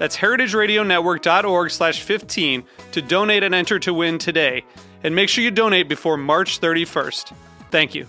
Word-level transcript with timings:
That's 0.00 0.16
heritageradionetwork.org 0.16 1.70
slash 1.70 2.00
15 2.02 2.64
to 2.92 3.02
donate 3.02 3.42
and 3.42 3.54
enter 3.54 3.78
to 3.80 3.92
win 3.92 4.16
today. 4.16 4.64
And 5.04 5.14
make 5.14 5.28
sure 5.28 5.44
you 5.44 5.50
donate 5.50 5.90
before 5.90 6.16
March 6.16 6.58
31st. 6.58 7.34
Thank 7.70 7.94
you. 7.94 8.06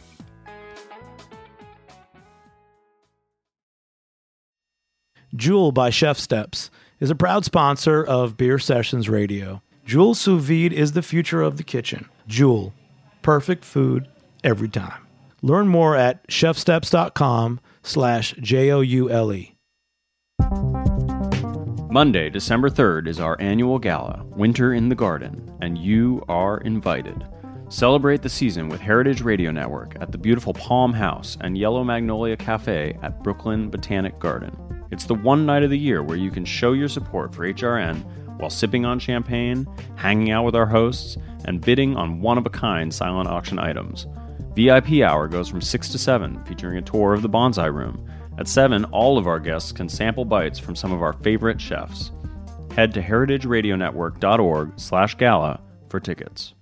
Joule 5.36 5.73
by 5.73 5.89
ChefSteps 5.89 6.69
is 7.02 7.09
a 7.09 7.16
proud 7.16 7.44
sponsor 7.44 8.02
of 8.02 8.38
Beer 8.38 8.58
Sessions 8.58 9.09
Radio. 9.09 9.62
Joule 9.86 10.16
Sous 10.16 10.42
Vide 10.42 10.72
is 10.72 10.94
the 10.94 11.02
future 11.02 11.42
of 11.42 11.58
the 11.58 11.64
kitchen. 11.64 12.08
Joule, 12.25 12.73
perfect 13.22 13.66
food 13.66 14.08
every 14.45 14.69
time. 14.69 15.06
Learn 15.42 15.67
more 15.67 15.97
at 15.97 16.25
chefsteps.com 16.30 17.59
slash 17.84 18.34
J-O-U-L-E. 18.39 19.50
Monday, 21.92 22.30
December 22.30 22.70
3rd 22.70 23.09
is 23.09 23.20
our 23.20 23.36
annual 23.42 23.78
gala, 23.78 24.23
Winter 24.30 24.73
in 24.75 24.88
the 24.88 24.95
Garden, 24.95 25.53
and 25.59 25.78
you 25.78 26.23
are 26.30 26.59
invited. 26.59 27.28
Celebrate 27.67 28.22
the 28.22 28.30
season 28.30 28.70
with 28.70 28.80
Heritage 28.80 29.20
Radio 29.20 29.52
Network 29.52 29.97
at 30.00 30.09
the 30.09 30.17
beautiful 30.17 30.53
Palm 30.53 30.94
House 30.94 31.38
and 31.42 31.58
Yellow 31.58 31.84
Magnolia 31.84 32.38
Cafe 32.38 32.97
at 33.02 33.22
Brooklyn 33.22 33.69
Botanic 33.69 34.17
Garden. 34.19 34.56
It's 34.92 35.03
the 35.03 35.16
one 35.16 35.45
night 35.45 35.64
of 35.64 35.69
the 35.69 35.78
year 35.78 36.02
where 36.02 36.16
you 36.16 36.31
can 36.31 36.45
show 36.45 36.72
your 36.72 36.88
support 36.88 37.36
for 37.36 37.45
HRN 37.45 38.39
while 38.39 38.50
sipping 38.50 38.86
on 38.86 38.97
champagne, 38.97 39.67
hanging 39.97 40.31
out 40.31 40.45
with 40.45 40.56
our 40.56 40.67
hosts, 40.67 41.17
and 41.44 41.59
bidding 41.59 41.97
on 41.97 42.22
one 42.22 42.38
of 42.38 42.45
a 42.45 42.50
kind 42.50 42.94
silent 42.94 43.28
auction 43.28 43.59
items. 43.59 44.08
VIP 44.56 45.02
hour 45.02 45.28
goes 45.28 45.50
from 45.50 45.59
6 45.59 45.89
to 45.89 45.97
7, 45.97 46.42
featuring 46.45 46.78
a 46.78 46.81
tour 46.81 47.14
of 47.14 47.22
the 47.22 47.30
bonsai 47.30 47.73
room. 47.73 48.09
At 48.42 48.47
7, 48.47 48.86
all 48.86 49.20
of 49.20 49.28
our 49.28 49.39
guests 49.39 49.72
can 49.72 49.88
sample 49.88 50.25
bites 50.25 50.58
from 50.58 50.75
some 50.75 50.92
of 50.92 51.03
our 51.03 51.14
favorite 51.14 51.61
chefs. 51.61 52.09
Head 52.75 52.92
to 52.95 53.00
heritageradionetwork.org 53.00 54.72
slash 54.78 55.14
gala 55.14 55.61
for 55.89 56.00
tickets. 56.00 56.56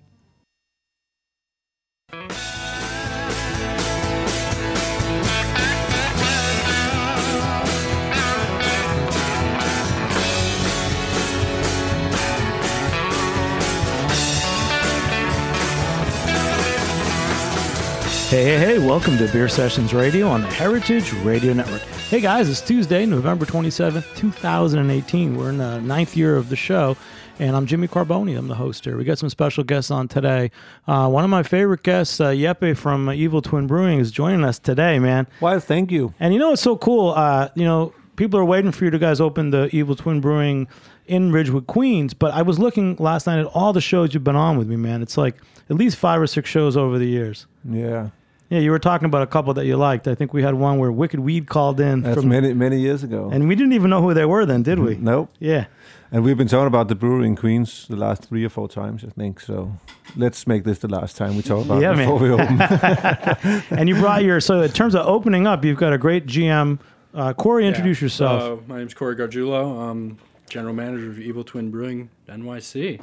Hey, 18.29 18.43
hey, 18.43 18.57
hey, 18.59 18.77
welcome 18.77 19.17
to 19.17 19.27
Beer 19.33 19.49
Sessions 19.49 19.91
Radio 19.91 20.27
on 20.27 20.41
the 20.41 20.47
Heritage 20.49 21.13
Radio 21.23 21.51
Network. 21.51 21.81
Hey 21.81 22.21
guys, 22.21 22.47
it's 22.47 22.61
Tuesday, 22.61 23.03
November 23.07 23.43
27th, 23.43 24.15
2018. 24.15 25.35
We're 25.35 25.49
in 25.49 25.57
the 25.57 25.81
ninth 25.81 26.15
year 26.15 26.37
of 26.37 26.49
the 26.49 26.55
show, 26.55 26.95
and 27.39 27.55
I'm 27.55 27.65
Jimmy 27.65 27.87
Carbone. 27.87 28.37
I'm 28.37 28.47
the 28.47 28.53
host 28.53 28.85
here. 28.85 28.97
We 28.97 29.03
got 29.03 29.17
some 29.17 29.31
special 29.31 29.63
guests 29.63 29.89
on 29.89 30.07
today. 30.07 30.51
Uh, 30.87 31.09
one 31.09 31.23
of 31.23 31.31
my 31.31 31.41
favorite 31.41 31.81
guests, 31.81 32.21
uh, 32.21 32.29
Jeppe 32.29 32.77
from 32.77 33.11
Evil 33.11 33.41
Twin 33.41 33.65
Brewing, 33.65 33.97
is 33.97 34.11
joining 34.11 34.43
us 34.43 34.59
today, 34.59 34.99
man. 34.99 35.25
Well, 35.41 35.59
thank 35.59 35.91
you. 35.91 36.13
And 36.19 36.31
you 36.31 36.39
know 36.39 36.51
what's 36.51 36.61
so 36.61 36.77
cool? 36.77 37.13
Uh, 37.15 37.49
you 37.55 37.65
know, 37.65 37.95
people 38.15 38.39
are 38.39 38.45
waiting 38.45 38.71
for 38.71 38.85
you 38.85 38.91
to 38.91 38.99
guys 38.99 39.19
open 39.19 39.49
the 39.49 39.75
Evil 39.75 39.95
Twin 39.95 40.21
Brewing 40.21 40.67
in 41.07 41.31
Ridgewood, 41.31 41.65
Queens. 41.65 42.13
But 42.13 42.35
I 42.35 42.43
was 42.43 42.59
looking 42.59 42.95
last 42.97 43.25
night 43.25 43.39
at 43.39 43.47
all 43.47 43.73
the 43.73 43.81
shows 43.81 44.13
you've 44.13 44.23
been 44.23 44.35
on 44.35 44.55
with 44.55 44.67
me, 44.67 44.75
man. 44.75 45.01
It's 45.01 45.17
like 45.17 45.35
at 45.67 45.77
least 45.77 45.97
five 45.97 46.21
or 46.21 46.27
six 46.27 46.47
shows 46.47 46.77
over 46.77 46.99
the 46.99 47.07
years. 47.07 47.47
Yeah. 47.67 48.09
Yeah, 48.49 48.59
you 48.59 48.71
were 48.71 48.79
talking 48.79 49.05
about 49.05 49.21
a 49.21 49.27
couple 49.27 49.53
that 49.53 49.65
you 49.67 49.77
liked. 49.77 50.07
I 50.07 50.15
think 50.15 50.33
we 50.33 50.41
had 50.41 50.55
one 50.55 50.79
where 50.79 50.91
Wicked 50.91 51.19
Weed 51.19 51.47
called 51.47 51.79
in 51.79 52.01
That's 52.01 52.21
from, 52.21 52.29
many 52.29 52.53
many 52.53 52.79
years 52.79 53.03
ago. 53.03 53.29
and 53.31 53.47
we 53.47 53.55
didn't 53.55 53.73
even 53.73 53.89
know 53.91 54.01
who 54.01 54.13
they 54.13 54.25
were 54.25 54.45
then, 54.45 54.63
did 54.63 54.79
we? 54.79 54.95
nope. 54.95 55.29
Yeah. 55.39 55.65
And 56.11 56.23
we've 56.23 56.37
been 56.37 56.47
talking 56.47 56.65
about 56.65 56.87
the 56.87 56.95
brewery 56.95 57.27
in 57.27 57.35
Queens 57.35 57.85
the 57.87 57.95
last 57.95 58.23
three 58.25 58.43
or 58.43 58.49
four 58.49 58.67
times, 58.67 59.03
I 59.03 59.09
think. 59.09 59.39
So 59.39 59.73
let's 60.15 60.47
make 60.47 60.63
this 60.63 60.79
the 60.79 60.87
last 60.87 61.15
time 61.15 61.35
we 61.35 61.43
talk 61.43 61.63
about 61.63 61.79
Yeah, 61.81 61.91
it 61.93 61.97
man. 61.97 62.07
before 62.07 62.19
we 62.19 62.31
open. 62.31 63.63
And 63.79 63.87
you 63.87 63.93
brought 63.95 64.23
your 64.23 64.39
so 64.39 64.61
in 64.63 64.71
terms 64.71 64.95
of 64.95 65.05
opening 65.05 65.45
up, 65.45 65.63
you've 65.63 65.77
got 65.77 65.93
a 65.93 65.99
great 65.99 66.25
GM. 66.25 66.79
Uh, 67.13 67.33
Corey, 67.33 67.67
introduce 67.67 67.99
Yeah. 68.01 68.05
yourself. 68.05 68.41
So, 68.41 68.63
my 68.67 68.79
name's 68.79 68.95
Corey 68.95 69.15
Gargiulo. 69.15 69.89
I'm 69.91 70.17
general 70.49 70.73
manager 70.73 71.09
of 71.11 71.19
Evil 71.19 71.43
Twin 71.43 71.69
Brewing 71.69 72.09
NYC. 72.27 72.99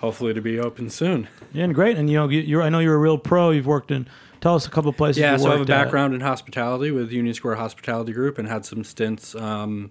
Hopefully 0.00 0.32
to 0.32 0.40
be 0.40 0.58
open 0.60 0.88
soon. 0.88 1.26
yeah, 1.52 1.64
and 1.64 1.74
great. 1.74 1.96
And 1.98 2.08
you 2.08 2.16
know, 2.16 2.28
you're 2.28 2.62
I 2.62 2.68
know 2.68 2.78
you're 2.78 2.94
a 2.94 2.98
real 2.98 3.18
pro. 3.18 3.50
You've 3.50 3.66
worked 3.66 3.90
in. 3.90 4.06
Tell 4.40 4.54
us 4.54 4.66
a 4.66 4.70
couple 4.70 4.92
places. 4.92 5.20
Yeah, 5.20 5.32
you 5.32 5.38
so 5.38 5.46
I 5.46 5.50
have 5.50 5.56
a 5.56 5.60
worked 5.60 5.70
at. 5.70 5.84
background 5.84 6.14
in 6.14 6.20
hospitality 6.20 6.90
with 6.90 7.10
Union 7.12 7.34
Square 7.34 7.56
Hospitality 7.56 8.12
Group 8.12 8.38
and 8.38 8.48
had 8.48 8.64
some 8.64 8.84
stints 8.84 9.34
um, 9.34 9.90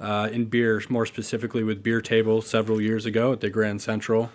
uh, 0.00 0.28
in 0.32 0.44
beer, 0.46 0.82
more 0.88 1.06
specifically 1.06 1.62
with 1.64 1.82
Beer 1.82 2.00
Table 2.00 2.42
several 2.42 2.80
years 2.80 3.06
ago 3.06 3.32
at 3.32 3.40
the 3.40 3.50
Grand 3.50 3.82
Central 3.82 4.30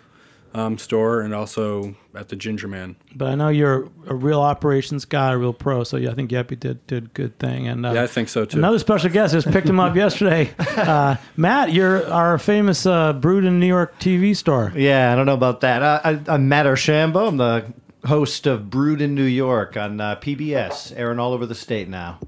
um, 0.53 0.77
store 0.77 1.21
and 1.21 1.33
also 1.33 1.95
at 2.15 2.29
the 2.29 2.35
Ginger 2.35 2.67
Man. 2.67 2.95
But 3.15 3.27
I 3.29 3.35
know 3.35 3.49
you're 3.49 3.89
a 4.07 4.15
real 4.15 4.41
operations 4.41 5.05
guy, 5.05 5.31
a 5.31 5.37
real 5.37 5.53
pro. 5.53 5.83
So 5.83 5.97
yeah, 5.97 6.11
I 6.11 6.13
think 6.13 6.31
Jeppe 6.31 6.59
did 6.59 6.85
did 6.87 7.13
good 7.13 7.37
thing. 7.39 7.67
And 7.67 7.85
uh, 7.85 7.91
Yeah, 7.93 8.03
I 8.03 8.07
think 8.07 8.29
so 8.29 8.43
too. 8.45 8.57
Another 8.57 8.79
special 8.79 9.09
guest 9.09 9.33
just 9.33 9.49
picked 9.51 9.67
him 9.67 9.79
up 9.79 9.95
yesterday. 10.03 10.53
Uh, 10.59 11.15
Matt, 11.35 11.73
you're 11.73 12.09
our 12.11 12.37
famous 12.37 12.85
uh, 12.85 13.13
Brewed 13.13 13.45
in 13.45 13.59
New 13.59 13.67
York 13.67 13.99
TV 13.99 14.35
star. 14.35 14.71
Yeah, 14.75 15.11
I 15.11 15.15
don't 15.15 15.25
know 15.25 15.33
about 15.33 15.61
that. 15.61 15.81
Uh, 15.83 16.01
I, 16.03 16.33
I'm 16.33 16.47
Matt 16.49 16.65
Archambault. 16.65 17.27
I'm 17.27 17.37
the 17.37 17.65
host 18.05 18.47
of 18.47 18.69
Brewed 18.69 19.01
in 19.01 19.15
New 19.15 19.23
York 19.23 19.75
on 19.77 19.99
uh, 19.99 20.15
PBS, 20.17 20.93
airing 20.97 21.19
all 21.19 21.33
over 21.33 21.45
the 21.45 21.55
state 21.55 21.87
now. 21.89 22.19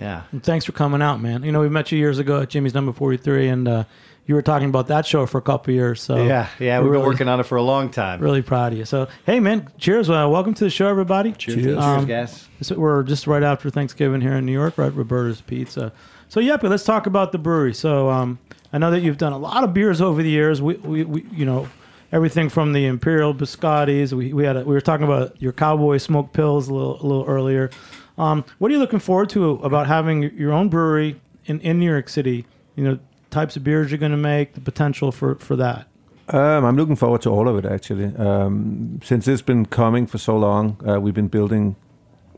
Yeah. 0.00 0.22
And 0.32 0.42
thanks 0.42 0.64
for 0.64 0.72
coming 0.72 1.02
out, 1.02 1.20
man. 1.20 1.42
You 1.44 1.52
know, 1.52 1.60
we 1.60 1.68
met 1.68 1.92
you 1.92 1.98
years 1.98 2.18
ago 2.18 2.42
at 2.42 2.50
Jimmy's 2.50 2.74
Number 2.74 2.92
43, 2.92 3.48
and 3.48 3.68
uh, 3.68 3.84
you 4.26 4.34
were 4.34 4.42
talking 4.42 4.68
about 4.68 4.88
that 4.88 5.06
show 5.06 5.24
for 5.26 5.38
a 5.38 5.42
couple 5.42 5.70
of 5.70 5.76
years. 5.76 6.02
So 6.02 6.16
Yeah, 6.24 6.48
yeah, 6.58 6.78
we're 6.78 6.84
we've 6.84 6.92
been 6.92 7.00
really, 7.00 7.06
working 7.06 7.28
on 7.28 7.40
it 7.40 7.44
for 7.44 7.56
a 7.56 7.62
long 7.62 7.90
time. 7.90 8.20
really 8.20 8.42
proud 8.42 8.72
of 8.72 8.78
you. 8.78 8.84
So, 8.84 9.08
hey, 9.24 9.38
man, 9.40 9.68
cheers. 9.78 10.10
Uh, 10.10 10.26
welcome 10.28 10.54
to 10.54 10.64
the 10.64 10.70
show, 10.70 10.88
everybody. 10.88 11.32
Cheers. 11.32 11.62
Cheers. 11.62 11.78
Um, 11.78 12.06
guys. 12.06 12.48
So 12.60 12.76
we're 12.76 13.02
just 13.04 13.26
right 13.26 13.42
after 13.42 13.70
Thanksgiving 13.70 14.20
here 14.20 14.34
in 14.34 14.44
New 14.46 14.52
York, 14.52 14.78
right? 14.78 14.92
Roberta's 14.92 15.40
Pizza. 15.40 15.92
So, 16.28 16.40
yeah, 16.40 16.56
but 16.56 16.70
let's 16.70 16.84
talk 16.84 17.06
about 17.06 17.30
the 17.32 17.38
brewery. 17.38 17.74
So, 17.74 18.10
um, 18.10 18.38
I 18.72 18.78
know 18.78 18.90
that 18.90 19.00
you've 19.02 19.18
done 19.18 19.32
a 19.32 19.38
lot 19.38 19.62
of 19.62 19.72
beers 19.72 20.00
over 20.00 20.20
the 20.20 20.30
years. 20.30 20.60
We, 20.60 20.74
we, 20.74 21.04
we 21.04 21.22
you 21.30 21.44
know, 21.44 21.68
everything 22.12 22.48
from 22.48 22.72
the 22.72 22.86
Imperial 22.86 23.34
Biscottis. 23.34 24.12
We, 24.12 24.32
we 24.32 24.44
had 24.44 24.56
a, 24.56 24.64
we 24.64 24.74
were 24.74 24.80
talking 24.80 25.04
about 25.04 25.40
your 25.40 25.52
Cowboy 25.52 25.98
Smoke 25.98 26.32
Pils 26.32 26.68
a 26.68 26.74
little 26.74 27.00
a 27.00 27.06
little 27.06 27.24
earlier. 27.26 27.70
Um, 28.16 28.44
what 28.58 28.70
are 28.70 28.74
you 28.74 28.80
looking 28.80 29.00
forward 29.00 29.28
to 29.30 29.54
about 29.62 29.86
having 29.86 30.22
your 30.36 30.52
own 30.52 30.68
brewery 30.68 31.20
in, 31.46 31.60
in 31.60 31.80
New 31.80 31.90
York 31.90 32.08
City? 32.08 32.46
You 32.76 32.84
know, 32.84 32.98
types 33.30 33.56
of 33.56 33.64
beers 33.64 33.90
you're 33.90 33.98
going 33.98 34.12
to 34.12 34.16
make, 34.18 34.54
the 34.54 34.60
potential 34.60 35.10
for 35.12 35.34
for 35.36 35.56
that. 35.56 35.88
um, 36.28 36.64
I'm 36.64 36.76
looking 36.76 36.96
forward 36.96 37.22
to 37.22 37.30
all 37.30 37.48
of 37.48 37.58
it, 37.58 37.70
actually. 37.70 38.14
Um, 38.16 39.00
since 39.02 39.28
it's 39.28 39.42
been 39.42 39.66
coming 39.66 40.06
for 40.06 40.18
so 40.18 40.36
long, 40.36 40.80
uh, 40.88 41.00
we've 41.00 41.14
been 41.14 41.28
building 41.28 41.76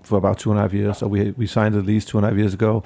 for 0.02 0.18
about 0.18 0.38
two 0.38 0.50
and 0.50 0.58
a 0.58 0.62
half 0.62 0.72
years. 0.72 0.98
So 0.98 1.08
we, 1.08 1.32
we 1.32 1.46
signed 1.46 1.74
a 1.74 1.80
lease 1.80 2.04
two 2.04 2.16
and 2.18 2.24
a 2.24 2.30
half 2.30 2.38
years 2.38 2.54
ago. 2.54 2.82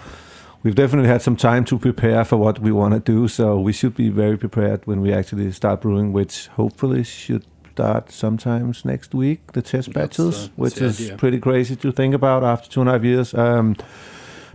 We've 0.63 0.75
definitely 0.75 1.09
had 1.09 1.23
some 1.23 1.37
time 1.37 1.65
to 1.67 1.79
prepare 1.79 2.25
for 2.25 2.37
what 2.37 2.59
we 2.59 2.71
want 2.71 2.93
to 2.93 3.01
do. 3.01 3.29
So 3.29 3.59
we 3.59 3.73
should 3.73 3.95
be 3.95 4.11
very 4.11 4.37
prepared 4.37 4.87
when 4.87 5.01
we 5.01 5.13
actually 5.13 5.51
start 5.53 5.81
brewing, 5.81 6.13
which 6.13 6.49
hopefully 6.49 7.03
should 7.03 7.47
start 7.71 8.13
sometimes 8.13 8.85
next 8.85 9.15
week, 9.15 9.53
the 9.53 9.63
test 9.63 9.93
batches, 9.93 10.47
uh, 10.47 10.49
which 10.57 10.79
is 10.79 11.01
idea. 11.01 11.17
pretty 11.17 11.39
crazy 11.39 11.77
to 11.77 11.93
think 11.93 12.15
about 12.15 12.45
after 12.45 12.69
two 12.69 12.81
and 12.81 12.91
a 12.91 12.93
half 12.93 13.05
years. 13.05 13.33
Um, 13.33 13.77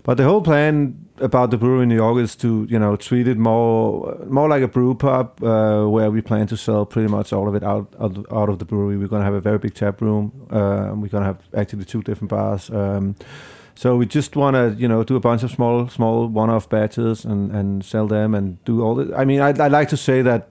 but 0.04 0.18
the 0.18 0.24
whole 0.24 0.42
plan 0.42 1.08
about 1.18 1.50
the 1.50 1.58
brewery 1.58 1.84
in 1.84 1.90
New 1.90 1.96
York 1.96 2.18
is 2.20 2.36
to 2.36 2.68
you 2.70 2.78
know 2.78 2.96
treat 2.96 3.28
it 3.28 3.38
more 3.38 4.18
more 4.28 4.48
like 4.48 4.62
a 4.62 4.68
brew 4.68 4.94
pub 4.94 5.44
uh, 5.44 5.86
where 5.88 6.12
we 6.12 6.22
plan 6.22 6.46
to 6.48 6.58
sell 6.58 6.86
pretty 6.86 7.08
much 7.08 7.34
all 7.34 7.48
of 7.48 7.56
it 7.56 7.64
out 7.64 7.92
out, 8.00 8.26
out 8.32 8.50
of 8.50 8.60
the 8.60 8.66
brewery. 8.66 8.98
We're 8.98 9.08
gonna 9.08 9.24
have 9.24 9.34
a 9.34 9.42
very 9.42 9.58
big 9.58 9.74
tap 9.74 10.02
room. 10.02 10.32
Uh, 10.52 10.92
we're 10.94 11.08
gonna 11.08 11.26
have 11.26 11.40
actually 11.56 11.86
two 11.86 12.04
different 12.04 12.30
bars. 12.30 12.70
Um, 12.70 13.16
so 13.76 13.98
we 13.98 14.06
just 14.06 14.36
want 14.36 14.56
to 14.56 14.76
you 14.82 14.88
know 14.88 15.04
do 15.04 15.16
a 15.16 15.20
bunch 15.20 15.44
of 15.44 15.52
small 15.52 15.88
small 15.90 16.28
one-off 16.28 16.70
batches 16.70 17.26
and 17.26 17.52
and 17.52 17.84
sell 17.84 18.08
them 18.08 18.34
and 18.34 18.64
do 18.64 18.82
all 18.82 18.96
the. 18.96 19.16
I 19.16 19.26
mean, 19.26 19.42
I 19.42 19.50
I 19.50 19.68
like 19.68 19.90
to 19.90 19.98
say 19.98 20.22
that 20.22 20.50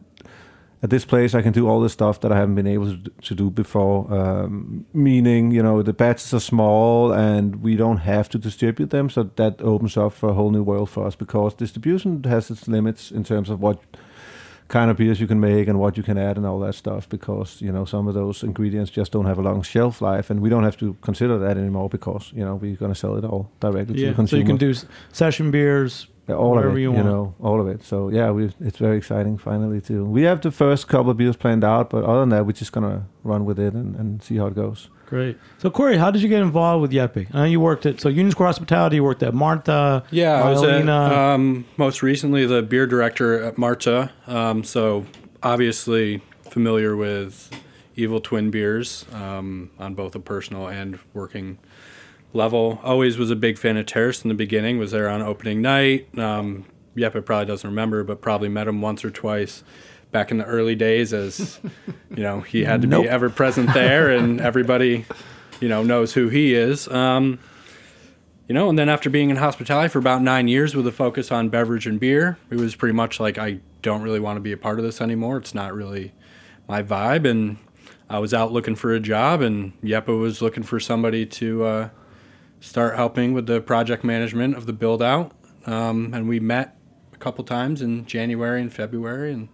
at 0.83 0.91
this 0.91 1.07
place 1.07 1.35
I 1.35 1.41
can 1.41 1.53
do 1.53 1.67
all 1.67 1.81
the 1.81 1.89
stuff 1.89 2.21
that 2.21 2.31
I 2.31 2.37
haven't 2.37 2.57
been 2.57 2.67
able 2.67 2.95
to, 2.95 3.11
to 3.23 3.35
do 3.35 3.51
before. 3.51 4.13
Um, 4.13 4.85
meaning, 4.93 5.51
you 5.51 5.63
know, 5.63 5.83
the 5.83 5.95
batches 5.95 6.35
are 6.35 6.41
small 6.41 7.11
and 7.13 7.63
we 7.63 7.75
don't 7.75 7.97
have 7.99 8.29
to 8.29 8.39
distribute 8.39 8.91
them, 8.91 9.09
so 9.09 9.23
that 9.37 9.63
opens 9.63 9.97
up 9.97 10.13
for 10.13 10.29
a 10.29 10.35
whole 10.35 10.51
new 10.51 10.63
world 10.63 10.91
for 10.91 11.07
us 11.07 11.17
because 11.17 11.55
distribution 11.55 12.23
has 12.25 12.51
its 12.51 12.69
limits 12.69 13.11
in 13.11 13.25
terms 13.25 13.49
of 13.49 13.61
what 13.61 13.79
kind 14.69 14.91
of 14.91 14.97
beers 14.97 15.21
you 15.21 15.27
can 15.27 15.39
make 15.41 15.69
and 15.69 15.79
what 15.79 15.97
you 15.97 16.03
can 16.03 16.17
add 16.19 16.37
and 16.37 16.47
all 16.47 16.59
that 16.59 16.75
stuff 16.75 17.07
because 17.09 17.61
you 17.61 17.71
know 17.71 17.85
some 17.85 18.09
of 18.09 18.15
those 18.15 18.43
ingredients 18.43 18.91
just 18.91 19.13
don't 19.13 19.27
have 19.27 19.39
a 19.39 19.43
long 19.43 19.63
shelf 19.63 20.01
life 20.01 20.31
and 20.31 20.41
we 20.41 20.49
don't 20.49 20.65
have 20.65 20.77
to 20.77 20.95
consider 21.03 21.39
that 21.39 21.57
anymore 21.59 21.89
because 21.89 22.33
you 22.35 22.45
know 22.45 22.55
we're 22.57 22.77
going 22.77 22.93
to 22.93 22.99
sell 22.99 23.17
it 23.17 23.25
all 23.25 23.51
directly 23.61 23.95
to 23.95 24.01
Yeah, 24.01 24.13
the 24.13 24.27
so 24.27 24.37
you 24.37 24.45
can 24.45 24.57
do 24.57 24.73
session 25.13 25.51
beers. 25.51 26.07
yeah, 26.29 26.35
all 26.37 26.53
of 26.53 26.57
whatever 26.57 26.79
it, 26.79 26.83
you 26.83 26.93
you, 26.97 27.03
know, 27.05 27.35
all 27.41 27.61
of 27.61 27.69
it. 27.69 27.83
So 27.85 28.09
yeah, 28.09 28.31
we 28.31 28.51
it's 28.61 28.79
very 28.79 28.97
exciting 28.97 29.37
finally 29.39 29.81
too. 29.81 30.05
We 30.07 30.23
have 30.23 30.41
the 30.41 30.51
first 30.51 30.89
couple 30.89 31.11
of 31.11 31.17
beers 31.19 31.37
planned 31.37 31.65
out, 31.65 31.91
but 31.91 32.05
other 32.05 32.21
than 32.21 32.31
that, 32.31 32.47
we're 32.47 32.53
just 32.53 32.73
gonna 32.73 33.07
run 33.23 33.45
with 33.45 33.59
it 33.59 33.75
and, 33.75 33.95
and 33.97 34.23
see 34.23 34.39
how 34.39 34.47
it 34.47 34.55
goes. 34.55 34.89
Great. 35.15 35.39
So 35.59 35.71
Corey, 35.71 35.97
how 35.97 36.11
did 36.11 36.23
you 36.23 36.29
get 36.29 36.43
involved 36.43 36.83
with 36.83 36.91
Jeppe? 36.91 37.33
I 37.33 37.39
know 37.39 37.45
you 37.45 37.61
worked 37.61 37.87
at 37.87 38.01
so 38.01 38.09
Union 38.09 38.33
Square 38.33 38.49
Hospitality. 38.49 38.97
You 38.97 39.05
worked 39.05 39.23
at 39.23 39.33
Marta. 39.33 40.03
Yeah, 40.11 40.43
I 40.43 40.51
was 40.51 40.65
at, 40.65 40.89
um, 40.89 41.65
most 41.77 42.03
recently 42.03 42.47
the 42.47 42.63
beer 42.63 42.85
director 42.89 43.41
at 43.41 43.57
Marta. 43.57 44.11
Um, 44.27 44.65
so 44.65 45.07
obviously 45.41 46.21
familiar 46.51 46.97
with 46.97 47.49
Evil 47.95 48.21
Twin 48.21 48.51
beers 48.51 49.07
um, 49.13 49.71
on 49.79 49.95
both 49.95 50.17
a 50.17 50.19
personal 50.19 50.67
and 50.67 50.99
working 51.13 51.59
level. 52.33 52.81
Always 52.83 53.17
was 53.17 53.31
a 53.31 53.37
big 53.37 53.57
fan 53.57 53.77
of 53.77 53.87
Torst 53.87 54.25
in 54.25 54.31
the 54.31 54.35
beginning. 54.35 54.79
Was 54.79 54.91
there 54.91 55.09
on 55.09 55.23
opening 55.23 55.63
night. 55.63 56.09
Um, 56.19 56.65
Jeppe 56.97 57.25
probably 57.25 57.47
doesn't 57.47 57.71
remember, 57.71 58.03
but 58.03 58.21
probably 58.21 58.49
met 58.49 58.67
him 58.67 58.81
once 58.81 59.05
or 59.05 59.13
twice 59.13 59.63
back 60.15 60.31
in 60.31 60.39
the 60.39 60.45
early 60.45 60.77
days 60.77 61.13
as 61.13 61.59
you 62.09 62.23
know 62.23 62.41
he 62.41 62.63
had 62.63 62.81
to 62.83 62.87
Nope. 62.87 63.03
be 63.03 63.09
ever 63.09 63.29
present 63.29 63.75
there 63.75 64.11
and 64.11 64.41
everybody 64.51 65.05
you 65.61 65.69
know 65.69 65.83
knows 65.83 66.15
who 66.15 66.29
he 66.29 66.55
is. 66.55 66.87
Um, 66.89 67.41
you 68.49 68.55
know 68.55 68.69
and 68.69 68.79
then 68.79 68.89
after 68.89 69.11
being 69.11 69.29
in 69.31 69.37
hospitality 69.37 69.89
for 69.89 69.99
about 69.99 70.23
nine 70.23 70.47
years 70.47 70.77
with 70.77 70.87
a 70.87 70.93
focus 70.93 71.33
on 71.33 71.49
beverage 71.49 71.87
and 71.87 71.99
beer 71.99 72.39
it 72.51 72.57
was 72.57 72.77
pretty 72.77 72.93
much 72.93 73.19
like 73.19 73.39
i 73.39 73.59
don't 73.83 74.03
really 74.03 74.21
want 74.21 74.37
to 74.37 74.41
be 74.41 74.53
a 74.53 74.57
part 74.57 74.79
of 74.79 74.85
this 74.85 75.01
anymore. 75.01 75.37
It's 75.37 75.55
not 75.55 75.75
really 75.75 76.13
my 76.69 76.83
vibe. 76.83 77.29
And 77.29 77.59
i 78.09 78.19
was 78.19 78.33
out 78.33 78.53
looking 78.53 78.77
for 78.77 78.93
a 78.95 79.01
job 79.01 79.41
and 79.43 79.79
Jeppe 79.83 80.19
was 80.19 80.41
looking 80.41 80.63
for 80.63 80.79
somebody 80.81 81.27
to 81.27 81.65
uh, 81.65 81.89
start 82.61 82.97
helping 82.97 83.35
with 83.35 83.47
the 83.47 83.61
project 83.61 84.05
management 84.05 84.57
of 84.57 84.67
the 84.67 84.73
build 84.73 85.03
out. 85.03 85.33
Um, 85.67 86.15
and 86.15 86.29
we 86.29 86.39
met 86.41 86.79
a 87.13 87.17
couple 87.17 87.43
times 87.45 87.81
in 87.83 88.05
january 88.07 88.61
and 88.61 88.73
february 88.73 89.33
and 89.33 89.49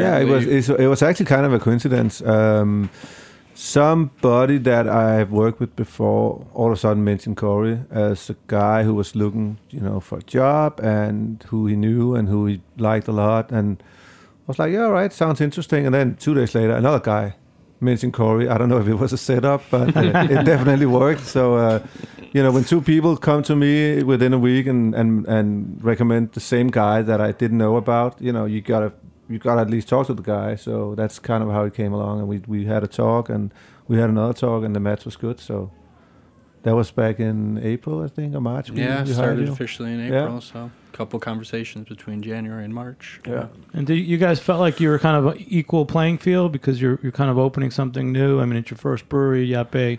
Yeah, 0.00 0.18
it 0.18 0.26
was 0.26 0.46
it's, 0.46 0.68
it 0.68 0.86
was 0.86 1.02
actually 1.02 1.26
kind 1.26 1.46
of 1.46 1.52
a 1.52 1.58
coincidence. 1.58 2.22
Um, 2.22 2.90
somebody 3.54 4.58
that 4.58 4.88
I've 4.88 5.30
worked 5.30 5.60
with 5.60 5.76
before 5.76 6.46
all 6.54 6.66
of 6.66 6.72
a 6.72 6.76
sudden 6.76 7.04
mentioned 7.04 7.36
Corey 7.36 7.80
as 7.90 8.30
a 8.30 8.36
guy 8.46 8.82
who 8.82 8.94
was 8.94 9.14
looking, 9.14 9.58
you 9.70 9.80
know, 9.80 10.00
for 10.00 10.18
a 10.18 10.22
job 10.22 10.80
and 10.80 11.42
who 11.48 11.66
he 11.66 11.76
knew 11.76 12.14
and 12.14 12.28
who 12.28 12.46
he 12.46 12.62
liked 12.76 13.08
a 13.08 13.12
lot. 13.12 13.50
And 13.50 13.82
I 13.82 14.44
was 14.46 14.58
like, 14.58 14.72
yeah, 14.72 14.84
all 14.84 14.92
right, 14.92 15.12
sounds 15.12 15.40
interesting. 15.40 15.86
And 15.86 15.94
then 15.94 16.16
two 16.16 16.34
days 16.34 16.54
later, 16.54 16.74
another 16.74 17.00
guy 17.00 17.34
mentioned 17.80 18.12
Corey. 18.14 18.48
I 18.48 18.56
don't 18.58 18.68
know 18.68 18.78
if 18.78 18.88
it 18.88 18.94
was 18.94 19.12
a 19.12 19.18
setup, 19.18 19.62
but 19.70 19.96
uh, 19.96 20.26
it 20.30 20.44
definitely 20.44 20.86
worked. 20.86 21.22
So, 21.22 21.56
uh, 21.56 21.86
you 22.32 22.42
know, 22.42 22.50
when 22.50 22.64
two 22.64 22.80
people 22.80 23.16
come 23.16 23.42
to 23.44 23.54
me 23.54 24.02
within 24.02 24.32
a 24.32 24.38
week 24.38 24.66
and, 24.66 24.94
and, 24.94 25.26
and 25.26 25.82
recommend 25.84 26.32
the 26.32 26.40
same 26.40 26.68
guy 26.68 27.02
that 27.02 27.20
I 27.20 27.32
didn't 27.32 27.58
know 27.58 27.76
about, 27.76 28.20
you 28.20 28.32
know, 28.32 28.46
you 28.46 28.60
gotta 28.60 28.92
you 29.32 29.38
gotta 29.38 29.60
at 29.62 29.70
least 29.70 29.88
talk 29.88 30.06
to 30.08 30.14
the 30.14 30.22
guy. 30.22 30.54
So 30.56 30.94
that's 30.94 31.18
kind 31.18 31.42
of 31.42 31.50
how 31.50 31.64
it 31.64 31.74
came 31.74 31.92
along, 31.92 32.20
and 32.20 32.28
we 32.28 32.38
we 32.46 32.64
had 32.66 32.82
a 32.84 32.86
talk, 32.88 33.28
and 33.28 33.52
we 33.88 33.98
had 33.98 34.10
another 34.10 34.32
talk, 34.34 34.64
and 34.64 34.74
the 34.76 34.80
match 34.80 35.04
was 35.04 35.16
good. 35.16 35.40
So 35.40 35.70
that 36.62 36.74
was 36.76 36.90
back 36.92 37.18
in 37.18 37.58
April, 37.58 38.02
I 38.02 38.08
think, 38.08 38.34
or 38.34 38.40
March. 38.40 38.70
yeah 38.70 38.74
we 38.74 38.84
hired 38.84 39.08
started 39.08 39.46
you. 39.46 39.52
officially 39.52 39.92
in 39.92 40.00
April. 40.00 40.18
Yeah. 40.20 40.24
april 40.26 40.40
so 40.40 40.70
a 40.92 40.96
couple 40.96 41.18
conversations 41.18 41.88
between 41.88 42.20
january 42.22 42.64
and 42.64 42.72
march 42.74 43.20
Yeah. 43.26 43.46
and 43.72 43.84
did 43.86 43.94
you 43.96 44.18
guys 44.18 44.38
felt 44.38 44.60
like 44.60 44.78
you 44.78 44.88
were 44.90 44.98
kind 45.00 45.16
of 45.16 45.24
an 45.34 45.44
equal 45.48 45.86
playing 45.86 46.18
field 46.18 46.52
because 46.52 46.80
you're 46.80 46.98
you're 47.02 47.10
kind 47.22 47.30
of 47.30 47.38
opening 47.38 47.70
something 47.72 48.12
new. 48.12 48.40
I 48.40 48.44
mean, 48.44 48.58
it's 48.58 48.70
your 48.70 48.78
first 48.78 49.08
brewery, 49.08 49.48
Jeppe. 49.48 49.98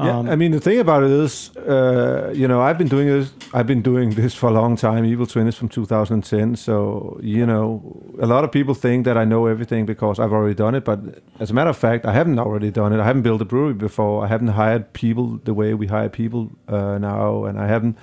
Yeah, 0.00 0.18
Um, 0.18 0.28
I 0.30 0.36
mean 0.36 0.52
the 0.52 0.60
thing 0.60 0.78
about 0.78 1.02
it 1.02 1.10
is, 1.10 1.50
uh, 1.56 2.30
you 2.32 2.46
know, 2.46 2.60
I've 2.60 2.78
been 2.78 2.88
doing 2.88 3.08
this. 3.08 3.32
I've 3.52 3.66
been 3.66 3.82
doing 3.82 4.10
this 4.10 4.32
for 4.32 4.48
a 4.48 4.52
long 4.52 4.76
time. 4.76 5.04
Evil 5.04 5.26
Twin 5.26 5.48
is 5.48 5.56
from 5.56 5.68
2010, 5.68 6.54
so 6.56 7.18
you 7.20 7.44
know, 7.44 7.82
a 8.20 8.26
lot 8.26 8.44
of 8.44 8.52
people 8.52 8.74
think 8.74 9.04
that 9.06 9.16
I 9.16 9.24
know 9.24 9.46
everything 9.46 9.86
because 9.86 10.20
I've 10.20 10.32
already 10.32 10.54
done 10.54 10.76
it. 10.76 10.84
But 10.84 11.00
as 11.40 11.50
a 11.50 11.54
matter 11.54 11.70
of 11.70 11.76
fact, 11.76 12.04
I 12.06 12.12
haven't 12.12 12.38
already 12.38 12.70
done 12.70 12.92
it. 12.92 13.00
I 13.00 13.04
haven't 13.04 13.22
built 13.22 13.42
a 13.42 13.44
brewery 13.44 13.74
before. 13.74 14.24
I 14.24 14.28
haven't 14.28 14.48
hired 14.54 14.92
people 14.92 15.40
the 15.44 15.52
way 15.52 15.74
we 15.74 15.88
hire 15.88 16.08
people 16.08 16.50
uh, 16.68 16.98
now, 16.98 17.44
and 17.44 17.58
I 17.58 17.66
haven't 17.66 17.96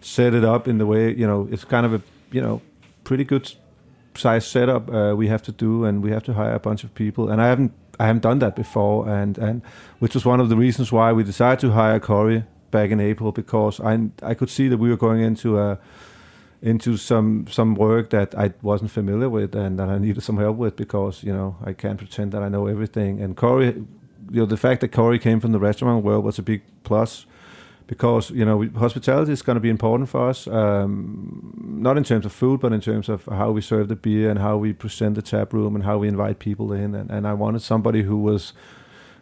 set 0.00 0.34
it 0.34 0.44
up 0.44 0.68
in 0.68 0.78
the 0.78 0.86
way 0.86 1.12
you 1.12 1.26
know. 1.26 1.48
It's 1.50 1.64
kind 1.64 1.84
of 1.84 1.94
a 1.94 2.00
you 2.30 2.42
know 2.42 2.60
pretty 3.02 3.24
good 3.24 3.52
size 4.16 4.46
setup 4.46 4.88
uh, 4.88 5.14
we 5.16 5.26
have 5.28 5.42
to 5.42 5.52
do, 5.52 5.84
and 5.84 6.00
we 6.00 6.12
have 6.12 6.22
to 6.24 6.32
hire 6.34 6.54
a 6.54 6.60
bunch 6.60 6.84
of 6.84 6.94
people. 6.94 7.28
And 7.28 7.42
I 7.42 7.48
haven't 7.48 7.72
I 7.98 8.06
haven't 8.06 8.22
done 8.22 8.38
that 8.40 8.56
before, 8.56 9.08
and 9.08 9.38
and 9.38 9.62
which 9.98 10.14
was 10.14 10.24
one 10.24 10.40
of 10.40 10.48
the 10.48 10.56
reasons 10.56 10.92
why 10.92 11.12
we 11.12 11.22
decided 11.22 11.60
to 11.60 11.72
hire 11.72 12.00
Corey 12.00 12.44
back 12.70 12.90
in 12.90 13.00
April 13.00 13.32
because 13.32 13.80
I 13.80 14.10
I 14.22 14.34
could 14.34 14.50
see 14.50 14.68
that 14.68 14.78
we 14.78 14.90
were 14.90 14.96
going 14.96 15.22
into 15.22 15.58
a 15.58 15.78
into 16.62 16.96
some 16.96 17.46
some 17.50 17.74
work 17.74 18.10
that 18.10 18.34
I 18.34 18.54
wasn't 18.62 18.90
familiar 18.90 19.28
with 19.28 19.54
and 19.54 19.78
that 19.78 19.88
I 19.88 19.98
needed 19.98 20.22
some 20.22 20.38
help 20.38 20.56
with 20.56 20.76
because 20.76 21.22
you 21.22 21.32
know 21.32 21.56
I 21.64 21.72
can't 21.72 21.98
pretend 21.98 22.32
that 22.32 22.42
I 22.42 22.48
know 22.48 22.66
everything. 22.66 23.20
And 23.20 23.36
Corey, 23.36 23.66
you 23.66 24.40
know, 24.40 24.46
the 24.46 24.56
fact 24.56 24.80
that 24.80 24.88
Corey 24.88 25.18
came 25.18 25.40
from 25.40 25.52
the 25.52 25.58
restaurant 25.58 26.04
world 26.04 26.24
was 26.24 26.38
a 26.38 26.42
big 26.42 26.62
plus 26.82 27.26
because 27.86 28.30
you 28.30 28.44
know 28.44 28.66
hospitality 28.76 29.32
is 29.32 29.42
going 29.42 29.56
to 29.56 29.60
be 29.60 29.68
important 29.68 30.08
for 30.08 30.28
us, 30.28 30.46
um, 30.46 31.52
not 31.64 31.96
in 31.96 32.04
terms 32.04 32.24
of 32.24 32.32
food, 32.32 32.60
but 32.60 32.72
in 32.72 32.80
terms 32.80 33.08
of 33.08 33.24
how 33.26 33.50
we 33.50 33.60
serve 33.60 33.88
the 33.88 33.96
beer 33.96 34.30
and 34.30 34.38
how 34.38 34.56
we 34.56 34.72
present 34.72 35.14
the 35.14 35.22
tap 35.22 35.52
room 35.52 35.74
and 35.74 35.84
how 35.84 35.98
we 35.98 36.08
invite 36.08 36.38
people 36.38 36.72
in. 36.72 36.94
And, 36.94 37.10
and 37.10 37.26
I 37.26 37.34
wanted 37.34 37.62
somebody 37.62 38.02
who 38.02 38.16
was 38.16 38.52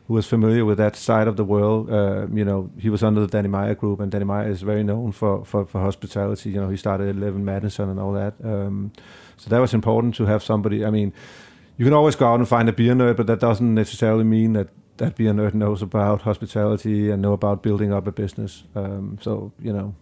who 0.06 0.14
was 0.14 0.26
familiar 0.26 0.64
with 0.64 0.78
that 0.78 0.96
side 0.96 1.28
of 1.28 1.36
the 1.36 1.44
world. 1.44 1.90
Uh, 1.90 2.26
you 2.32 2.44
know, 2.44 2.70
he 2.78 2.90
was 2.90 3.02
under 3.02 3.20
the 3.20 3.26
Danny 3.26 3.48
Meyer 3.48 3.74
group, 3.74 4.00
and 4.00 4.10
Danny 4.10 4.24
Meyer 4.24 4.48
is 4.48 4.62
very 4.62 4.82
known 4.82 5.12
for, 5.12 5.44
for, 5.44 5.64
for 5.64 5.80
hospitality. 5.80 6.50
You 6.50 6.60
know, 6.60 6.68
he 6.68 6.76
started 6.76 7.16
Eleven 7.16 7.44
Madison 7.44 7.88
and 7.88 7.98
all 7.98 8.12
that. 8.12 8.34
Um, 8.44 8.92
so 9.36 9.50
that 9.50 9.58
was 9.58 9.74
important 9.74 10.14
to 10.16 10.26
have 10.26 10.42
somebody. 10.42 10.84
I 10.84 10.90
mean, 10.90 11.12
you 11.76 11.84
can 11.84 11.94
always 11.94 12.16
go 12.16 12.26
out 12.26 12.38
and 12.38 12.48
find 12.48 12.68
a 12.68 12.72
beer 12.72 12.94
nerd, 12.94 13.16
but 13.16 13.26
that 13.26 13.40
doesn't 13.40 13.74
necessarily 13.74 14.24
mean 14.24 14.52
that 14.52 14.68
that 14.98 15.16
beer 15.16 15.32
nerd 15.32 15.54
knows 15.54 15.82
about 15.82 16.22
hospitality 16.22 17.10
and 17.10 17.22
know 17.22 17.32
about 17.32 17.62
building 17.62 17.92
up 17.92 18.06
a 18.06 18.12
business. 18.12 18.64
Um, 18.74 19.18
so 19.20 19.52
you 19.60 19.72
know, 19.72 19.94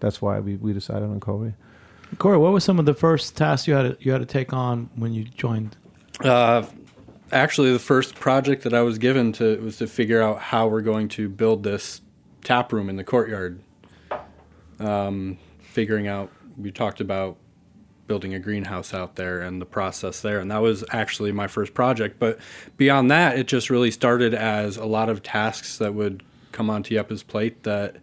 that's 0.00 0.20
why 0.22 0.40
we, 0.40 0.56
we 0.56 0.72
decided 0.72 1.04
on 1.04 1.20
Corey. 1.20 1.54
Corey, 2.18 2.38
what 2.38 2.52
were 2.52 2.60
some 2.60 2.78
of 2.78 2.84
the 2.84 2.94
first 2.94 3.36
tasks 3.36 3.66
you 3.66 3.74
had 3.74 3.98
to, 3.98 4.04
you 4.04 4.12
had 4.12 4.20
to 4.20 4.26
take 4.26 4.52
on 4.52 4.90
when 4.94 5.12
you 5.12 5.24
joined? 5.24 5.76
Uh, 6.22 6.64
actually, 7.32 7.72
the 7.72 7.78
first 7.78 8.14
project 8.14 8.62
that 8.62 8.72
I 8.74 8.82
was 8.82 8.98
given 8.98 9.32
to 9.34 9.56
was 9.60 9.78
to 9.78 9.86
figure 9.86 10.22
out 10.22 10.38
how 10.38 10.68
we're 10.68 10.82
going 10.82 11.08
to 11.10 11.28
build 11.28 11.62
this 11.62 12.00
tap 12.44 12.72
room 12.72 12.88
in 12.88 12.96
the 12.96 13.04
courtyard. 13.04 13.60
Um, 14.78 15.38
figuring 15.60 16.06
out, 16.06 16.30
we 16.56 16.70
talked 16.70 17.00
about 17.00 17.36
building 18.06 18.34
a 18.34 18.38
greenhouse 18.38 18.92
out 18.92 19.16
there 19.16 19.40
and 19.40 19.60
the 19.60 19.66
process 19.66 20.20
there, 20.20 20.40
and 20.40 20.50
that 20.50 20.62
was 20.62 20.84
actually 20.90 21.32
my 21.32 21.46
first 21.46 21.74
project. 21.74 22.18
But 22.18 22.38
beyond 22.76 23.10
that, 23.10 23.38
it 23.38 23.46
just 23.46 23.70
really 23.70 23.90
started 23.90 24.34
as 24.34 24.76
a 24.76 24.84
lot 24.84 25.08
of 25.08 25.22
tasks 25.22 25.78
that 25.78 25.94
would 25.94 26.22
come 26.52 26.70
onto 26.70 26.94
Jeppe's 26.94 27.22
plate 27.22 27.62
that 27.64 27.96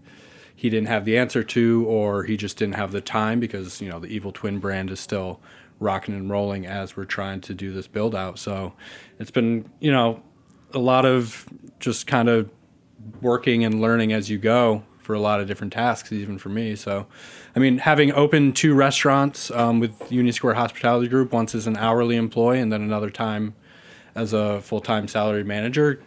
he 0.55 0.70
didn't 0.70 0.89
have 0.89 1.05
the 1.05 1.17
answer 1.17 1.43
to, 1.43 1.86
or 1.88 2.24
he 2.24 2.38
just 2.38 2.58
didn't 2.58 2.75
have 2.75 2.91
the 2.91 3.01
time 3.01 3.39
because 3.39 3.81
you 3.81 3.89
know 3.89 4.00
the 4.00 4.08
Evil 4.08 4.31
Twin 4.31 4.60
brand 4.60 4.91
is 4.91 5.00
still 5.00 5.39
rocking 5.79 6.13
and 6.13 6.29
rolling 6.29 6.65
as 6.67 6.96
we're 6.96 7.05
trying 7.05 7.41
to 7.41 7.53
do 7.53 7.72
this 7.72 7.88
build 7.88 8.13
out. 8.13 8.38
So 8.38 8.74
it's 9.20 9.31
been 9.31 9.70
you 9.79 9.91
know 9.91 10.22
a 10.74 10.79
lot 10.79 11.05
of 11.05 11.48
just 11.79 12.08
kind 12.08 12.29
of 12.29 12.51
working 13.22 13.63
and 13.65 13.81
learning 13.81 14.13
as 14.13 14.29
you 14.29 14.38
go 14.38 14.84
for 15.01 15.13
a 15.13 15.20
lot 15.20 15.39
of 15.39 15.48
different 15.48 15.74
tasks, 15.74 16.12
even 16.12 16.38
for 16.38 16.50
me. 16.50 16.75
So, 16.75 17.08
I 17.55 17.60
mean, 17.60 17.79
having 17.79 18.12
opened 18.13 18.55
two 18.55 18.74
restaurants 18.74 19.51
um, 19.51 19.79
with 19.79 20.12
Union 20.12 20.34
Square 20.34 20.55
Hospitality 20.55 21.08
Group, 21.08 21.31
once 21.31 21.55
as 21.55 21.67
an 21.67 21.77
hourly 21.77 22.15
employee 22.15 22.60
and 22.60 22.72
then 22.72 22.81
another 22.81 23.10
time 23.10 23.55
as 24.15 24.34
a 24.34 24.62
full 24.62 24.81
time 24.81 25.08
salary 25.08 25.43
manager, 25.43 26.01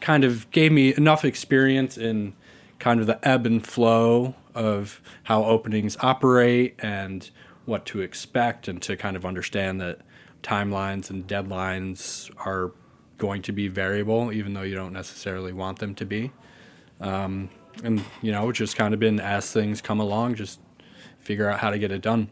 kind 0.00 0.24
of 0.24 0.50
gave 0.50 0.72
me 0.72 0.94
enough 0.96 1.24
experience 1.24 1.98
in 1.98 2.34
kind 2.78 3.00
of 3.00 3.06
the 3.06 3.18
ebb 3.28 3.46
and 3.46 3.66
flow 3.66 4.34
of 4.54 5.00
how 5.24 5.44
openings 5.44 5.96
operate 6.00 6.74
and 6.78 7.30
what 7.64 7.84
to 7.84 8.00
expect, 8.00 8.66
and 8.66 8.80
to 8.80 8.96
kind 8.96 9.14
of 9.14 9.26
understand 9.26 9.80
that 9.80 10.00
timelines 10.42 11.10
and 11.10 11.26
deadlines 11.26 12.30
are 12.46 12.72
going 13.18 13.42
to 13.42 13.52
be 13.52 13.68
variable, 13.68 14.32
even 14.32 14.54
though 14.54 14.62
you 14.62 14.74
don't 14.74 14.92
necessarily 14.92 15.52
want 15.52 15.78
them 15.80 15.94
to 15.94 16.06
be. 16.06 16.32
Um, 17.00 17.50
and 17.84 18.04
you 18.22 18.32
know, 18.32 18.48
it's 18.48 18.58
just 18.58 18.76
kind 18.76 18.94
of 18.94 19.00
been 19.00 19.20
as 19.20 19.50
things 19.52 19.80
come 19.80 20.00
along, 20.00 20.34
just 20.36 20.60
figure 21.18 21.48
out 21.50 21.60
how 21.60 21.70
to 21.70 21.78
get 21.78 21.92
it 21.92 22.02
done. 22.02 22.28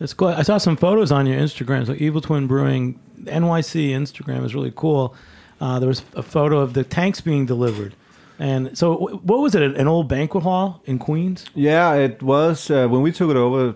It's 0.00 0.14
cool. 0.14 0.28
I 0.28 0.42
saw 0.42 0.58
some 0.58 0.76
photos 0.76 1.10
on 1.10 1.26
your 1.26 1.38
Instagram. 1.38 1.86
So 1.86 1.94
Evil 1.94 2.20
Twin 2.20 2.46
Brewing 2.46 3.00
NYC 3.24 3.90
Instagram 3.90 4.44
is 4.44 4.54
really 4.54 4.72
cool. 4.74 5.14
Uh, 5.60 5.80
there 5.80 5.88
was 5.88 6.02
a 6.14 6.22
photo 6.22 6.60
of 6.60 6.74
the 6.74 6.84
tanks 6.84 7.20
being 7.20 7.46
delivered. 7.46 7.94
And 8.38 8.78
so, 8.78 8.94
what 8.96 9.40
was 9.40 9.56
it? 9.56 9.62
An 9.62 9.88
old 9.88 10.08
banquet 10.08 10.44
hall 10.44 10.80
in 10.84 11.00
Queens? 11.00 11.46
Yeah, 11.54 11.94
it 11.94 12.22
was 12.22 12.70
uh, 12.70 12.86
when 12.86 13.02
we 13.02 13.10
took 13.10 13.30
it 13.30 13.36
over 13.36 13.74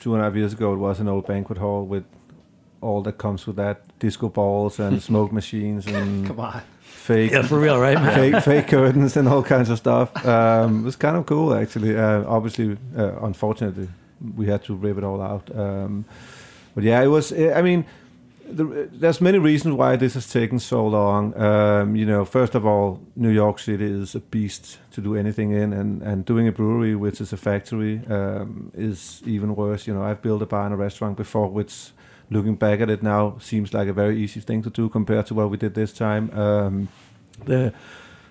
two 0.00 0.14
and 0.14 0.22
a 0.22 0.24
half 0.24 0.34
years 0.34 0.52
ago. 0.52 0.72
It 0.74 0.78
was 0.78 0.98
an 0.98 1.06
old 1.06 1.28
banquet 1.28 1.58
hall 1.58 1.84
with 1.84 2.04
all 2.80 3.02
that 3.02 3.18
comes 3.18 3.46
with 3.46 3.54
that: 3.56 3.82
disco 4.00 4.28
balls 4.28 4.80
and 4.80 5.00
smoke 5.10 5.32
machines 5.32 5.86
and 5.86 6.26
Come 6.26 6.40
on. 6.40 6.62
Fake, 7.00 7.32
Yeah, 7.32 7.42
for 7.42 7.58
real, 7.58 7.78
right? 7.80 7.94
man? 8.00 8.14
fake, 8.14 8.42
fake 8.44 8.68
curtains 8.68 9.16
and 9.16 9.26
all 9.28 9.42
kinds 9.42 9.70
of 9.70 9.78
stuff. 9.78 10.08
Um, 10.24 10.80
it 10.82 10.84
was 10.84 10.96
kind 10.96 11.16
of 11.16 11.26
cool, 11.26 11.54
actually. 11.54 11.96
Uh, 11.96 12.24
obviously, 12.26 12.76
uh, 12.96 13.12
unfortunately, 13.26 13.88
we 14.36 14.46
had 14.46 14.62
to 14.64 14.74
rip 14.74 14.98
it 14.98 15.04
all 15.04 15.20
out. 15.20 15.50
Um, 15.56 16.04
but 16.74 16.84
yeah, 16.84 17.02
it 17.02 17.08
was. 17.08 17.32
I 17.32 17.62
mean, 17.62 17.84
the, 18.52 18.88
there's 18.92 19.20
many 19.20 19.38
reasons 19.38 19.74
why 19.74 19.96
this 19.96 20.14
has 20.14 20.28
taken 20.30 20.58
so 20.58 20.86
long. 20.86 21.34
Um, 21.40 21.96
you 21.96 22.04
know, 22.06 22.24
first 22.24 22.54
of 22.54 22.64
all, 22.66 22.98
New 23.16 23.30
York 23.30 23.58
City 23.58 23.86
is 23.86 24.14
a 24.14 24.20
beast 24.20 24.78
to 24.92 25.00
do 25.00 25.14
anything 25.16 25.52
in, 25.52 25.72
and, 25.72 26.02
and 26.02 26.24
doing 26.24 26.48
a 26.48 26.52
brewery, 26.52 26.94
which 26.96 27.20
is 27.20 27.32
a 27.32 27.36
factory, 27.36 28.00
um, 28.08 28.70
is 28.74 29.22
even 29.24 29.54
worse. 29.56 29.86
You 29.86 29.94
know, 29.94 30.02
I've 30.02 30.20
built 30.22 30.42
a 30.42 30.46
bar 30.46 30.64
and 30.64 30.74
a 30.74 30.76
restaurant 30.76 31.16
before, 31.16 31.48
which, 31.48 31.92
looking 32.30 32.54
back 32.54 32.80
at 32.80 32.88
it 32.88 33.02
now, 33.02 33.36
seems 33.40 33.74
like 33.74 33.88
a 33.88 33.92
very 33.92 34.18
easy 34.18 34.40
thing 34.40 34.62
to 34.62 34.70
do 34.70 34.88
compared 34.88 35.26
to 35.26 35.34
what 35.34 35.50
we 35.50 35.56
did 35.56 35.74
this 35.74 35.92
time. 35.92 36.30
Um, 36.38 36.88
the 37.44 37.72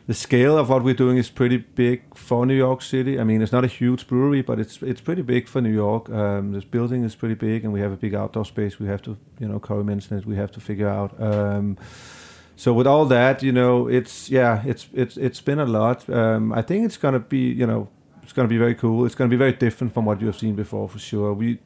the 0.08 0.16
scale 0.16 0.58
of 0.58 0.70
what 0.70 0.84
we're 0.84 0.96
doing 0.96 1.18
is 1.18 1.30
pretty 1.30 1.58
big 1.58 2.02
for 2.16 2.44
New 2.44 2.56
York 2.56 2.82
City. 2.82 3.20
I 3.20 3.24
mean, 3.24 3.44
it's 3.44 3.52
not 3.52 3.64
a 3.64 3.68
huge 3.68 4.08
brewery, 4.08 4.42
but 4.42 4.60
it's 4.60 4.82
it's 4.82 5.02
pretty 5.02 5.22
big 5.22 5.48
for 5.48 5.62
New 5.62 5.74
York. 5.74 6.10
Um, 6.10 6.54
this 6.54 6.64
building 6.64 7.04
is 7.04 7.14
pretty 7.14 7.36
big, 7.36 7.64
and 7.64 7.72
we 7.72 7.82
have 7.82 7.92
a 7.92 7.96
big 7.98 8.16
outdoor 8.16 8.46
space. 8.46 8.80
We 8.80 8.88
have 8.88 9.04
to, 9.04 9.18
you 9.40 9.48
know, 9.48 9.60
Corey 9.60 9.84
mentioned 9.84 10.20
it. 10.20 10.26
We 10.26 10.36
have 10.36 10.52
to 10.54 10.60
figure 10.60 10.90
out. 10.90 11.14
Um, 11.22 11.78
so 12.56 12.74
with 12.74 12.88
all 12.88 13.06
that, 13.06 13.44
you 13.44 13.52
know, 13.52 13.88
it's 13.88 14.32
yeah, 14.32 14.64
it's 14.66 14.88
it's 14.94 15.16
it's 15.16 15.42
been 15.42 15.60
a 15.60 15.66
lot. 15.66 16.10
Um, 16.10 16.54
I 16.54 16.64
think 16.64 16.86
it's 16.86 16.98
gonna 16.98 17.20
be, 17.20 17.52
you 17.52 17.68
know, 17.68 17.88
it's 18.24 18.34
gonna 18.34 18.48
be 18.48 18.58
very 18.58 18.74
cool. 18.74 19.06
It's 19.06 19.16
gonna 19.16 19.30
be 19.30 19.38
very 19.38 19.54
different 19.54 19.94
from 19.94 20.06
what 20.06 20.22
you 20.22 20.28
have 20.28 20.40
seen 20.40 20.56
before, 20.56 20.90
for 20.90 20.98
sure. 20.98 21.34
We 21.34 21.60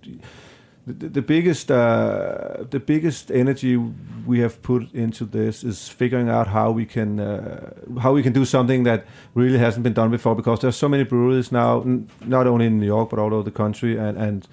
the, 0.86 1.08
the 1.10 1.22
biggest 1.22 1.72
uh, 1.72 2.64
the 2.70 2.80
biggest 2.80 3.32
energy 3.32 3.78
we 4.26 4.40
have 4.40 4.62
put 4.62 4.92
into 4.94 5.26
this 5.26 5.64
is 5.64 5.88
figuring 5.90 6.30
out 6.30 6.48
how 6.48 6.72
we 6.72 6.86
can 6.86 7.20
uh, 7.20 7.72
how 8.02 8.12
we 8.14 8.22
can 8.24 8.34
do 8.34 8.46
something 8.46 8.84
that 8.84 9.06
really 9.34 9.58
hasn't 9.60 9.84
been 9.84 9.94
done 9.94 10.12
before 10.12 10.36
because 10.36 10.60
there's 10.60 10.76
so 10.76 10.90
many 10.90 11.04
breweries 11.04 11.52
now 11.52 11.82
n- 11.82 12.10
not 12.26 12.48
only 12.48 12.66
in 12.66 12.80
New 12.80 12.86
York 12.88 13.10
but 13.10 13.20
all 13.20 13.34
over 13.34 13.44
the 13.44 13.52
country 13.64 13.98
and 13.98 14.18
and 14.18 14.48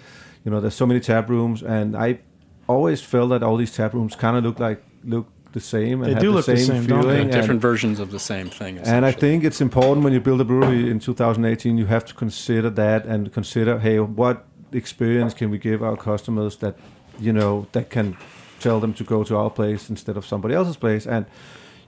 you 0.45 0.51
know 0.51 0.61
there's 0.61 0.75
so 0.77 0.87
many 0.87 1.01
tap 1.01 1.29
rooms 1.29 1.63
and 1.63 1.97
I 1.97 2.21
always 2.69 3.01
felt 3.03 3.31
that 3.31 3.43
all 3.43 3.57
these 3.57 3.73
tap 3.75 3.93
rooms 3.95 4.15
kind 4.15 4.37
of 4.37 4.45
look 4.45 4.61
like 4.61 4.83
look 5.05 5.27
the 5.53 5.61
same 5.61 6.01
and 6.03 6.11
They 6.11 6.15
have 6.15 6.23
do 6.23 6.29
the 6.31 6.37
look 6.37 6.47
the 6.47 6.57
same 6.57 6.67
same, 6.67 6.87
don't 6.87 7.01
they? 7.03 7.07
feeling 7.09 7.23
and- 7.23 7.33
different 7.33 7.61
versions 7.61 7.99
of 7.99 8.13
the 8.13 8.21
same 8.21 8.49
thing. 8.51 8.79
and 8.79 9.05
I 9.05 9.11
think 9.13 9.43
it's 9.43 9.61
important 9.61 10.05
when 10.05 10.13
you 10.13 10.21
build 10.21 10.41
a 10.41 10.45
brewery 10.45 10.89
in 10.89 11.01
2018, 11.01 11.77
you 11.77 11.87
have 11.87 12.05
to 12.05 12.15
consider 12.15 12.71
that 12.71 13.05
and 13.05 13.33
consider, 13.33 13.81
hey, 13.81 13.99
what 13.99 14.47
experience 14.73 15.35
can 15.35 15.51
we 15.51 15.59
give 15.59 15.83
our 15.83 15.97
customers 15.97 16.57
that, 16.59 16.77
you 17.19 17.33
know, 17.33 17.67
that 17.73 17.91
can 17.91 18.17
tell 18.61 18.81
them 18.81 18.93
to 18.95 19.05
go 19.05 19.25
to 19.25 19.37
our 19.37 19.51
place 19.51 19.91
instead 19.91 20.17
of 20.17 20.27
somebody 20.27 20.55
else's 20.55 20.77
place. 20.77 21.07
And, 21.07 21.27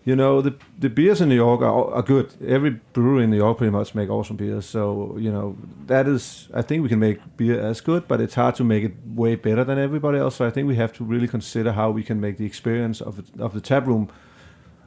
you 0.05 0.17
know, 0.17 0.43
the 0.43 0.55
the 0.79 0.89
beers 0.89 1.21
in 1.21 1.29
New 1.29 1.37
York 1.37 1.61
are, 1.61 1.95
are 1.95 2.03
good. 2.03 2.35
Every 2.45 2.71
brewery 2.93 3.25
in 3.25 3.31
New 3.31 3.37
York 3.37 3.59
pretty 3.59 3.71
much 3.71 3.95
make 3.95 4.11
awesome 4.11 4.37
beers. 4.37 4.67
So, 4.67 5.17
you 5.19 5.31
know, 5.31 5.57
that 5.87 6.09
is, 6.09 6.49
I 6.53 6.63
think 6.63 6.83
we 6.83 6.89
can 6.89 6.99
make 6.99 7.19
beer 7.37 7.61
as 7.61 7.81
good, 7.81 8.09
but 8.09 8.21
it's 8.21 8.35
hard 8.35 8.57
to 8.57 8.65
make 8.65 8.85
it 8.85 8.95
way 9.07 9.37
better 9.37 9.65
than 9.65 9.79
everybody 9.79 10.19
else. 10.19 10.37
So 10.37 10.47
I 10.47 10.51
think 10.51 10.67
we 10.67 10.77
have 10.77 10.93
to 10.95 11.05
really 11.05 11.29
consider 11.29 11.73
how 11.73 11.91
we 11.91 12.03
can 12.03 12.21
make 12.21 12.37
the 12.37 12.47
experience 12.47 13.01
of, 13.01 13.23
of 13.39 13.55
the 13.55 13.61
tap 13.61 13.87
room 13.87 14.09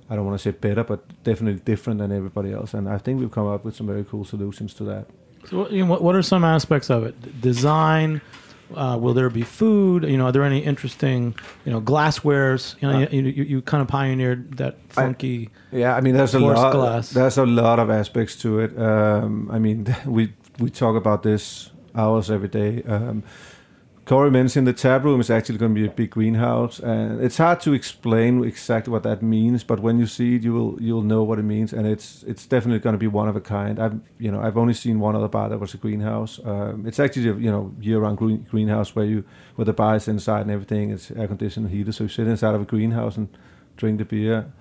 I 0.09 0.15
don't 0.15 0.25
want 0.25 0.39
to 0.39 0.51
say 0.51 0.55
better, 0.55 0.83
but 0.83 1.23
definitely 1.23 1.61
different 1.61 1.99
than 1.99 2.11
everybody 2.11 2.53
else. 2.53 2.73
And 2.73 2.87
I 2.87 2.97
think 2.97 3.19
we've 3.19 3.31
come 3.31 3.47
up 3.47 3.65
with 3.65 3.75
some 3.75 3.87
very 3.87 4.03
cool 4.03 4.23
solutions 4.23 4.73
to 4.75 4.83
that. 4.85 5.07
So, 5.49 5.59
what, 5.59 5.71
you 5.71 5.83
know, 5.83 5.89
what, 5.89 6.01
what 6.01 6.15
are 6.15 6.21
some 6.21 6.43
aspects 6.43 6.89
of 6.89 7.03
it? 7.03 7.41
Design. 7.41 8.21
Uh, 8.73 8.97
will 8.99 9.13
there 9.13 9.29
be 9.29 9.43
food? 9.43 10.03
You 10.03 10.17
know, 10.17 10.25
are 10.25 10.31
there 10.31 10.43
any 10.43 10.59
interesting, 10.59 11.35
you 11.65 11.71
know, 11.71 11.79
glasswares? 11.79 12.75
You 12.81 12.91
know, 12.91 12.99
you, 13.11 13.21
you, 13.21 13.43
you 13.43 13.61
kind 13.61 13.81
of 13.81 13.87
pioneered 13.87 14.57
that 14.57 14.77
funky. 14.89 15.51
Yeah, 15.71 15.95
I 15.95 16.01
mean, 16.01 16.15
there's 16.15 16.33
a 16.33 16.39
lot. 16.39 16.71
glass. 16.71 17.11
There's 17.11 17.37
a 17.37 17.45
lot 17.45 17.77
of 17.77 17.91
aspects 17.91 18.35
to 18.37 18.59
it. 18.61 18.77
Um, 18.77 19.49
I 19.51 19.59
mean, 19.59 19.95
we 20.07 20.33
we 20.59 20.71
talk 20.71 20.95
about 20.95 21.21
this 21.21 21.69
hours 21.93 22.31
every 22.31 22.49
day. 22.49 22.81
Um, 22.83 23.23
Corey 24.05 24.29
mentioned 24.29 24.67
the 24.67 24.73
tap 24.73 25.03
room 25.03 25.19
is 25.19 25.31
actually 25.31 25.57
going 25.57 25.73
to 25.73 25.81
be 25.81 25.87
a 25.87 25.91
big 25.91 26.11
greenhouse, 26.11 26.79
and 26.79 27.19
it's 27.19 27.37
hard 27.37 27.59
to 27.61 27.73
explain 27.73 28.43
exactly 28.43 28.91
what 28.91 29.01
that 29.01 29.23
means. 29.23 29.63
But 29.63 29.79
when 29.79 29.97
you 29.97 30.05
see 30.05 30.35
it, 30.35 30.43
you 30.43 30.53
will 30.53 30.77
you'll 30.79 31.01
know 31.01 31.23
what 31.23 31.39
it 31.39 31.43
means, 31.43 31.73
and 31.73 31.87
it's 31.87 32.21
it's 32.23 32.45
definitely 32.45 32.79
going 32.79 32.93
to 32.93 32.99
be 32.99 33.07
one 33.07 33.27
of 33.27 33.35
a 33.35 33.41
kind. 33.41 33.79
I've 33.79 33.99
you 34.19 34.31
know 34.31 34.39
I've 34.39 34.57
only 34.57 34.75
seen 34.75 34.99
one 34.99 35.15
other 35.15 35.27
bar 35.27 35.49
that 35.49 35.59
was 35.59 35.73
a 35.73 35.77
greenhouse. 35.77 36.39
Um, 36.45 36.85
it's 36.85 36.99
actually 36.99 37.29
a 37.29 37.33
you 37.33 37.49
know 37.49 37.73
year-round 37.81 38.19
green, 38.19 38.43
greenhouse 38.43 38.95
where 38.95 39.05
you 39.05 39.23
where 39.55 39.65
the 39.65 39.73
bar 39.73 39.95
is 39.95 40.07
inside 40.07 40.41
and 40.41 40.51
everything. 40.51 40.91
It's 40.91 41.09
air 41.09 41.27
conditioned 41.27 41.65
and 41.65 41.75
heated, 41.75 41.95
so 41.95 42.03
you 42.03 42.09
sit 42.09 42.27
inside 42.27 42.53
of 42.53 42.61
a 42.61 42.65
greenhouse 42.65 43.17
and 43.17 43.27
drink 43.75 43.97
the 43.97 44.05
beer. 44.05 44.53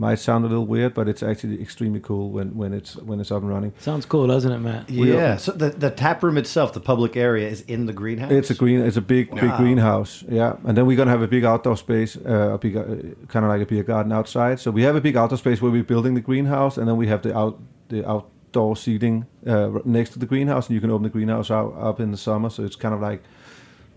Might 0.00 0.18
sound 0.18 0.46
a 0.46 0.48
little 0.48 0.64
weird, 0.64 0.94
but 0.94 1.08
it's 1.08 1.22
actually 1.22 1.60
extremely 1.60 2.00
cool 2.00 2.30
when, 2.30 2.56
when 2.56 2.72
it's 2.72 2.96
when 2.96 3.20
it's 3.20 3.30
up 3.30 3.42
and 3.42 3.50
running. 3.50 3.74
Sounds 3.80 4.06
cool, 4.06 4.26
doesn't 4.26 4.50
it, 4.50 4.58
Matt? 4.58 4.88
Yeah. 4.88 5.36
So 5.36 5.52
the, 5.52 5.68
the 5.68 5.90
tap 5.90 6.22
room 6.22 6.38
itself, 6.38 6.72
the 6.72 6.80
public 6.80 7.18
area, 7.18 7.46
is 7.46 7.60
in 7.62 7.84
the 7.84 7.92
greenhouse. 7.92 8.32
It's 8.32 8.48
a 8.48 8.54
green. 8.54 8.80
It's 8.80 8.96
a 8.96 9.02
big, 9.02 9.30
big 9.34 9.54
greenhouse. 9.58 10.24
Yeah, 10.26 10.56
and 10.64 10.74
then 10.74 10.86
we're 10.86 10.96
gonna 10.96 11.10
have 11.10 11.20
a 11.20 11.28
big 11.28 11.44
outdoor 11.44 11.76
space, 11.76 12.16
uh, 12.16 12.54
a 12.54 12.58
big, 12.58 12.78
uh, 12.78 12.86
kind 13.28 13.44
of 13.44 13.50
like 13.50 13.60
a 13.60 13.66
beer 13.66 13.82
garden 13.82 14.10
outside. 14.10 14.58
So 14.58 14.70
we 14.70 14.84
have 14.84 14.96
a 14.96 15.02
big 15.02 15.18
outdoor 15.18 15.36
space 15.36 15.60
where 15.60 15.70
we're 15.70 15.84
building 15.84 16.14
the 16.14 16.22
greenhouse, 16.22 16.78
and 16.78 16.88
then 16.88 16.96
we 16.96 17.06
have 17.08 17.20
the 17.20 17.36
out 17.36 17.60
the 17.90 18.08
outdoor 18.08 18.76
seating 18.76 19.26
uh, 19.46 19.68
next 19.84 20.10
to 20.14 20.18
the 20.18 20.24
greenhouse, 20.26 20.68
and 20.68 20.74
you 20.76 20.80
can 20.80 20.90
open 20.90 21.02
the 21.02 21.10
greenhouse 21.10 21.50
out 21.50 21.74
up 21.78 22.00
in 22.00 22.10
the 22.10 22.16
summer. 22.16 22.48
So 22.48 22.64
it's 22.64 22.74
kind 22.76 22.94
of 22.94 23.02
like 23.02 23.22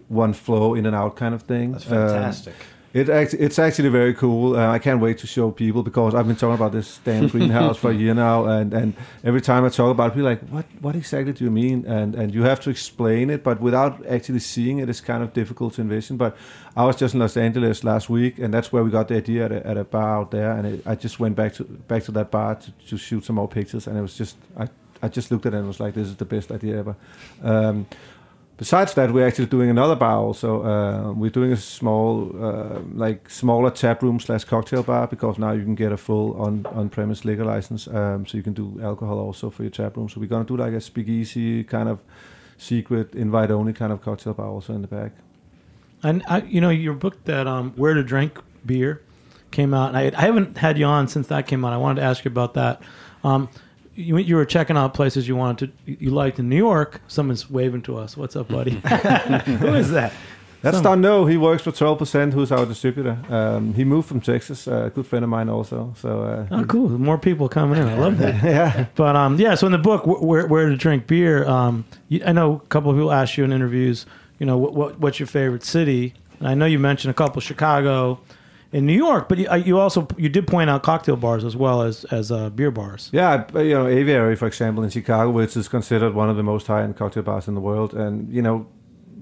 one 0.10 0.34
flow 0.34 0.74
in 0.76 0.86
and 0.86 0.96
out 0.96 1.16
kind 1.16 1.34
of 1.34 1.44
thing. 1.44 1.72
That's 1.72 1.86
Um, 1.86 1.92
fantastic. 2.10 2.56
It 2.94 3.10
it's 3.10 3.58
actually 3.58 3.90
very 3.90 4.14
cool. 4.14 4.56
Uh, 4.56 4.68
I 4.68 4.78
can't 4.78 5.02
wait 5.02 5.18
to 5.20 5.28
show 5.28 5.50
people 5.50 5.82
because 5.82 6.14
I've 6.14 6.28
been 6.28 6.36
talking 6.36 6.54
about 6.54 6.74
this 6.74 7.00
damn 7.04 7.28
greenhouse 7.28 7.78
for 7.78 7.90
a 7.90 7.94
year 7.94 8.14
now, 8.14 8.46
and, 8.46 8.72
and 8.72 8.94
every 9.24 9.42
time 9.42 9.66
I 9.66 9.70
talk 9.70 9.90
about 9.90 10.12
it, 10.12 10.14
people 10.14 10.30
like, 10.30 10.48
"What 10.50 10.66
what 10.80 10.96
exactly 10.96 11.34
do 11.34 11.44
you 11.44 11.50
mean?" 11.50 11.86
And 11.88 12.14
and 12.14 12.32
you 12.36 12.44
have 12.44 12.60
to 12.62 12.70
explain 12.70 13.32
it, 13.32 13.44
but 13.44 13.60
without 13.60 14.06
actually 14.06 14.40
seeing 14.40 14.78
it, 14.78 14.90
it's 14.90 15.02
kind 15.02 15.24
of 15.24 15.34
difficult 15.34 15.74
to 15.74 15.82
envision. 15.82 16.18
But 16.18 16.38
I 16.78 16.86
was 16.86 16.96
just 16.96 17.16
in 17.16 17.20
Los 17.20 17.36
Angeles 17.36 17.84
last 17.84 18.12
week, 18.12 18.38
and 18.38 18.54
that's 18.54 18.72
where 18.72 18.84
we 18.84 18.92
got 18.92 19.08
the 19.08 19.16
idea 19.16 19.46
at 19.46 19.52
a, 19.52 19.68
at 19.68 19.78
a 19.78 19.84
bar 19.84 20.20
out 20.20 20.30
there, 20.30 20.52
and 20.52 20.68
it, 20.68 20.86
I 20.86 20.94
just 20.94 21.20
went 21.20 21.36
back 21.36 21.56
to 21.56 21.64
back 21.64 22.04
to 22.04 22.12
that 22.12 22.30
bar 22.30 22.56
to, 22.56 22.72
to 22.90 22.98
shoot 22.98 23.26
some 23.26 23.38
more 23.38 23.48
pictures, 23.48 23.88
and 23.88 23.98
it 23.98 24.02
was 24.02 24.16
just 24.16 24.38
I 24.56 24.68
I 25.02 25.10
just 25.10 25.32
looked 25.32 25.46
at 25.46 25.54
it 25.54 25.58
and 25.58 25.68
was 25.68 25.80
like, 25.80 25.96
"This 25.96 26.08
is 26.08 26.16
the 26.16 26.26
best 26.26 26.52
idea 26.52 26.78
ever." 26.78 26.96
Um, 27.42 27.88
Besides 28.58 28.94
that, 28.94 29.12
we're 29.12 29.28
actually 29.28 29.48
doing 29.48 29.70
another 29.70 29.96
bar 29.96 30.18
also. 30.18 30.64
Uh, 30.64 31.12
we're 31.14 31.32
doing 31.32 31.52
a 31.52 31.58
small, 31.58 32.32
uh, 32.40 32.80
like 32.94 33.30
smaller 33.30 33.72
tap 33.72 34.04
room 34.04 34.20
slash 34.20 34.44
cocktail 34.44 34.84
bar 34.84 35.08
because 35.08 35.40
now 35.40 35.52
you 35.52 35.64
can 35.64 35.74
get 35.74 35.92
a 35.92 35.98
full 35.98 36.40
on 36.40 36.66
on 36.68 36.90
premise 36.90 37.26
liquor 37.26 37.46
license, 37.46 37.88
um, 37.88 38.28
so 38.28 38.38
you 38.38 38.44
can 38.44 38.54
do 38.54 38.80
alcohol 38.82 39.18
also 39.20 39.50
for 39.50 39.64
your 39.64 39.72
tap 39.72 39.98
room. 39.98 40.08
So 40.08 40.20
we're 40.20 40.28
gonna 40.28 40.46
do 40.46 40.56
like 40.56 40.74
a 40.74 40.82
speakeasy 40.82 41.64
kind 41.64 41.90
of 41.90 42.00
secret 42.58 43.16
invite 43.16 43.50
only 43.50 43.74
kind 43.74 43.92
of 43.92 44.02
cocktail 44.02 44.34
bar 44.34 44.48
also 44.48 44.74
in 44.74 44.82
the 44.84 44.88
back. 44.88 45.14
And 46.04 46.22
I, 46.28 46.42
you 46.42 46.62
know, 46.62 46.70
your 46.70 46.94
book 46.94 47.24
that 47.26 47.48
um, 47.48 47.74
"Where 47.76 47.96
to 47.96 48.04
Drink 48.04 48.40
Beer" 48.64 49.02
came 49.50 49.74
out, 49.74 49.96
and 49.96 49.98
I, 49.98 50.12
I 50.16 50.26
haven't 50.26 50.60
had 50.60 50.78
you 50.78 50.86
on 50.86 51.08
since 51.08 51.28
that 51.28 51.48
came 51.48 51.66
out. 51.66 51.74
I 51.74 51.78
wanted 51.78 52.02
to 52.02 52.08
ask 52.08 52.24
you 52.24 52.30
about 52.30 52.54
that. 52.54 52.82
Um, 53.24 53.50
you, 53.96 54.18
you 54.18 54.36
were 54.36 54.46
checking 54.46 54.78
out 54.78 54.94
places 54.94 55.28
you 55.28 55.36
wanted 55.36 55.72
to, 55.86 55.92
you 56.04 56.10
liked 56.12 56.40
in 56.40 56.50
New 56.50 56.58
York. 56.58 57.02
Someone's 57.08 57.50
waving 57.50 57.82
to 57.84 57.98
us. 57.98 58.16
What's 58.18 58.36
up, 58.36 58.48
buddy? 58.48 58.72
Who 59.56 59.74
is 59.74 59.92
that? 59.92 60.14
That's 60.62 60.78
Some- 60.78 60.84
Don 60.84 61.02
No. 61.02 61.26
He 61.26 61.36
works 61.36 61.62
for 61.64 61.72
twelve 61.74 62.00
percent. 62.00 62.34
Who's 62.34 62.50
our 62.52 62.66
distributor? 62.66 63.18
Um, 63.30 63.74
he 63.74 63.84
moved 63.84 64.08
from 64.08 64.22
Texas. 64.22 64.66
A 64.66 64.92
good 64.96 65.06
friend 65.06 65.24
of 65.24 65.30
mine 65.30 65.50
also. 65.50 65.94
So 65.98 66.22
uh, 66.24 66.48
Oh, 66.52 66.64
cool! 66.64 66.88
More 66.90 67.18
people 67.18 67.50
coming 67.50 67.78
in. 67.82 67.88
I 67.90 67.98
love 67.98 68.18
that. 68.20 68.42
yeah. 68.44 68.86
But 68.96 69.18
um, 69.18 69.38
yeah. 69.38 69.56
So 69.56 69.66
in 69.66 69.74
the 69.74 69.78
book, 69.78 70.04
where, 70.06 70.48
where 70.48 70.70
to 70.70 70.78
drink 70.78 71.06
beer? 71.06 71.46
Um, 71.46 71.84
you, 72.08 72.24
I 72.26 72.32
know 72.32 72.62
a 72.64 72.68
couple 72.68 72.92
of 72.92 72.96
people 72.96 73.12
asked 73.12 73.38
you 73.38 73.44
in 73.44 73.52
interviews. 73.52 74.06
You 74.40 74.46
know, 74.46 74.58
what, 74.58 74.74
what 74.74 75.00
what's 75.00 75.20
your 75.20 75.28
favorite 75.28 75.66
city? 75.66 76.14
And 76.40 76.48
I 76.48 76.54
know 76.54 76.66
you 76.66 76.80
mentioned 76.80 77.12
a 77.12 77.14
couple, 77.14 77.42
Chicago, 77.42 78.22
in 78.74 78.88
New 78.88 78.94
York, 78.94 79.30
but 79.30 79.38
you, 79.38 79.48
uh, 79.48 79.56
you 79.56 79.80
also 79.80 80.08
you 80.18 80.28
did 80.28 80.48
point 80.48 80.70
out 80.70 80.82
cocktail 80.82 81.16
bars 81.16 81.46
as 81.46 81.56
well 81.56 81.84
as 81.84 82.06
as 82.06 82.32
uh, 82.32 82.50
beer 82.50 82.72
bars. 82.72 83.10
Yeah, 83.14 83.46
you 83.54 83.76
know, 83.76 83.88
Aviary, 83.88 84.36
for 84.36 84.48
example, 84.48 84.84
in 84.84 84.90
Chicago, 84.90 85.30
which 85.30 85.56
is 85.56 85.68
considered 85.68 86.16
one 86.16 86.30
of 86.30 86.36
the 86.36 86.44
most 86.44 86.68
high-end 86.68 86.98
cocktail 86.98 87.24
bars 87.24 87.48
in 87.48 87.54
the 87.54 87.62
world, 87.62 87.94
and 87.94 88.34
you 88.34 88.42
know, 88.42 88.66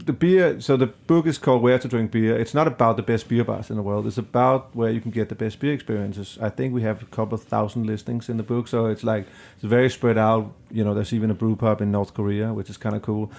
the 0.06 0.14
beer. 0.14 0.62
So 0.62 0.78
the 0.78 0.88
book 0.88 1.28
is 1.28 1.38
called 1.38 1.62
"Where 1.62 1.78
to 1.78 1.88
Drink 1.90 2.12
Beer." 2.12 2.38
It's 2.38 2.54
not 2.54 2.66
about 2.66 2.96
the 2.96 3.04
best 3.04 3.28
beer 3.28 3.44
bars 3.44 3.70
in 3.70 3.76
the 3.76 3.82
world. 3.82 4.08
It's 4.08 4.18
about 4.18 4.74
where 4.74 4.90
you 4.90 5.02
can 5.02 5.12
get 5.12 5.28
the 5.28 5.36
best 5.36 5.60
beer 5.60 5.74
experiences. 5.74 6.38
I 6.42 6.50
think 6.50 6.74
we 6.74 6.84
have 6.84 7.04
a 7.04 7.06
couple 7.08 7.38
thousand 7.38 7.86
listings 7.86 8.30
in 8.30 8.38
the 8.38 8.44
book, 8.44 8.70
so 8.70 8.86
it's 8.86 9.04
like 9.04 9.28
it's 9.56 9.66
very 9.66 9.90
spread 9.90 10.18
out. 10.18 10.54
You 10.72 10.86
know, 10.86 10.94
there's 10.94 11.12
even 11.12 11.30
a 11.30 11.36
brew 11.36 11.58
pub 11.58 11.82
in 11.82 11.92
North 11.92 12.14
Korea, 12.14 12.54
which 12.54 12.70
is 12.70 12.78
kind 12.78 12.96
of 12.96 13.02
cool. 13.02 13.32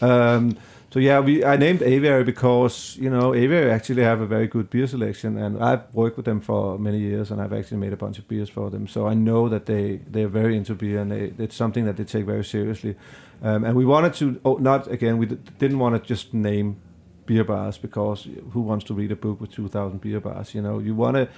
Um, 0.00 0.56
so 0.90 1.00
yeah, 1.00 1.20
we 1.20 1.44
I 1.44 1.56
named 1.56 1.82
Aviary 1.82 2.24
because 2.24 2.96
you 2.96 3.10
know 3.10 3.34
Aviary 3.34 3.70
actually 3.70 4.02
have 4.04 4.22
a 4.22 4.26
very 4.26 4.46
good 4.46 4.70
beer 4.70 4.86
selection, 4.86 5.36
and 5.36 5.62
I've 5.62 5.82
worked 5.94 6.16
with 6.16 6.24
them 6.24 6.40
for 6.40 6.78
many 6.78 6.98
years, 6.98 7.30
and 7.30 7.42
I've 7.42 7.52
actually 7.52 7.76
made 7.76 7.92
a 7.92 7.96
bunch 7.96 8.18
of 8.18 8.26
beers 8.26 8.48
for 8.48 8.70
them. 8.70 8.88
So 8.88 9.06
I 9.06 9.12
know 9.12 9.50
that 9.50 9.66
they 9.66 10.00
they're 10.08 10.28
very 10.28 10.56
into 10.56 10.74
beer, 10.74 11.00
and 11.00 11.12
they, 11.12 11.32
it's 11.38 11.56
something 11.56 11.84
that 11.84 11.98
they 11.98 12.04
take 12.04 12.24
very 12.24 12.44
seriously. 12.44 12.96
Um, 13.42 13.64
and 13.64 13.76
we 13.76 13.84
wanted 13.84 14.14
to 14.14 14.40
oh, 14.46 14.54
not 14.54 14.90
again 14.90 15.18
we 15.18 15.26
didn't 15.26 15.78
want 15.78 16.02
to 16.02 16.08
just 16.08 16.32
name 16.32 16.80
beer 17.26 17.44
bars 17.44 17.76
because 17.76 18.26
who 18.52 18.62
wants 18.62 18.86
to 18.86 18.94
read 18.94 19.12
a 19.12 19.16
book 19.16 19.42
with 19.42 19.52
two 19.52 19.68
thousand 19.68 20.00
beer 20.00 20.20
bars? 20.20 20.54
You 20.54 20.62
know, 20.62 20.78
you 20.78 20.94
want 20.94 21.16
to. 21.16 21.28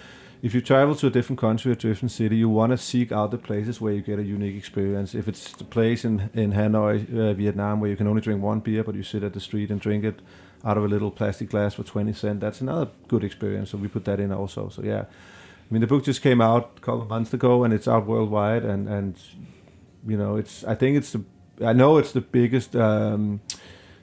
If 0.42 0.54
you 0.54 0.62
travel 0.62 0.94
to 0.94 1.06
a 1.06 1.10
different 1.10 1.38
country 1.38 1.70
or 1.70 1.74
a 1.74 1.76
different 1.76 2.12
city, 2.12 2.36
you 2.36 2.48
want 2.48 2.72
to 2.72 2.78
seek 2.78 3.12
out 3.12 3.30
the 3.30 3.36
places 3.36 3.78
where 3.78 3.92
you 3.92 4.00
get 4.00 4.18
a 4.18 4.22
unique 4.22 4.56
experience. 4.56 5.14
If 5.14 5.28
it's 5.28 5.52
the 5.52 5.64
place 5.64 6.02
in, 6.02 6.30
in 6.32 6.52
Hanoi, 6.52 7.14
uh, 7.14 7.34
Vietnam, 7.34 7.78
where 7.78 7.90
you 7.90 7.96
can 7.96 8.06
only 8.06 8.22
drink 8.22 8.42
one 8.42 8.60
beer, 8.60 8.82
but 8.82 8.94
you 8.94 9.02
sit 9.02 9.22
at 9.22 9.34
the 9.34 9.40
street 9.40 9.70
and 9.70 9.78
drink 9.78 10.02
it 10.02 10.20
out 10.64 10.78
of 10.78 10.84
a 10.84 10.88
little 10.88 11.10
plastic 11.10 11.50
glass 11.50 11.74
for 11.74 11.82
20 11.82 12.14
cents, 12.14 12.40
that's 12.40 12.62
another 12.62 12.90
good 13.08 13.22
experience. 13.22 13.70
So 13.70 13.76
we 13.76 13.88
put 13.88 14.06
that 14.06 14.18
in 14.18 14.32
also. 14.32 14.70
So 14.70 14.82
yeah, 14.82 15.00
I 15.02 15.68
mean, 15.68 15.82
the 15.82 15.86
book 15.86 16.04
just 16.04 16.22
came 16.22 16.40
out 16.40 16.72
a 16.78 16.80
couple 16.80 17.02
of 17.02 17.08
months 17.10 17.34
ago 17.34 17.62
and 17.64 17.74
it's 17.74 17.86
out 17.86 18.06
worldwide. 18.06 18.64
And, 18.64 18.88
and 18.88 19.20
you 20.06 20.16
know, 20.16 20.36
it's, 20.36 20.64
I 20.64 20.74
think 20.74 20.96
it's 20.96 21.12
the, 21.12 21.22
I 21.62 21.74
know 21.74 21.98
it's 21.98 22.12
the 22.12 22.22
biggest, 22.22 22.74
um, 22.74 23.42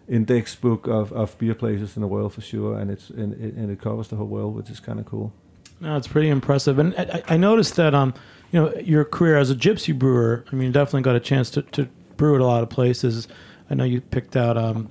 index 0.08 0.56
book 0.56 0.86
of, 0.86 1.12
of 1.14 1.36
beer 1.40 1.56
places 1.56 1.96
in 1.96 2.02
the 2.02 2.08
world 2.08 2.34
for 2.34 2.42
sure. 2.42 2.78
And 2.78 2.92
it's, 2.92 3.10
and, 3.10 3.34
and 3.34 3.72
it 3.72 3.82
covers 3.82 4.10
the 4.10 4.18
whole 4.18 4.28
world, 4.28 4.56
which 4.56 4.70
is 4.70 4.80
kind 4.80 5.00
of 5.00 5.08
cool. 5.08 5.34
No, 5.80 5.96
it's 5.96 6.08
pretty 6.08 6.30
impressive, 6.30 6.80
and 6.80 6.96
I, 6.98 7.24
I 7.30 7.38
noticed 7.38 7.76
that 7.76 7.94
um, 7.94 8.14
you 8.52 8.60
know, 8.60 8.74
your 8.76 9.06
career 9.06 9.38
as 9.38 9.52
a 9.52 9.56
gypsy 9.56 9.98
brewer. 9.98 10.46
I 10.52 10.56
mean, 10.56 10.68
you 10.68 10.74
definitely 10.74 11.02
got 11.02 11.16
a 11.16 11.20
chance 11.20 11.50
to, 11.52 11.62
to 11.62 11.88
brew 12.16 12.36
at 12.36 12.42
a 12.42 12.46
lot 12.46 12.64
of 12.64 12.70
places. 12.70 13.28
I 13.70 13.76
know 13.76 13.84
you 13.84 14.02
picked 14.02 14.36
out 14.36 14.58
um, 14.58 14.90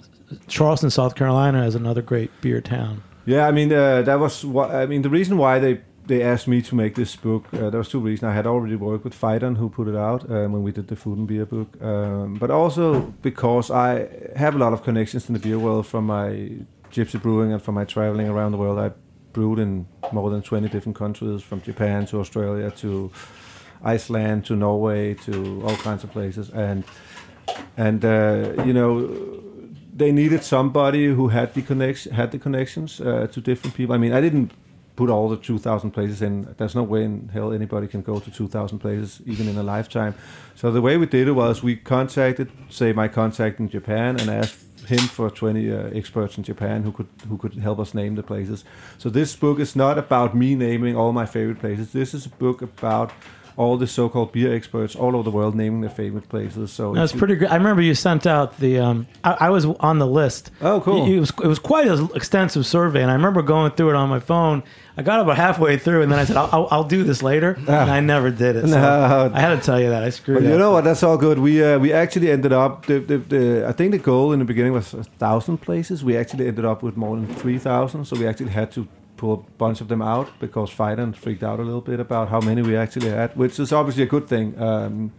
Charleston, 0.49 0.91
South 0.91 1.15
Carolina, 1.15 1.63
as 1.63 1.75
another 1.75 2.03
great 2.03 2.31
beer 2.41 2.61
town. 2.61 3.03
Yeah, 3.25 3.49
I 3.49 3.53
mean 3.53 3.73
uh, 3.73 4.03
that 4.03 4.21
was 4.21 4.45
what 4.45 4.71
I 4.71 4.87
mean. 4.87 5.03
The 5.03 5.11
reason 5.11 5.37
why 5.37 5.59
they 5.59 5.81
they 6.07 6.23
asked 6.23 6.47
me 6.47 6.63
to 6.63 6.77
make 6.77 6.95
this 6.95 7.17
book, 7.17 7.47
uh, 7.53 7.71
there 7.71 7.79
was 7.79 7.89
two 7.89 7.99
reasons. 7.99 8.29
I 8.31 8.35
had 8.35 8.47
already 8.47 8.77
worked 8.77 9.03
with 9.03 9.21
Phaidon, 9.21 9.57
who 9.57 9.69
put 9.69 9.89
it 9.89 9.97
out 9.97 10.31
um, 10.31 10.53
when 10.53 10.63
we 10.63 10.71
did 10.71 10.87
the 10.87 10.95
food 10.95 11.19
and 11.19 11.27
beer 11.27 11.45
book, 11.45 11.83
um, 11.83 12.35
but 12.35 12.51
also 12.51 13.01
because 13.23 13.71
I 13.71 14.09
have 14.37 14.55
a 14.55 14.59
lot 14.59 14.73
of 14.73 14.85
connections 14.85 15.29
in 15.29 15.33
the 15.33 15.41
beer 15.41 15.59
world 15.59 15.87
from 15.89 16.07
my 16.07 16.51
gypsy 16.93 17.21
brewing 17.21 17.53
and 17.53 17.61
from 17.61 17.75
my 17.75 17.85
traveling 17.85 18.29
around 18.29 18.53
the 18.53 18.59
world. 18.59 18.79
I 18.79 18.93
brewed 19.37 19.59
in 19.59 19.87
more 20.13 20.31
than 20.31 20.41
20 20.41 20.69
different 20.71 20.97
countries, 20.97 21.43
from 21.43 21.61
Japan 21.61 22.07
to 22.07 22.21
Australia 22.21 22.71
to 22.83 23.11
Iceland 23.85 24.47
to 24.47 24.57
Norway 24.57 25.15
to 25.27 25.63
all 25.65 25.77
kinds 25.77 26.03
of 26.05 26.11
places, 26.11 26.49
and 26.51 26.85
and 27.77 28.05
uh, 28.05 28.65
you 28.65 28.73
know 28.73 28.91
they 29.95 30.11
needed 30.13 30.43
somebody 30.43 31.05
who 31.17 31.29
had 31.29 31.49
the 31.53 31.63
connection 31.63 32.13
had 32.13 32.31
the 32.31 32.39
connections 32.39 33.01
uh, 33.01 33.27
to 33.33 33.41
different 33.41 33.77
people. 33.77 33.95
I 33.95 33.99
mean, 33.99 34.15
I 34.15 34.23
didn't 34.23 34.53
put 34.97 35.11
all 35.11 35.29
the 35.29 35.37
2,000 35.37 35.91
places 35.91 36.23
in. 36.23 36.55
There's 36.57 36.75
no 36.75 36.83
way 36.83 37.05
in 37.05 37.29
hell 37.29 37.53
anybody 37.53 37.87
can 37.87 38.01
go 38.01 38.19
to 38.19 38.31
2,000 38.31 38.79
places 38.79 39.21
even 39.27 39.47
in 39.49 39.59
a 39.59 39.63
lifetime. 39.63 40.15
So 40.55 40.71
the 40.71 40.81
way 40.81 40.97
we 40.97 41.07
did 41.07 41.29
it 41.29 41.33
was 41.33 41.63
we 41.63 41.77
contacted, 41.77 42.51
say, 42.71 42.95
my 42.95 43.09
contact 43.09 43.61
in 43.61 43.69
Japan 43.69 44.19
and 44.19 44.31
asked 44.31 44.66
him 44.89 44.99
for 44.99 45.31
20 45.31 45.73
uh, 45.73 45.91
experts 45.93 46.39
in 46.39 46.45
Japan 46.45 46.83
who 46.83 46.93
could 46.93 47.09
who 47.29 47.37
could 47.39 47.55
help 47.55 47.79
us 47.79 47.95
name 47.95 48.15
the 48.15 48.23
places. 48.23 48.65
So 48.99 49.11
this 49.11 49.37
book 49.37 49.59
is 49.59 49.75
not 49.77 49.99
about 49.99 50.35
me 50.35 50.55
naming 50.55 50.97
all 50.97 51.13
my 51.13 51.27
favorite 51.27 51.59
places. 51.59 51.93
This 51.93 52.15
is 52.15 52.27
a 52.27 52.31
book 52.31 52.63
about 52.63 53.13
all 53.57 53.79
the 53.79 53.87
so-called 53.87 54.33
beer 54.33 54.55
experts 54.55 54.95
all 54.95 55.15
over 55.15 55.23
the 55.23 55.31
world 55.31 55.55
naming 55.55 55.81
their 55.81 55.89
favorite 55.91 56.29
places. 56.29 56.71
So 56.71 56.93
That's 56.95 57.13
pretty 57.13 57.37
great. 57.37 57.51
I 57.51 57.57
remember 57.57 57.81
you 57.81 57.95
sent 57.95 58.27
out 58.27 58.59
the. 58.59 58.79
Um, 58.79 59.07
I, 59.25 59.33
I 59.41 59.51
was 59.51 59.65
on 59.65 59.99
the 59.99 60.07
list. 60.07 60.51
Oh, 60.61 60.81
cool. 60.83 61.07
It, 61.07 61.17
it 61.17 61.21
was 61.21 61.31
it 61.43 61.47
was 61.47 61.59
quite 61.59 61.87
an 61.89 62.09
extensive 62.15 62.67
survey, 62.67 63.01
and 63.03 63.11
I 63.11 63.15
remember 63.15 63.41
going 63.43 63.73
through 63.73 63.91
it 63.91 63.97
on 63.97 64.09
my 64.11 64.21
phone. 64.21 64.63
I 64.99 65.03
got 65.03 65.21
about 65.21 65.37
halfway 65.37 65.77
through, 65.79 66.03
and 66.03 66.11
then 66.13 66.19
I 66.19 66.25
said, 66.25 66.37
"I'll, 66.37 66.49
I'll, 66.53 66.69
I'll 66.71 66.85
do 66.85 67.03
this 67.05 67.23
later," 67.23 67.55
and 67.59 67.69
I 67.91 68.01
never 68.01 68.31
did 68.31 68.57
it. 68.57 68.63
So 68.69 68.69
No. 68.81 69.31
I 69.35 69.41
had 69.41 69.59
to 69.59 69.65
tell 69.65 69.81
you 69.81 69.89
that 69.91 70.03
I 70.03 70.11
screwed 70.11 70.39
But 70.39 70.47
up. 70.47 70.53
you 70.53 70.59
know 70.59 70.73
what? 70.73 70.85
That's 70.85 71.03
all 71.03 71.17
good. 71.17 71.39
We 71.39 71.63
uh, 71.65 71.79
we 71.79 71.93
actually 71.93 72.31
ended 72.31 72.53
up. 72.53 72.87
The, 72.87 72.99
the, 73.01 73.19
the 73.19 73.67
I 73.67 73.73
think 73.73 73.93
the 73.93 73.99
goal 73.99 74.33
in 74.33 74.39
the 74.39 74.45
beginning 74.45 74.73
was 74.73 74.93
a 74.95 75.05
thousand 75.05 75.59
places. 75.59 76.05
We 76.05 76.17
actually 76.17 76.47
ended 76.47 76.65
up 76.67 76.83
with 76.83 76.97
more 76.97 77.17
than 77.17 77.27
three 77.35 77.59
thousand. 77.59 78.05
So 78.07 78.19
we 78.19 78.27
actually 78.27 78.51
had 78.51 78.71
to 78.73 78.87
pull 79.17 79.33
a 79.35 79.59
bunch 79.59 79.81
of 79.81 79.89
them 79.89 80.03
out 80.03 80.29
because 80.41 80.71
Phaidon 80.71 81.15
freaked 81.17 81.43
out 81.43 81.59
a 81.59 81.63
little 81.63 81.81
bit 81.81 82.01
about 82.01 82.29
how 82.29 82.41
many 82.41 82.63
we 82.63 82.77
actually 82.77 83.09
had, 83.11 83.35
which 83.37 83.59
is 83.59 83.73
obviously 83.73 84.03
a 84.03 84.07
good 84.07 84.29
thing. 84.29 84.61
Um, 84.61 85.13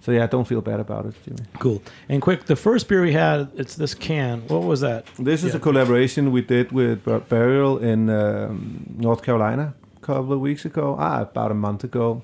so 0.00 0.10
yeah, 0.10 0.26
don't 0.26 0.46
feel 0.48 0.60
bad 0.60 0.80
about 0.80 1.06
it, 1.06 1.14
Jimmy. 1.24 1.38
Cool. 1.60 1.80
And 2.08 2.20
quick, 2.20 2.46
the 2.46 2.56
first 2.56 2.88
beer 2.88 3.02
we 3.02 3.12
had, 3.12 3.48
it's 3.56 3.76
this 3.76 3.94
can. 3.94 4.40
What 4.48 4.62
was 4.64 4.80
that? 4.80 5.06
This 5.18 5.44
is 5.44 5.52
Yeah. 5.52 5.58
a 5.58 5.60
collaboration 5.60 6.32
we 6.32 6.42
did 6.42 6.72
with 6.72 7.04
Bur- 7.04 7.20
Burial 7.20 7.78
in 7.78 8.10
um, 8.10 8.84
North 8.98 9.22
Carolina 9.22 9.74
a 9.96 10.00
couple 10.04 10.32
of 10.32 10.40
weeks 10.40 10.64
ago, 10.64 10.96
ah, 10.98 11.20
about 11.22 11.50
a 11.52 11.54
month 11.54 11.84
ago. 11.84 12.22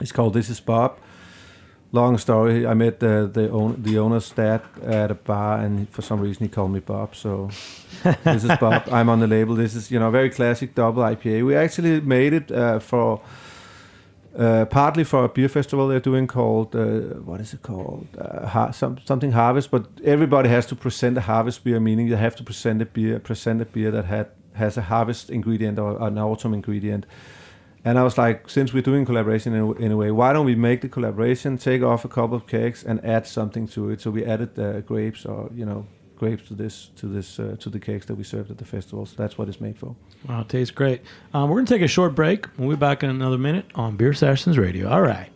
It's 0.00 0.12
called 0.12 0.34
This 0.34 0.48
Is 0.48 0.60
Bob. 0.60 0.96
Long 1.90 2.18
story. 2.18 2.66
I 2.66 2.74
met 2.74 3.00
the 3.00 3.30
the, 3.32 3.50
own, 3.50 3.82
the 3.82 3.98
owner's 3.98 4.30
dad 4.30 4.60
at 4.84 5.10
a 5.10 5.14
bar, 5.14 5.60
and 5.60 5.88
for 5.88 6.02
some 6.02 6.20
reason 6.20 6.44
he 6.44 6.48
called 6.50 6.70
me 6.70 6.80
Bob. 6.80 7.16
So 7.16 7.48
this 8.24 8.44
is 8.44 8.58
Bob. 8.58 8.82
I'm 8.92 9.08
on 9.08 9.20
the 9.20 9.26
label. 9.26 9.54
This 9.54 9.74
is 9.74 9.90
you 9.90 9.98
know 9.98 10.10
very 10.10 10.28
classic 10.28 10.74
double 10.74 11.02
IPA. 11.02 11.46
We 11.46 11.56
actually 11.56 12.00
made 12.00 12.32
it 12.32 12.50
uh, 12.50 12.78
for. 12.78 13.20
Uh, 14.38 14.64
partly 14.66 15.02
for 15.02 15.24
a 15.24 15.28
beer 15.28 15.48
festival 15.48 15.88
they're 15.88 15.98
doing 15.98 16.26
called 16.28 16.76
uh, 16.76 17.18
what 17.24 17.40
is 17.40 17.54
it 17.54 17.62
called 17.62 18.06
uh, 18.20 18.46
har- 18.46 18.72
some, 18.72 18.96
something 19.04 19.32
harvest 19.32 19.68
but 19.70 19.86
everybody 20.04 20.48
has 20.48 20.64
to 20.66 20.76
present 20.76 21.18
a 21.18 21.22
harvest 21.22 21.64
beer 21.64 21.80
meaning 21.80 22.06
you 22.06 22.14
have 22.14 22.36
to 22.36 22.44
present 22.44 22.80
a 22.80 22.84
beer 22.84 23.18
present 23.18 23.60
a 23.60 23.64
beer 23.64 23.90
that 23.90 24.04
had 24.04 24.28
has 24.52 24.76
a 24.76 24.82
harvest 24.82 25.30
ingredient 25.30 25.76
or 25.78 26.00
an 26.06 26.18
autumn 26.18 26.54
ingredient 26.54 27.04
and 27.84 27.98
I 27.98 28.02
was 28.02 28.18
like 28.18 28.48
since 28.48 28.72
we're 28.72 28.82
doing 28.82 29.04
collaboration 29.04 29.54
in 29.54 29.60
a, 29.60 29.72
in 29.72 29.92
a 29.92 29.96
way 29.96 30.10
why 30.10 30.32
don't 30.32 30.46
we 30.46 30.54
make 30.54 30.80
the 30.80 30.88
collaboration 30.88 31.58
take 31.58 31.82
off 31.82 32.04
a 32.04 32.08
couple 32.08 32.36
of 32.36 32.46
cakes, 32.46 32.82
and 32.82 33.04
add 33.04 33.26
something 33.26 33.66
to 33.68 33.90
it 33.90 34.00
so 34.00 34.10
we 34.10 34.24
added 34.24 34.58
uh, 34.58 34.80
grapes 34.80 35.24
or 35.24 35.50
you 35.54 35.64
know 35.64 35.86
grapes 36.16 36.48
to 36.48 36.54
this 36.54 36.90
to 36.96 37.06
this 37.06 37.38
uh, 37.38 37.56
to 37.60 37.70
the 37.70 37.78
cakes 37.78 38.06
that 38.06 38.16
we 38.16 38.24
served 38.24 38.50
at 38.50 38.58
the 38.58 38.64
festival 38.64 39.06
so 39.06 39.14
that's 39.16 39.38
what 39.38 39.48
it's 39.48 39.60
made 39.60 39.78
for 39.78 39.94
Wow, 40.28 40.42
tastes 40.42 40.72
great. 40.72 41.02
Um, 41.32 41.48
we're 41.48 41.56
gonna 41.56 41.66
take 41.66 41.82
a 41.82 41.88
short 41.88 42.14
break. 42.14 42.46
We'll 42.58 42.70
be 42.70 42.76
back 42.76 43.02
in 43.02 43.10
another 43.10 43.38
minute 43.38 43.66
on 43.74 43.96
Beer 43.96 44.12
Sessions 44.12 44.58
Radio. 44.58 44.88
All 44.88 45.00
right. 45.00 45.30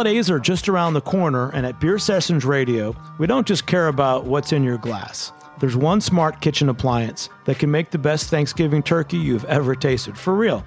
Holidays 0.00 0.30
are 0.30 0.40
just 0.40 0.66
around 0.66 0.94
the 0.94 1.02
corner, 1.02 1.50
and 1.50 1.66
at 1.66 1.78
Beer 1.78 1.98
Sessions 1.98 2.46
Radio, 2.46 2.96
we 3.18 3.26
don't 3.26 3.46
just 3.46 3.66
care 3.66 3.88
about 3.88 4.24
what's 4.24 4.50
in 4.50 4.64
your 4.64 4.78
glass. 4.78 5.30
There's 5.58 5.76
one 5.76 6.00
smart 6.00 6.40
kitchen 6.40 6.70
appliance 6.70 7.28
that 7.44 7.58
can 7.58 7.70
make 7.70 7.90
the 7.90 7.98
best 7.98 8.30
Thanksgiving 8.30 8.82
turkey 8.82 9.18
you've 9.18 9.44
ever 9.44 9.74
tasted. 9.74 10.16
For 10.16 10.34
real. 10.34 10.64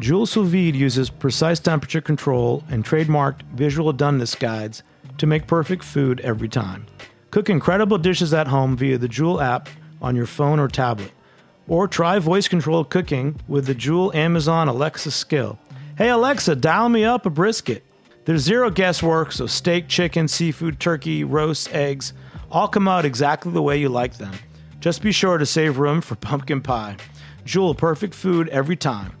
Joule 0.00 0.24
Sous 0.24 0.48
Vide 0.48 0.74
uses 0.74 1.10
precise 1.10 1.60
temperature 1.60 2.00
control 2.00 2.64
and 2.70 2.82
trademarked 2.82 3.42
visual 3.52 3.92
doneness 3.92 4.34
guides 4.34 4.82
to 5.18 5.26
make 5.26 5.46
perfect 5.46 5.84
food 5.84 6.20
every 6.20 6.48
time. 6.48 6.86
Cook 7.32 7.50
incredible 7.50 7.98
dishes 7.98 8.32
at 8.32 8.48
home 8.48 8.78
via 8.78 8.96
the 8.96 9.08
Joule 9.08 9.42
app 9.42 9.68
on 10.00 10.16
your 10.16 10.24
phone 10.24 10.58
or 10.58 10.68
tablet. 10.68 11.12
Or 11.68 11.86
try 11.86 12.18
voice 12.18 12.48
controlled 12.48 12.88
cooking 12.88 13.38
with 13.46 13.66
the 13.66 13.74
Joule 13.74 14.10
Amazon 14.14 14.68
Alexa 14.68 15.10
skill. 15.10 15.58
Hey 15.98 16.08
Alexa, 16.08 16.56
dial 16.56 16.88
me 16.88 17.04
up 17.04 17.26
a 17.26 17.30
brisket. 17.30 17.84
There's 18.30 18.42
zero 18.42 18.70
guesswork, 18.70 19.32
so 19.32 19.48
steak, 19.48 19.88
chicken, 19.88 20.28
seafood, 20.28 20.78
turkey, 20.78 21.24
roasts, 21.24 21.68
eggs 21.72 22.12
all 22.48 22.68
come 22.68 22.86
out 22.86 23.04
exactly 23.04 23.50
the 23.50 23.60
way 23.60 23.76
you 23.76 23.88
like 23.88 24.18
them. 24.18 24.32
Just 24.78 25.02
be 25.02 25.10
sure 25.10 25.36
to 25.36 25.44
save 25.44 25.78
room 25.78 26.00
for 26.00 26.14
pumpkin 26.28 26.60
pie. 26.60 26.96
Joule, 27.44 27.74
perfect 27.74 28.14
food 28.14 28.48
every 28.50 28.76
time. 28.76 29.14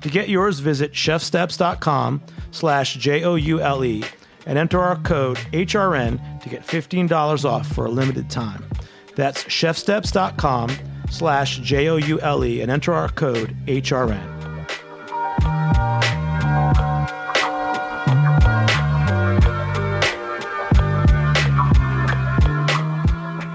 To 0.00 0.08
get 0.08 0.28
yours, 0.28 0.58
visit 0.58 0.92
chefsteps.com 0.92 2.20
slash 2.50 2.94
J-O-U-L-E 2.94 4.02
and 4.46 4.58
enter 4.58 4.80
our 4.80 4.96
code 4.96 5.36
HRN 5.52 6.40
to 6.42 6.48
get 6.48 6.66
$15 6.66 7.44
off 7.44 7.68
for 7.68 7.86
a 7.86 7.88
limited 7.88 8.28
time. 8.28 8.68
That's 9.14 9.44
chefsteps.com 9.44 10.76
slash 11.08 11.58
J-O-U-L-E 11.58 12.62
and 12.62 12.72
enter 12.72 12.92
our 12.92 13.10
code 13.10 13.56
HRN. 13.66 14.36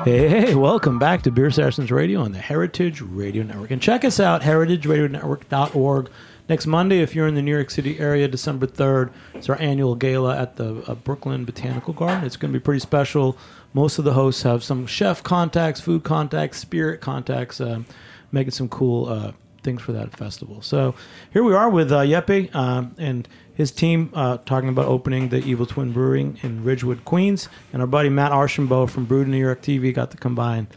Hey, 0.03 0.55
welcome 0.55 0.97
back 0.97 1.21
to 1.23 1.31
Beer 1.31 1.51
Sessions 1.51 1.91
Radio 1.91 2.21
on 2.21 2.31
the 2.31 2.39
Heritage 2.39 3.01
Radio 3.01 3.43
Network. 3.43 3.69
And 3.69 3.79
check 3.79 4.03
us 4.03 4.19
out, 4.19 4.41
heritageradionetwork.org. 4.41 6.09
Next 6.49 6.65
Monday, 6.65 7.01
if 7.01 7.13
you're 7.13 7.27
in 7.27 7.35
the 7.35 7.41
New 7.43 7.51
York 7.51 7.69
City 7.69 7.99
area, 7.99 8.27
December 8.27 8.65
3rd, 8.65 9.11
it's 9.35 9.47
our 9.47 9.59
annual 9.61 9.93
gala 9.93 10.35
at 10.35 10.55
the 10.55 10.83
uh, 10.89 10.95
Brooklyn 10.95 11.45
Botanical 11.45 11.93
Garden. 11.93 12.23
It's 12.23 12.35
going 12.35 12.51
to 12.51 12.59
be 12.59 12.63
pretty 12.63 12.79
special. 12.79 13.37
Most 13.73 13.99
of 13.99 14.05
the 14.05 14.13
hosts 14.13 14.41
have 14.41 14.63
some 14.63 14.87
chef 14.87 15.21
contacts, 15.21 15.79
food 15.79 16.03
contacts, 16.03 16.57
spirit 16.57 16.99
contacts, 16.99 17.61
uh, 17.61 17.83
making 18.31 18.51
some 18.51 18.69
cool 18.69 19.07
uh, 19.07 19.33
things 19.63 19.81
for 19.81 19.91
that 19.93 20.15
festival. 20.15 20.61
So 20.61 20.95
here 21.31 21.43
we 21.43 21.53
are 21.53 21.69
with 21.69 21.91
uh, 21.91 21.99
Jeppe 22.01 22.53
um, 22.55 22.95
and 22.97 23.27
his 23.53 23.71
team 23.71 24.11
uh, 24.13 24.37
talking 24.37 24.69
about 24.69 24.85
opening 24.85 25.29
the 25.29 25.37
Evil 25.37 25.65
Twin 25.65 25.91
Brewing 25.91 26.39
in 26.41 26.63
Ridgewood, 26.63 27.05
Queens. 27.05 27.47
And 27.73 27.81
our 27.81 27.87
buddy 27.87 28.09
Matt 28.09 28.31
Archambault 28.31 28.87
from 28.87 29.05
Brewed 29.05 29.27
New 29.27 29.37
York 29.37 29.61
TV 29.61 29.93
got 29.93 30.11
to 30.11 30.17
come 30.17 30.35
by 30.35 30.57
and 30.57 30.67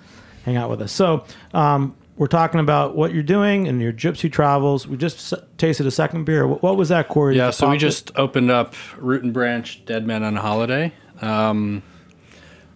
hang 0.45 0.57
out 0.57 0.69
with 0.71 0.83
us. 0.83 0.93
So 0.93 1.25
um, 1.55 1.95
we're 2.17 2.27
talking 2.27 2.61
about 2.61 2.95
what 2.95 3.15
you're 3.15 3.23
doing 3.23 3.67
and 3.69 3.81
your 3.81 3.93
gypsy 3.93 4.31
travels. 4.31 4.87
We 4.87 4.97
just 4.97 5.33
s- 5.33 5.41
tasted 5.57 5.87
a 5.87 5.91
second 5.91 6.25
beer. 6.25 6.47
What, 6.47 6.63
what 6.63 6.77
was 6.77 6.91
that, 6.91 7.09
Corey? 7.09 7.37
Yeah, 7.37 7.51
so 7.51 7.71
we 7.71 7.79
just 7.79 8.13
opened 8.17 8.51
up 8.51 8.75
Root 8.99 9.23
and 9.25 9.33
Branch 9.33 9.85
Dead 9.87 10.07
Man 10.07 10.23
on 10.23 10.37
a 10.37 10.41
Holiday. 10.41 10.93
Um, 11.23 11.83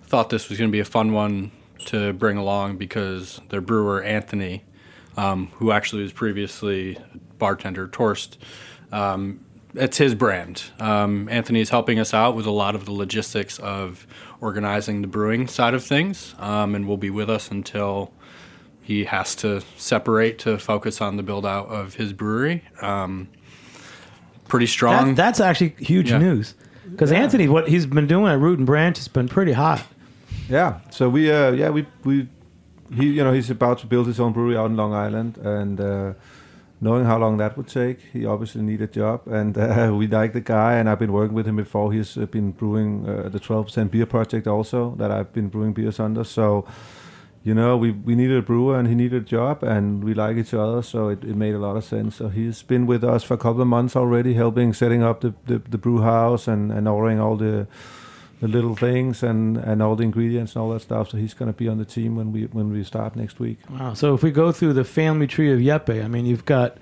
thought 0.04 0.30
this 0.30 0.48
was 0.48 0.58
going 0.58 0.70
to 0.70 0.72
be 0.72 0.80
a 0.80 0.84
fun 0.84 1.12
one 1.12 1.50
to 1.86 2.12
bring 2.14 2.36
along 2.36 2.78
because 2.78 3.40
their 3.50 3.60
brewer, 3.60 4.02
Anthony, 4.02 4.64
um, 5.18 5.48
who 5.54 5.72
actually 5.72 6.02
was 6.02 6.12
previously 6.12 6.96
bartender, 7.38 7.88
Torst, 7.88 8.38
um, 8.92 9.40
it's 9.74 9.98
his 9.98 10.14
brand. 10.14 10.62
Um, 10.80 11.28
Anthony 11.28 11.60
is 11.60 11.70
helping 11.70 11.98
us 11.98 12.14
out 12.14 12.34
with 12.34 12.46
a 12.46 12.50
lot 12.50 12.74
of 12.74 12.84
the 12.86 12.92
logistics 12.92 13.58
of 13.58 14.06
organizing 14.40 15.02
the 15.02 15.08
brewing 15.08 15.46
side 15.46 15.74
of 15.74 15.84
things 15.84 16.34
um, 16.38 16.74
and 16.74 16.86
will 16.88 16.96
be 16.96 17.10
with 17.10 17.28
us 17.28 17.50
until 17.50 18.12
he 18.80 19.04
has 19.04 19.34
to 19.36 19.60
separate 19.76 20.38
to 20.40 20.58
focus 20.58 21.00
on 21.00 21.16
the 21.16 21.22
build 21.22 21.44
out 21.44 21.66
of 21.68 21.94
his 21.96 22.12
brewery. 22.12 22.64
Um, 22.80 23.28
pretty 24.48 24.66
strong. 24.66 25.08
That, 25.08 25.16
that's 25.16 25.40
actually 25.40 25.74
huge 25.78 26.10
Yeah. 26.10 26.18
news 26.18 26.54
because 26.90 27.12
Anthony, 27.12 27.48
what 27.48 27.68
he's 27.68 27.84
been 27.84 28.06
doing 28.06 28.32
at 28.32 28.38
Root 28.38 28.58
and 28.58 28.66
Branch 28.66 28.96
has 28.96 29.08
been 29.08 29.28
pretty 29.28 29.52
hot. 29.52 29.82
Yeah. 30.48 30.80
So 30.90 31.10
we, 31.10 31.30
uh, 31.30 31.50
yeah, 31.52 31.68
we, 31.68 31.86
we, 32.04 32.26
he, 32.94 33.06
you 33.06 33.24
know, 33.24 33.32
he's 33.32 33.50
about 33.50 33.78
to 33.78 33.86
build 33.86 34.06
his 34.06 34.20
own 34.20 34.32
brewery 34.32 34.56
out 34.56 34.66
in 34.66 34.76
Long 34.76 34.94
Island, 34.94 35.38
and 35.38 35.80
uh, 35.80 36.12
knowing 36.80 37.04
how 37.04 37.18
long 37.18 37.36
that 37.38 37.56
would 37.56 37.68
take, 37.68 38.00
he 38.12 38.24
obviously 38.24 38.62
needed 38.62 38.90
a 38.90 38.92
job, 38.92 39.26
and 39.26 39.56
uh, 39.58 39.92
we 39.96 40.06
like 40.06 40.32
the 40.32 40.40
guy, 40.40 40.74
and 40.74 40.88
I've 40.88 40.98
been 40.98 41.12
working 41.12 41.34
with 41.34 41.46
him 41.46 41.56
before. 41.56 41.92
He's 41.92 42.16
uh, 42.16 42.26
been 42.26 42.52
brewing 42.52 43.08
uh, 43.08 43.28
the 43.28 43.40
12% 43.40 43.90
beer 43.90 44.06
project 44.06 44.46
also 44.46 44.94
that 44.96 45.10
I've 45.10 45.32
been 45.32 45.48
brewing 45.48 45.72
beers 45.72 46.00
under. 46.00 46.24
So, 46.24 46.66
you 47.44 47.54
know, 47.54 47.76
we, 47.76 47.92
we 47.92 48.14
needed 48.14 48.36
a 48.36 48.42
brewer, 48.42 48.78
and 48.78 48.88
he 48.88 48.94
needed 48.94 49.22
a 49.22 49.24
job, 49.24 49.62
and 49.62 50.04
we 50.04 50.14
like 50.14 50.36
each 50.36 50.54
other, 50.54 50.82
so 50.82 51.08
it, 51.08 51.24
it 51.24 51.36
made 51.36 51.54
a 51.54 51.58
lot 51.58 51.76
of 51.76 51.84
sense. 51.84 52.16
So 52.16 52.28
he's 52.28 52.62
been 52.62 52.86
with 52.86 53.04
us 53.04 53.24
for 53.24 53.34
a 53.34 53.38
couple 53.38 53.62
of 53.62 53.68
months 53.68 53.96
already, 53.96 54.34
helping 54.34 54.72
setting 54.72 55.02
up 55.02 55.20
the 55.20 55.34
the, 55.46 55.58
the 55.58 55.78
brew 55.78 56.02
house 56.02 56.48
and 56.48 56.72
and 56.72 56.88
ordering 56.88 57.20
all 57.20 57.36
the 57.36 57.66
the 58.40 58.48
little 58.48 58.76
things 58.76 59.22
and, 59.22 59.56
and 59.56 59.82
all 59.82 59.96
the 59.96 60.04
ingredients 60.04 60.54
and 60.54 60.62
all 60.62 60.70
that 60.70 60.80
stuff. 60.80 61.10
So 61.10 61.16
he's 61.16 61.34
going 61.34 61.52
to 61.52 61.56
be 61.56 61.68
on 61.68 61.78
the 61.78 61.84
team 61.84 62.16
when 62.16 62.32
we 62.32 62.44
when 62.46 62.72
we 62.72 62.84
start 62.84 63.16
next 63.16 63.40
week. 63.40 63.58
Wow. 63.70 63.94
So 63.94 64.14
if 64.14 64.22
we 64.22 64.30
go 64.30 64.52
through 64.52 64.74
the 64.74 64.84
family 64.84 65.26
tree 65.26 65.52
of 65.52 65.58
Jeppe, 65.58 66.04
I 66.04 66.08
mean, 66.08 66.26
you've 66.26 66.44
got 66.44 66.78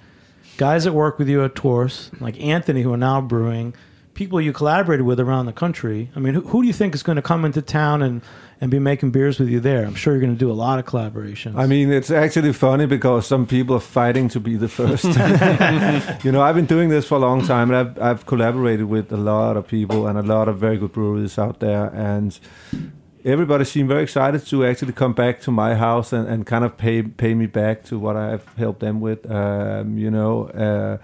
guys 0.56 0.84
that 0.84 0.92
work 0.92 1.18
with 1.18 1.28
you 1.28 1.44
at 1.44 1.54
Torst, 1.54 2.20
like 2.20 2.40
Anthony, 2.40 2.82
who 2.82 2.92
are 2.92 2.98
now 2.98 3.20
brewing, 3.20 3.74
people 4.16 4.40
you 4.40 4.52
collaborated 4.52 5.04
with 5.04 5.20
around 5.20 5.46
the 5.46 5.52
country. 5.52 6.10
I 6.16 6.20
mean, 6.20 6.34
who, 6.34 6.40
who 6.40 6.62
do 6.62 6.66
you 6.66 6.72
think 6.72 6.94
is 6.94 7.02
going 7.02 7.16
to 7.16 7.22
come 7.22 7.44
into 7.44 7.60
town 7.60 8.02
and, 8.02 8.22
and 8.60 8.70
be 8.70 8.78
making 8.78 9.10
beers 9.10 9.38
with 9.38 9.50
you 9.50 9.60
there? 9.60 9.84
I'm 9.84 9.94
sure 9.94 10.14
you're 10.14 10.22
going 10.22 10.32
to 10.32 10.38
do 10.38 10.50
a 10.50 10.54
lot 10.54 10.78
of 10.78 10.86
collaborations. 10.86 11.56
I 11.56 11.66
mean, 11.66 11.92
it's 11.92 12.10
actually 12.10 12.54
funny 12.54 12.86
because 12.86 13.26
some 13.26 13.46
people 13.46 13.76
are 13.76 13.80
fighting 13.80 14.28
to 14.30 14.40
be 14.40 14.56
the 14.56 14.68
first. 14.68 15.04
you 16.24 16.32
know, 16.32 16.40
I've 16.40 16.54
been 16.56 16.66
doing 16.66 16.88
this 16.88 17.06
for 17.06 17.16
a 17.16 17.18
long 17.18 17.46
time, 17.46 17.70
and 17.70 17.76
I've 17.76 18.02
I've 18.02 18.26
collaborated 18.26 18.86
with 18.86 19.12
a 19.12 19.18
lot 19.18 19.56
of 19.56 19.68
people 19.68 20.06
and 20.06 20.18
a 20.18 20.22
lot 20.22 20.48
of 20.48 20.58
very 20.58 20.78
good 20.78 20.92
breweries 20.92 21.38
out 21.38 21.60
there, 21.60 21.92
and 21.94 22.38
everybody 23.22 23.64
seemed 23.64 23.88
very 23.88 24.02
excited 24.02 24.46
to 24.46 24.64
actually 24.64 24.94
come 24.94 25.12
back 25.12 25.40
to 25.42 25.50
my 25.50 25.74
house 25.74 26.14
and, 26.14 26.26
and 26.26 26.46
kind 26.46 26.64
of 26.64 26.78
pay 26.78 27.02
pay 27.02 27.34
me 27.34 27.46
back 27.46 27.84
to 27.84 27.98
what 27.98 28.16
I've 28.16 28.46
helped 28.56 28.80
them 28.80 29.02
with. 29.02 29.30
Um, 29.30 29.98
you 29.98 30.10
know, 30.10 30.46
uh, 30.48 30.96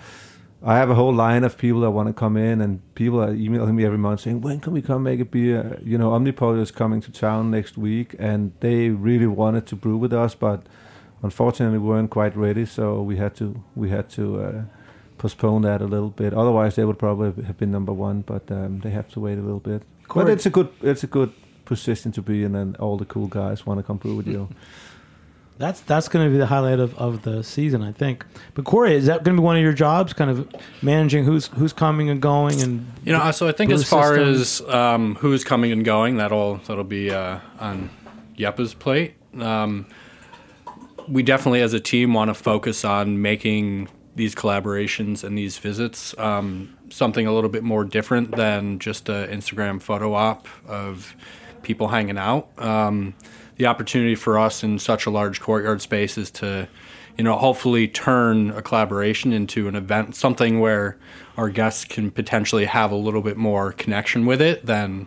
I 0.64 0.76
have 0.76 0.90
a 0.90 0.94
whole 0.94 1.12
line 1.12 1.42
of 1.44 1.58
people 1.58 1.80
that 1.80 1.90
want 1.90 2.08
to 2.08 2.12
come 2.14 2.36
in, 2.36 2.60
and 2.60 2.80
people 2.94 3.20
are 3.20 3.32
emailing 3.34 3.74
me 3.74 3.84
every 3.84 3.98
month 3.98 4.20
saying, 4.20 4.40
"When 4.42 4.60
can 4.60 4.72
we 4.72 4.80
come 4.82 5.02
make 5.02 5.20
a 5.20 5.24
beer?" 5.24 5.78
You 5.84 5.98
know, 5.98 6.10
Omnipollo 6.10 6.60
is 6.60 6.70
coming 6.70 7.00
to 7.02 7.10
town 7.10 7.50
next 7.50 7.76
week, 7.76 8.14
and 8.18 8.52
they 8.60 8.90
really 8.90 9.26
wanted 9.26 9.66
to 9.66 9.76
brew 9.76 9.96
with 9.96 10.12
us, 10.12 10.34
but 10.36 10.60
unfortunately, 11.22 11.78
we 11.78 11.88
weren't 11.88 12.10
quite 12.10 12.36
ready, 12.36 12.64
so 12.64 13.02
we 13.02 13.16
had 13.16 13.34
to 13.36 13.62
we 13.74 13.90
had 13.90 14.08
to 14.10 14.40
uh, 14.40 14.62
postpone 15.18 15.62
that 15.62 15.80
a 15.82 15.86
little 15.86 16.10
bit. 16.10 16.32
Otherwise, 16.32 16.76
they 16.76 16.84
would 16.84 16.98
probably 16.98 17.42
have 17.44 17.58
been 17.58 17.72
number 17.72 17.92
one, 17.92 18.22
but 18.22 18.48
um, 18.50 18.80
they 18.80 18.90
have 18.90 19.08
to 19.14 19.20
wait 19.20 19.38
a 19.38 19.42
little 19.42 19.60
bit. 19.60 19.82
Corey- 20.06 20.24
But 20.26 20.32
it's 20.32 20.46
a 20.46 20.50
good 20.50 20.68
it's 20.80 21.02
a 21.02 21.08
good 21.08 21.32
position 21.64 22.12
to 22.12 22.22
be 22.22 22.44
in, 22.44 22.54
and 22.54 22.76
all 22.76 22.96
the 22.96 23.04
cool 23.04 23.26
guys 23.26 23.66
want 23.66 23.78
to 23.80 23.82
come 23.82 23.96
brew 23.96 24.14
with 24.16 24.28
you. 24.28 24.48
that's 25.58 25.80
that's 25.80 26.08
going 26.08 26.26
to 26.26 26.30
be 26.30 26.38
the 26.38 26.46
highlight 26.46 26.80
of, 26.80 26.94
of 26.96 27.22
the 27.22 27.42
season, 27.44 27.82
I 27.82 27.92
think. 27.92 28.24
But 28.54 28.64
Corey, 28.64 28.94
is 28.96 29.06
that 29.06 29.22
going 29.22 29.36
to 29.36 29.40
be 29.40 29.44
one 29.44 29.56
of 29.56 29.62
your 29.62 29.72
jobs, 29.72 30.12
kind 30.12 30.30
of 30.30 30.48
managing 30.82 31.24
who's 31.24 31.46
who's 31.48 31.72
coming 31.72 32.10
and 32.10 32.20
going 32.20 32.60
and 32.62 32.86
You 33.04 33.12
know, 33.12 33.30
so 33.30 33.48
I 33.48 33.52
think 33.52 33.70
as 33.70 33.88
far 33.88 34.14
systems? 34.14 34.60
as 34.60 34.74
um, 34.74 35.14
who's 35.16 35.44
coming 35.44 35.72
and 35.72 35.84
going, 35.84 36.16
that'll 36.16 36.56
that'll 36.56 36.84
be 36.84 37.10
uh, 37.10 37.38
on 37.58 37.90
Jeppe's 38.36 38.74
plate. 38.74 39.14
Um, 39.38 39.86
we 41.08 41.22
definitely, 41.22 41.62
as 41.62 41.72
a 41.72 41.80
team, 41.80 42.14
want 42.14 42.28
to 42.28 42.34
focus 42.34 42.84
on 42.84 43.20
making 43.22 43.88
these 44.14 44.34
collaborations 44.34 45.24
and 45.24 45.38
these 45.38 45.58
visits 45.58 46.16
um, 46.18 46.76
something 46.90 47.26
a 47.26 47.32
little 47.32 47.48
bit 47.50 47.62
more 47.62 47.84
different 47.84 48.36
than 48.36 48.78
just 48.78 49.08
an 49.08 49.28
Instagram 49.30 49.80
photo 49.80 50.14
op 50.14 50.46
of 50.66 51.16
people 51.62 51.88
hanging 51.88 52.18
out. 52.18 52.50
Um, 52.58 53.14
the 53.62 53.68
opportunity 53.68 54.16
for 54.16 54.40
us 54.40 54.64
in 54.64 54.76
such 54.76 55.06
a 55.06 55.10
large 55.10 55.40
courtyard 55.40 55.80
space 55.80 56.18
is 56.18 56.32
to, 56.32 56.66
you 57.16 57.22
know, 57.22 57.36
hopefully 57.36 57.86
turn 57.86 58.50
a 58.50 58.60
collaboration 58.60 59.32
into 59.32 59.68
an 59.68 59.76
event, 59.76 60.16
something 60.16 60.58
where 60.58 60.98
our 61.36 61.48
guests 61.48 61.84
can 61.84 62.10
potentially 62.10 62.64
have 62.64 62.90
a 62.90 62.96
little 62.96 63.22
bit 63.22 63.36
more 63.36 63.70
connection 63.70 64.26
with 64.26 64.42
it 64.42 64.66
than, 64.66 65.06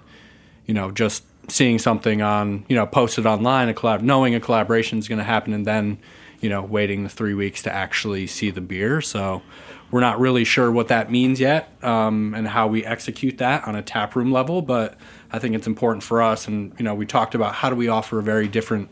you 0.65 0.73
know, 0.73 0.89
just 0.89 1.25
seeing 1.49 1.77
something 1.77 2.21
on, 2.21 2.63
you 2.69 2.77
know, 2.77 2.85
posted 2.85 3.25
online, 3.25 3.67
a 3.67 3.73
collab, 3.73 4.01
knowing 4.01 4.33
a 4.33 4.39
collaboration 4.39 4.99
is 4.99 5.09
going 5.09 5.19
to 5.19 5.25
happen, 5.25 5.51
and 5.51 5.67
then, 5.67 5.97
you 6.45 6.49
know, 6.49 6.61
waiting 6.61 7.01
the 7.01 7.09
three 7.09 7.33
weeks 7.33 7.63
to 7.63 7.73
actually 7.73 8.27
see 8.27 8.51
the 8.51 8.61
beer. 8.61 9.01
So 9.01 9.41
we're 9.89 9.99
not 9.99 10.19
really 10.19 10.43
sure 10.43 10.71
what 10.71 10.89
that 10.89 11.09
means 11.09 11.39
yet 11.39 11.71
um, 11.83 12.35
and 12.35 12.47
how 12.47 12.67
we 12.67 12.85
execute 12.85 13.39
that 13.39 13.67
on 13.67 13.75
a 13.75 13.81
tap 13.81 14.15
room 14.15 14.31
level, 14.31 14.61
but 14.61 14.95
I 15.31 15.39
think 15.39 15.55
it's 15.55 15.65
important 15.65 16.03
for 16.03 16.21
us. 16.21 16.47
And, 16.47 16.71
you 16.77 16.85
know, 16.85 16.93
we 16.93 17.07
talked 17.07 17.33
about 17.33 17.55
how 17.55 17.71
do 17.71 17.75
we 17.75 17.87
offer 17.87 18.19
a 18.19 18.21
very 18.21 18.47
different 18.47 18.91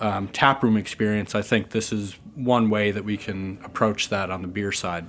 um, 0.00 0.28
tap 0.28 0.62
room 0.62 0.76
experience. 0.76 1.34
I 1.34 1.40
think 1.40 1.70
this 1.70 1.94
is 1.94 2.18
one 2.34 2.68
way 2.68 2.90
that 2.90 3.06
we 3.06 3.16
can 3.16 3.58
approach 3.64 4.10
that 4.10 4.30
on 4.30 4.42
the 4.42 4.48
beer 4.48 4.70
side. 4.70 5.06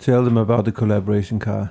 Tell 0.00 0.24
them 0.24 0.36
about 0.36 0.64
the 0.64 0.72
collaboration 0.72 1.38
car. 1.38 1.70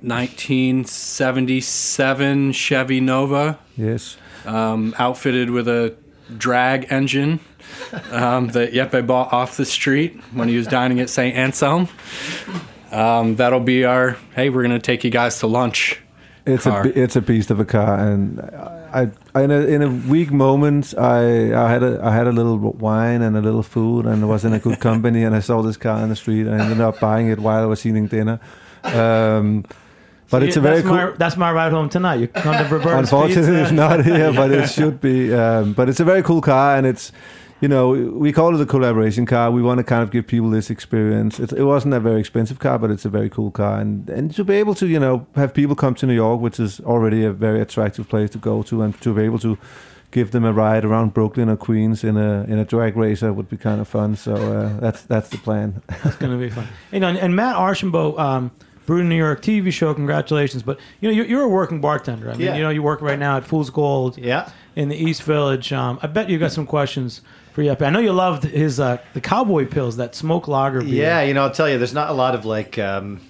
1977 0.00 2.50
Chevy 2.50 3.00
Nova, 3.00 3.60
Yes. 3.76 4.16
um, 4.44 4.92
outfitted 4.98 5.50
with 5.50 5.68
a 5.68 5.94
drag 6.36 6.90
engine 6.90 7.40
um, 8.10 8.48
that 8.48 8.72
Jeppe 8.72 9.06
bought 9.06 9.32
off 9.32 9.56
the 9.56 9.64
street 9.64 10.20
when 10.32 10.48
he 10.48 10.56
was 10.56 10.66
dining 10.66 11.00
at 11.00 11.10
St. 11.10 11.36
Anselm. 11.36 11.88
Um, 12.90 13.36
that'll 13.36 13.60
be 13.60 13.84
our 13.84 14.16
hey, 14.34 14.50
we're 14.50 14.62
gonna 14.62 14.78
take 14.78 15.04
you 15.04 15.10
guys 15.10 15.40
to 15.40 15.46
lunch. 15.46 16.00
It's 16.46 16.64
car. 16.64 16.86
a 16.86 16.88
it's 16.88 17.16
a 17.16 17.20
beast 17.20 17.50
of 17.50 17.60
a 17.60 17.64
car, 17.64 17.98
and 17.98 18.40
I, 18.40 19.10
I 19.34 19.42
in 19.42 19.50
a 19.50 19.60
in 19.60 19.82
a 19.82 19.90
weak 20.08 20.30
moment, 20.30 20.94
I 20.96 21.52
I 21.52 21.70
had 21.70 21.82
a 21.82 22.00
I 22.02 22.14
had 22.14 22.26
a 22.26 22.32
little 22.32 22.56
wine 22.58 23.20
and 23.20 23.36
a 23.36 23.42
little 23.42 23.62
food, 23.62 24.06
and 24.06 24.22
I 24.22 24.26
was 24.26 24.44
in 24.46 24.54
a 24.54 24.58
good 24.58 24.80
company, 24.80 25.24
and 25.24 25.34
I 25.36 25.40
saw 25.40 25.60
this 25.60 25.76
car 25.76 26.02
in 26.02 26.08
the 26.08 26.16
street, 26.16 26.46
and 26.46 26.54
I 26.54 26.64
ended 26.64 26.80
up 26.80 26.98
buying 27.00 27.28
it 27.28 27.38
while 27.38 27.62
I 27.62 27.66
was 27.66 27.84
eating 27.84 28.06
dinner. 28.06 28.40
Um, 28.82 29.64
but 30.30 30.42
it's 30.42 30.56
a 30.56 30.60
very 30.60 30.76
that's 30.82 30.86
cool. 30.86 30.96
my 30.96 31.10
that's 31.12 31.36
my 31.36 31.52
ride 31.52 31.72
home 31.72 31.88
tonight. 31.88 32.16
You 32.16 32.28
come 32.28 32.56
to 32.56 32.64
Roberta's 32.74 33.10
Unfortunately, 33.10 33.42
Pizza. 33.50 33.62
it's 33.62 33.72
not 33.72 34.04
here, 34.04 34.32
but 34.40 34.50
it 34.50 34.68
should 34.68 35.00
be. 35.00 35.32
Um, 35.32 35.72
but 35.72 35.88
it's 35.88 36.00
a 36.00 36.04
very 36.04 36.22
cool 36.22 36.40
car, 36.40 36.76
and 36.76 36.86
it's, 36.86 37.12
you 37.60 37.68
know, 37.68 37.90
we 37.90 38.32
call 38.32 38.54
it 38.54 38.60
a 38.60 38.66
collaboration 38.66 39.26
car. 39.26 39.50
We 39.50 39.62
want 39.62 39.78
to 39.78 39.84
kind 39.84 40.02
of 40.02 40.10
give 40.10 40.26
people 40.26 40.50
this 40.50 40.70
experience. 40.70 41.40
It, 41.40 41.52
it 41.52 41.64
wasn't 41.64 41.94
a 41.94 42.00
very 42.00 42.20
expensive 42.20 42.58
car, 42.58 42.78
but 42.78 42.90
it's 42.90 43.04
a 43.04 43.08
very 43.08 43.30
cool 43.30 43.50
car, 43.50 43.80
and 43.80 44.08
and 44.10 44.34
to 44.34 44.44
be 44.44 44.54
able 44.54 44.74
to, 44.76 44.86
you 44.86 44.98
know, 45.00 45.26
have 45.34 45.54
people 45.54 45.74
come 45.74 45.94
to 45.96 46.06
New 46.06 46.14
York, 46.14 46.40
which 46.40 46.60
is 46.60 46.80
already 46.80 47.24
a 47.24 47.32
very 47.32 47.60
attractive 47.60 48.08
place 48.08 48.30
to 48.30 48.38
go 48.38 48.62
to, 48.64 48.82
and 48.82 49.00
to 49.00 49.14
be 49.14 49.22
able 49.22 49.38
to 49.40 49.58
give 50.10 50.30
them 50.30 50.44
a 50.44 50.52
ride 50.52 50.84
around 50.86 51.12
Brooklyn 51.12 51.50
or 51.50 51.56
Queens 51.56 52.02
in 52.02 52.16
a 52.16 52.44
in 52.44 52.58
a 52.58 52.64
drag 52.64 52.96
racer 52.96 53.32
would 53.32 53.48
be 53.48 53.56
kind 53.56 53.80
of 53.80 53.88
fun. 53.88 54.16
So 54.16 54.34
uh, 54.34 54.80
that's 54.80 55.02
that's 55.02 55.28
the 55.28 55.38
plan. 55.38 55.82
It's 56.04 56.16
going 56.16 56.32
to 56.32 56.38
be 56.38 56.50
fun. 56.50 56.66
You 56.92 57.00
know, 57.00 57.08
and, 57.08 57.18
and 57.18 57.36
Matt 57.36 57.56
Archambault, 57.56 58.18
um, 58.18 58.50
Brewed 58.88 59.02
in 59.02 59.10
New 59.10 59.16
York 59.16 59.42
TV 59.42 59.70
show. 59.70 59.92
Congratulations! 59.92 60.62
But 60.62 60.80
you 61.00 61.08
know, 61.10 61.14
you're, 61.14 61.26
you're 61.26 61.42
a 61.42 61.48
working 61.48 61.82
bartender. 61.82 62.30
I 62.30 62.32
mean, 62.32 62.40
Yeah. 62.40 62.56
you 62.56 62.62
know, 62.62 62.70
you 62.70 62.82
work 62.82 63.02
right 63.02 63.18
now 63.18 63.36
at 63.36 63.44
Fool's 63.44 63.68
Gold 63.68 64.16
Yeah. 64.16 64.48
in 64.76 64.88
the 64.88 64.96
East 64.96 65.24
Village. 65.24 65.74
Um, 65.74 65.98
I 66.02 66.06
bet 66.06 66.30
you 66.30 66.38
got 66.38 66.52
some 66.52 66.64
questions 66.64 67.20
for 67.52 67.62
Jeppe. 67.62 67.82
I 67.82 67.90
know 67.90 67.98
you 67.98 68.12
loved 68.14 68.44
his 68.44 68.80
uh, 68.80 68.96
the 69.12 69.20
Cowboy 69.20 69.66
Pils, 69.66 69.96
that 69.98 70.14
smoke 70.14 70.48
lager 70.48 70.80
beer. 70.80 70.88
Yeah, 71.02 71.20
you 71.20 71.34
know, 71.34 71.42
I'll 71.42 71.50
tell 71.50 71.68
you, 71.68 71.76
there's 71.76 71.92
not 71.92 72.08
a 72.08 72.14
lot 72.14 72.34
of 72.34 72.46
like 72.46 72.78
um, 72.78 73.20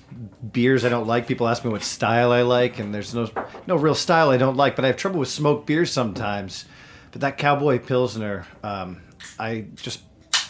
beers 0.53 0.85
I 0.85 0.91
don't 0.91 1.09
like. 1.09 1.27
People 1.27 1.49
ask 1.49 1.65
me 1.65 1.73
what 1.73 1.83
style 1.83 2.31
I 2.31 2.43
like, 2.43 2.79
and 2.79 2.95
there's 2.95 3.13
no 3.13 3.29
no 3.67 3.75
real 3.75 3.97
style 3.97 4.31
I 4.31 4.37
don't 4.37 4.57
like. 4.57 4.77
But 4.77 4.85
I 4.85 4.89
have 4.89 4.97
trouble 4.97 5.19
with 5.19 5.29
smoked 5.29 5.67
beers 5.67 5.91
sometimes. 5.91 6.67
But 7.11 7.21
that 7.23 7.37
Cowboy 7.37 7.81
Pilsner, 7.81 8.47
um, 8.63 9.01
I 9.41 9.65
just 9.75 10.03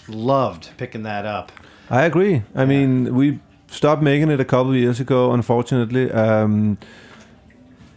loved 0.07 0.69
picking 0.77 1.05
that 1.05 1.25
up. 1.25 1.51
I 1.89 2.03
agree. 2.05 2.43
I 2.55 2.67
mean, 2.67 3.15
we 3.15 3.41
stopped 3.69 4.03
making 4.03 4.31
it 4.31 4.41
a 4.41 4.45
couple 4.45 4.73
of 4.73 4.77
years 4.77 5.01
ago, 5.01 5.33
unfortunately. 5.33 6.11
Um, 6.11 6.79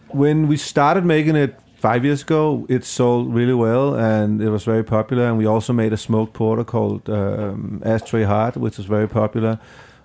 when 0.08 0.46
we 0.48 0.56
started 0.56 1.04
making 1.04 1.36
it 1.36 1.58
five 1.76 2.04
years 2.04 2.22
ago, 2.22 2.66
it 2.68 2.84
sold 2.84 3.34
really 3.34 3.54
well 3.54 3.94
and 3.94 4.40
it 4.40 4.50
was 4.50 4.64
very 4.64 4.84
popular. 4.84 5.26
And 5.26 5.36
we 5.38 5.46
also 5.46 5.72
made 5.72 5.92
a 5.92 5.96
smoked 5.96 6.32
porter 6.32 6.64
called 6.64 7.08
um, 7.10 7.82
Ashtray 7.84 8.24
Heart, 8.24 8.56
which 8.56 8.76
was 8.76 8.86
very 8.86 9.08
popular. 9.08 9.58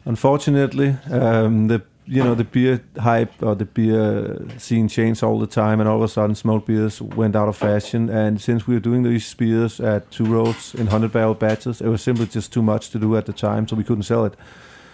Unfortunately, 0.05 0.97
um, 1.11 1.67
the 1.67 1.83
you 2.09 2.23
know 2.23 2.35
the 2.35 2.45
beer 2.45 2.81
hype 2.97 3.43
or 3.43 3.53
the 3.53 3.65
beer 3.65 4.39
scene 4.57 4.87
changed 4.87 5.21
all 5.21 5.39
the 5.39 5.47
time, 5.47 5.81
and 5.81 5.89
all 5.89 5.97
of 5.97 6.03
a 6.03 6.07
sudden 6.07 6.35
smoked 6.35 6.65
beers 6.65 7.01
went 7.01 7.35
out 7.35 7.49
of 7.49 7.57
fashion. 7.57 8.09
And 8.09 8.39
since 8.39 8.65
we 8.65 8.75
were 8.75 8.79
doing 8.79 9.03
these 9.03 9.33
beers 9.33 9.81
at 9.81 10.09
two 10.09 10.23
roads 10.23 10.73
in 10.73 10.87
hundred 10.87 11.11
barrel 11.11 11.33
batches, 11.33 11.81
it 11.81 11.89
was 11.89 12.01
simply 12.01 12.25
just 12.25 12.53
too 12.53 12.61
much 12.61 12.89
to 12.91 12.99
do 12.99 13.17
at 13.17 13.25
the 13.25 13.33
time, 13.33 13.67
so 13.67 13.75
we 13.75 13.83
couldn't 13.83 14.03
sell 14.03 14.23
it. 14.23 14.35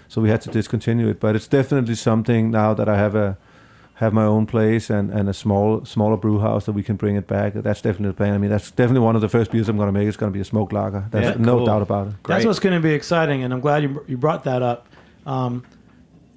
So 0.08 0.22
we 0.22 0.30
had 0.30 0.42
to 0.42 0.50
discontinue 0.52 1.08
it. 1.10 1.20
But 1.20 1.36
it's 1.36 1.48
definitely 1.48 1.96
something 1.96 2.52
now 2.52 2.74
that 2.74 2.88
I 2.88 2.98
have 2.98 3.16
a 3.16 3.38
have 3.96 4.12
my 4.12 4.24
own 4.24 4.46
place 4.48 4.89
and, 4.89 5.12
and 5.12 5.30
a 5.30 5.34
small 5.34 5.86
smaller 5.86 6.18
brew 6.18 6.39
house 6.39 6.66
that 6.66 6.72
we 6.72 6.82
can 6.84 6.96
bring 6.96 7.16
it 7.16 7.28
back. 7.28 7.54
That's 7.54 7.82
definitely 7.82 8.08
the 8.10 8.13
plan. 8.16 8.34
I 8.34 8.38
mean, 8.39 8.50
that's 8.50 8.72
definitely 8.72 9.02
one 9.02 9.16
of 9.16 9.22
the 9.22 9.30
first 9.30 9.52
beers 9.52 9.70
I'm 9.70 9.78
going 9.78 9.88
to 9.88 9.92
make. 9.92 10.08
It's 10.08 10.18
going 10.18 10.32
to 10.32 10.34
be 10.36 10.42
a 10.42 10.46
smoked 10.46 10.74
lager. 10.74 11.06
There's 11.12 11.36
Yeah, 11.36 11.36
no 11.44 11.58
cool. 11.58 11.66
doubt 11.68 11.82
about 11.84 12.08
it. 12.08 12.13
That's 12.28 12.44
what's 12.46 12.60
going 12.60 12.76
to 12.76 12.82
be 12.82 12.94
exciting, 12.94 13.44
and 13.44 13.54
I'm 13.54 13.60
glad 13.62 13.84
you, 13.84 14.04
you 14.08 14.18
brought 14.18 14.44
that 14.46 14.62
up. 14.63 14.88
Um, 15.26 15.63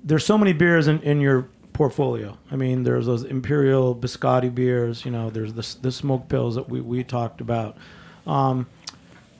there's 0.05 0.25
so 0.25 0.37
many 0.39 0.53
beers 0.53 0.87
in, 0.87 1.01
in 1.03 1.21
your 1.21 1.49
portfolio. 1.73 2.37
I 2.51 2.57
mean, 2.57 2.85
there's 2.85 3.07
those 3.07 3.25
Imperial 3.25 3.95
Biscotti 3.97 4.55
beers. 4.55 5.05
You 5.05 5.11
know, 5.11 5.31
there's 5.31 5.55
the, 5.55 5.77
the 5.81 5.91
smoke 5.91 6.29
pills 6.29 6.55
that 6.57 6.69
we, 6.69 6.81
we 6.81 7.03
talked 7.05 7.41
about. 7.41 7.77
Um, 8.27 8.67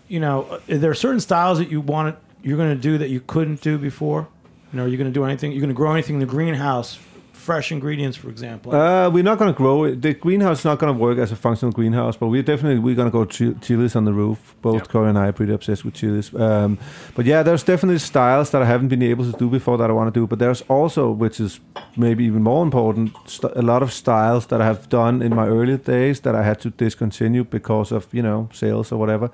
you 0.09 0.21
know, 0.21 0.61
there 0.67 0.91
are 0.91 0.95
certain 0.95 1.21
styles 1.21 1.59
that 1.59 1.71
you 1.71 1.81
want 1.81 2.17
you're 2.47 2.57
going 2.57 2.75
to 2.75 2.81
do 2.81 2.97
that 2.99 3.11
you 3.11 3.21
couldn't 3.21 3.61
do 3.61 3.77
before. 3.77 4.29
You 4.73 4.79
know, 4.79 4.85
are 4.85 4.89
you 4.89 4.97
going 4.97 5.11
to 5.11 5.15
do 5.15 5.25
anything? 5.25 5.51
You're 5.51 5.61
going 5.61 5.69
to 5.69 5.75
grow 5.75 5.93
anything 5.93 6.15
in 6.15 6.21
the 6.21 6.27
greenhouse, 6.27 6.99
fresh 7.47 7.71
ingredients, 7.77 8.17
for 8.23 8.29
example. 8.35 8.69
Uh, 8.75 9.09
we're 9.15 9.23
not 9.31 9.39
going 9.39 9.53
to 9.55 9.57
grow 9.63 9.85
it. 9.89 10.03
The 10.03 10.13
greenhouse 10.27 10.59
is 10.61 10.65
not 10.71 10.79
going 10.81 10.93
to 10.95 10.99
work 11.07 11.19
as 11.25 11.31
a 11.33 11.37
functional 11.47 11.73
greenhouse, 11.79 12.17
but 12.21 12.27
we're 12.33 12.43
definitely 12.53 12.81
we're 12.87 12.99
going 13.01 13.11
to 13.13 13.17
go 13.19 13.25
chi- 13.37 13.59
chilies 13.67 13.95
on 13.97 14.05
the 14.05 14.13
roof. 14.13 14.39
Both 14.63 14.75
Yep. 14.83 14.89
Corey 14.93 15.09
and 15.11 15.19
I 15.19 15.27
are 15.29 15.33
pretty 15.33 15.53
obsessed 15.59 15.85
with 15.85 15.95
chilies. 16.01 16.29
Um, 16.35 16.71
but 17.17 17.25
yeah, 17.27 17.43
there's 17.47 17.63
definitely 17.73 18.01
styles 18.01 18.51
that 18.51 18.61
I 18.63 18.67
haven't 18.75 18.89
been 18.89 19.03
able 19.13 19.25
to 19.33 19.39
do 19.39 19.49
before 19.59 19.79
that 19.79 19.89
I 19.91 19.93
want 19.93 20.13
to 20.13 20.21
do. 20.21 20.27
But 20.27 20.39
there's 20.39 20.63
also, 20.69 21.03
which 21.23 21.41
is 21.41 21.61
maybe 21.97 22.25
even 22.25 22.43
more 22.43 22.63
important, 22.63 23.11
st- 23.27 23.53
a 23.57 23.63
lot 23.63 23.83
of 23.83 23.91
styles 23.93 24.47
that 24.47 24.61
I 24.61 24.65
have 24.67 24.89
done 24.89 25.23
in 25.23 25.35
my 25.35 25.47
early 25.47 25.77
days 25.79 26.21
that 26.21 26.35
I 26.35 26.43
had 26.43 26.59
to 26.61 26.71
discontinue 26.71 27.45
because 27.45 27.93
of 27.97 28.03
you 28.13 28.23
know 28.23 28.49
sales 28.53 28.93
or 28.93 28.99
whatever. 28.99 29.31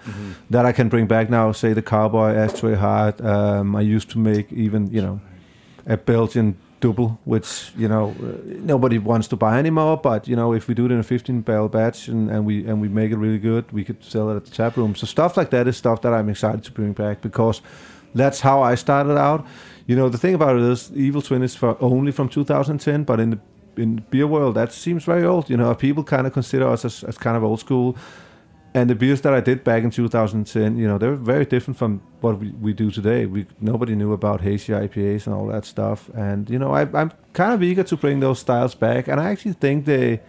That 0.50 0.64
I 0.66 0.72
can 0.72 0.88
bring 0.88 1.06
back 1.08 1.30
now. 1.30 1.52
Say 1.52 1.72
the 1.74 1.82
cowboy 1.82 2.34
ashtray 2.44 2.74
heart. 2.76 3.20
Um, 3.20 3.74
I 3.76 3.80
used 3.96 4.10
to 4.10 4.18
make 4.18 4.46
even 4.52 4.90
you 4.96 5.02
know 5.02 5.20
a 5.86 5.96
Belgian 5.96 6.56
double, 6.80 7.18
which 7.24 7.72
you 7.76 7.88
know 7.88 8.14
uh, 8.22 8.38
nobody 8.44 8.98
wants 8.98 9.28
to 9.28 9.36
buy 9.36 9.58
anymore. 9.58 9.96
But 9.96 10.28
you 10.28 10.36
know, 10.36 10.52
if 10.52 10.68
we 10.68 10.74
do 10.74 10.86
it 10.86 10.92
in 10.92 10.98
a 10.98 11.02
15 11.02 11.40
barrel 11.40 11.68
batch 11.68 12.08
and, 12.08 12.30
and 12.30 12.44
we 12.44 12.66
and 12.66 12.80
we 12.80 12.88
make 12.88 13.10
it 13.12 13.16
really 13.16 13.38
good, 13.38 13.70
we 13.72 13.84
could 13.84 14.04
sell 14.04 14.30
it 14.30 14.36
at 14.36 14.44
the 14.44 14.50
tap 14.50 14.76
room. 14.76 14.94
So 14.94 15.06
stuff 15.06 15.36
like 15.36 15.50
that 15.50 15.66
is 15.66 15.76
stuff 15.76 16.02
that 16.02 16.12
I'm 16.12 16.28
excited 16.28 16.64
to 16.64 16.72
bring 16.72 16.92
back 16.92 17.22
because 17.22 17.62
that's 18.14 18.40
how 18.40 18.62
I 18.62 18.74
started 18.74 19.16
out. 19.16 19.46
You 19.86 19.96
know, 19.96 20.08
the 20.08 20.18
thing 20.18 20.34
about 20.34 20.56
it 20.56 20.62
is, 20.62 20.92
Evil 20.94 21.22
Twin 21.22 21.42
is 21.42 21.56
for 21.56 21.76
only 21.80 22.12
from 22.12 22.28
2010, 22.28 23.04
but 23.04 23.18
in 23.18 23.30
the 23.30 23.40
in 23.76 24.04
beer 24.10 24.26
world, 24.26 24.54
that 24.54 24.72
seems 24.72 25.04
very 25.04 25.24
old. 25.24 25.48
You 25.48 25.56
know, 25.56 25.74
people 25.74 26.04
kind 26.04 26.26
of 26.26 26.32
consider 26.32 26.68
us 26.68 26.84
as, 26.84 27.04
as 27.04 27.16
kind 27.16 27.36
of 27.36 27.42
old 27.42 27.60
school. 27.60 27.96
And 28.74 28.88
the 28.88 28.94
beers 28.94 29.20
that 29.20 29.34
I 29.34 29.40
did 29.40 29.64
back 29.64 29.82
in 29.84 29.90
2010, 29.90 30.78
you 30.78 30.88
know, 30.88 30.96
they're 30.96 31.14
very 31.14 31.44
different 31.44 31.76
from 31.76 32.00
what 32.22 32.38
we, 32.38 32.50
we 32.52 32.72
do 32.72 32.90
today. 32.90 33.26
We 33.26 33.46
nobody 33.60 33.94
knew 33.94 34.12
about 34.12 34.40
hazy 34.40 34.72
IPAs 34.72 35.26
and 35.26 35.34
all 35.34 35.46
that 35.48 35.66
stuff. 35.66 36.08
And 36.14 36.48
you 36.48 36.58
know, 36.58 36.72
I, 36.72 36.82
I'm 36.94 37.12
kind 37.34 37.52
of 37.52 37.62
eager 37.62 37.82
to 37.82 37.96
bring 37.96 38.20
those 38.20 38.38
styles 38.38 38.74
back. 38.74 39.08
And 39.08 39.20
I 39.20 39.30
actually 39.30 39.52
think 39.54 39.84
they 39.84 40.20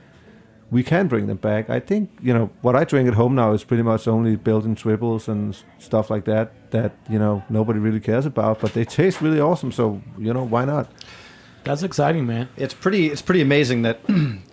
we 0.71 0.83
can 0.83 1.07
bring 1.07 1.27
them 1.27 1.37
back. 1.37 1.69
I 1.69 1.79
think 1.79 2.09
you 2.21 2.33
know 2.33 2.49
what 2.61 2.75
I 2.75 2.83
drink 2.83 3.07
at 3.07 3.13
home 3.13 3.35
now 3.35 3.53
is 3.53 3.63
pretty 3.63 3.83
much 3.83 4.07
only 4.07 4.35
Belgian 4.35 4.75
triples 4.75 5.27
and 5.27 5.55
stuff 5.77 6.09
like 6.09 6.25
that 6.25 6.71
that 6.71 6.93
you 7.09 7.19
know 7.19 7.43
nobody 7.49 7.79
really 7.79 7.99
cares 7.99 8.25
about, 8.25 8.59
but 8.59 8.73
they 8.73 8.83
taste 8.83 9.21
really 9.21 9.39
awesome. 9.39 9.71
So 9.71 10.01
you 10.17 10.33
know 10.33 10.43
why 10.43 10.65
not? 10.65 10.91
That's 11.63 11.83
exciting, 11.83 12.25
man. 12.25 12.49
It's 12.57 12.73
pretty. 12.73 13.07
It's 13.07 13.21
pretty 13.21 13.41
amazing 13.41 13.83
that 13.83 13.99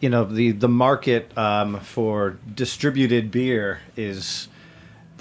you 0.00 0.08
know 0.08 0.24
the 0.24 0.52
the 0.52 0.68
market 0.68 1.36
um, 1.38 1.80
for 1.80 2.36
distributed 2.54 3.30
beer 3.30 3.80
is. 3.96 4.48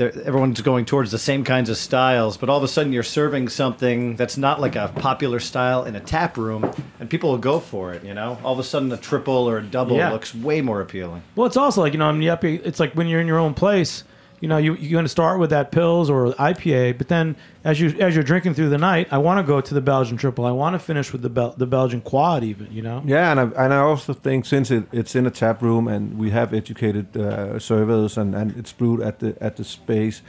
Everyone's 0.02 0.62
going 0.62 0.86
towards 0.86 1.12
the 1.12 1.20
same 1.20 1.44
kinds 1.44 1.70
of 1.70 1.76
styles, 1.76 2.38
but 2.38 2.48
all 2.48 2.56
of 2.58 2.64
a 2.64 2.70
sudden 2.70 2.94
you're 2.94 3.04
serving 3.04 3.50
something 3.50 4.16
that's 4.16 4.38
not 4.38 4.62
like 4.62 4.78
a 4.78 4.88
popular 4.96 5.42
style 5.42 5.84
in 5.84 5.94
a 5.94 6.00
tap 6.00 6.38
room, 6.38 6.72
and 7.02 7.10
people 7.10 7.32
will 7.32 7.38
go 7.38 7.60
for 7.60 7.92
it. 7.94 8.06
You 8.06 8.14
know, 8.14 8.38
all 8.42 8.54
of 8.54 8.60
a 8.60 8.64
sudden 8.64 8.90
a 8.94 8.96
triple 8.98 9.50
or 9.50 9.58
a 9.58 9.62
double 9.62 9.98
Yeah. 9.98 10.14
looks 10.14 10.34
way 10.34 10.62
more 10.62 10.80
appealing. 10.80 11.22
Well, 11.36 11.48
it's 11.48 11.58
also 11.58 11.82
like 11.82 11.92
you 11.92 12.00
know, 12.00 12.06
I 12.08 12.14
mean, 12.14 12.30
Jeppe, 12.30 12.66
it's 12.66 12.80
like 12.80 12.94
when 12.94 13.08
you're 13.10 13.20
in 13.20 13.28
your 13.28 13.40
own 13.40 13.54
place. 13.54 14.06
You 14.42 14.48
know, 14.48 14.58
you 14.58 14.76
you're 14.76 14.92
going 14.92 15.06
to 15.06 15.10
start 15.10 15.40
with 15.40 15.50
that 15.50 15.72
pills 15.72 16.10
or 16.10 16.28
IPA, 16.34 16.98
but 16.98 17.08
then 17.08 17.36
as 17.64 17.80
you 17.80 17.90
as 18.00 18.16
you're 18.16 18.24
drinking 18.24 18.54
through 18.54 18.70
the 18.70 18.78
night, 18.78 19.08
I 19.12 19.18
want 19.18 19.46
to 19.46 19.48
go 19.48 19.62
to 19.62 19.74
the 19.74 19.82
Belgian 19.82 20.18
triple. 20.18 20.46
I 20.46 20.52
want 20.52 20.74
to 20.76 20.80
finish 20.80 21.12
with 21.12 21.22
the 21.22 21.30
Bel- 21.30 21.56
the 21.58 21.68
Belgian 21.68 22.02
quad, 22.02 22.44
even. 22.44 22.72
You 22.72 22.82
know. 22.82 23.04
Yeah, 23.06 23.32
and 23.32 23.40
I, 23.40 23.44
and 23.66 23.74
I 23.74 23.80
also 23.80 24.14
think 24.14 24.46
since 24.46 24.72
it, 24.72 24.86
it's 24.92 25.16
in 25.16 25.26
a 25.26 25.32
tap 25.32 25.62
room 25.62 25.88
and 25.88 26.18
we 26.18 26.30
have 26.32 26.54
educated 26.54 27.18
uh, 27.18 27.60
servers 27.60 28.18
and, 28.18 28.36
and 28.36 28.56
it's 28.58 28.72
brewed 28.72 29.02
at 29.02 29.20
the 29.20 29.36
at 29.42 29.58
the 29.58 29.64
space, 29.64 30.22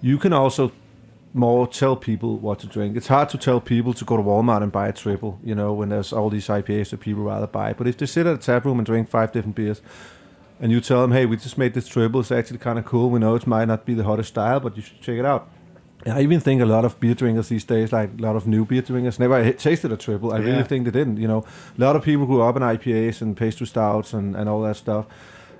you 0.00 0.18
can 0.18 0.32
also 0.32 0.72
more 1.34 1.66
tell 1.66 1.96
people 1.96 2.36
what 2.36 2.58
to 2.60 2.66
drink. 2.66 2.96
It's 2.96 3.08
hard 3.08 3.28
to 3.30 3.38
tell 3.38 3.60
people 3.60 3.94
to 3.94 4.04
go 4.04 4.16
to 4.16 4.22
Walmart 4.22 4.62
and 4.62 4.70
buy 4.70 4.88
a 4.88 4.92
triple, 4.92 5.38
you 5.42 5.54
know, 5.54 5.72
when 5.72 5.88
there's 5.88 6.12
all 6.12 6.28
these 6.28 6.48
IPAs 6.48 6.90
that 6.90 7.00
people 7.00 7.22
rather 7.22 7.46
buy. 7.46 7.72
But 7.72 7.86
if 7.86 7.96
they 7.96 8.06
sit 8.06 8.26
at 8.26 8.34
a 8.34 8.38
tap 8.38 8.64
room 8.64 8.78
and 8.78 8.86
drink 8.86 9.08
five 9.08 9.32
different 9.32 9.56
beers, 9.56 9.80
and 10.62 10.70
you 10.70 10.80
tell 10.80 11.02
them, 11.02 11.10
hey, 11.10 11.26
we 11.26 11.36
just 11.36 11.58
made 11.58 11.74
this 11.74 11.88
triple, 11.88 12.20
it's 12.20 12.30
actually 12.30 12.58
kind 12.58 12.78
of 12.78 12.84
cool. 12.84 13.10
We 13.10 13.18
know 13.18 13.34
it 13.34 13.48
might 13.48 13.64
not 13.64 13.84
be 13.84 13.94
the 13.94 14.04
hottest 14.04 14.28
style, 14.28 14.60
but 14.60 14.76
you 14.76 14.82
should 14.82 15.00
check 15.00 15.18
it 15.18 15.24
out. 15.24 15.50
And 16.06 16.14
I 16.14 16.22
even 16.22 16.38
think 16.38 16.62
a 16.62 16.66
lot 16.66 16.84
of 16.84 17.00
beer 17.00 17.14
drinkers 17.14 17.48
these 17.48 17.64
days, 17.64 17.92
like 17.92 18.10
a 18.16 18.22
lot 18.22 18.36
of 18.36 18.46
new 18.46 18.64
beer 18.64 18.80
drinkers, 18.82 19.18
never 19.18 19.52
tasted 19.52 19.90
a 19.90 19.96
triple. 19.96 20.32
I 20.32 20.38
really 20.38 20.62
think 20.62 20.84
they 20.84 20.92
didn't. 20.92 21.16
You 21.16 21.26
know, 21.26 21.44
a 21.76 21.80
lot 21.80 21.96
of 21.96 22.04
people 22.04 22.26
grew 22.26 22.42
up 22.42 22.56
in 22.56 22.62
IPAs 22.62 23.20
and 23.20 23.36
pastry 23.36 23.66
stouts 23.66 24.12
and, 24.12 24.36
and 24.36 24.48
all 24.48 24.62
that 24.62 24.76
stuff. 24.76 25.06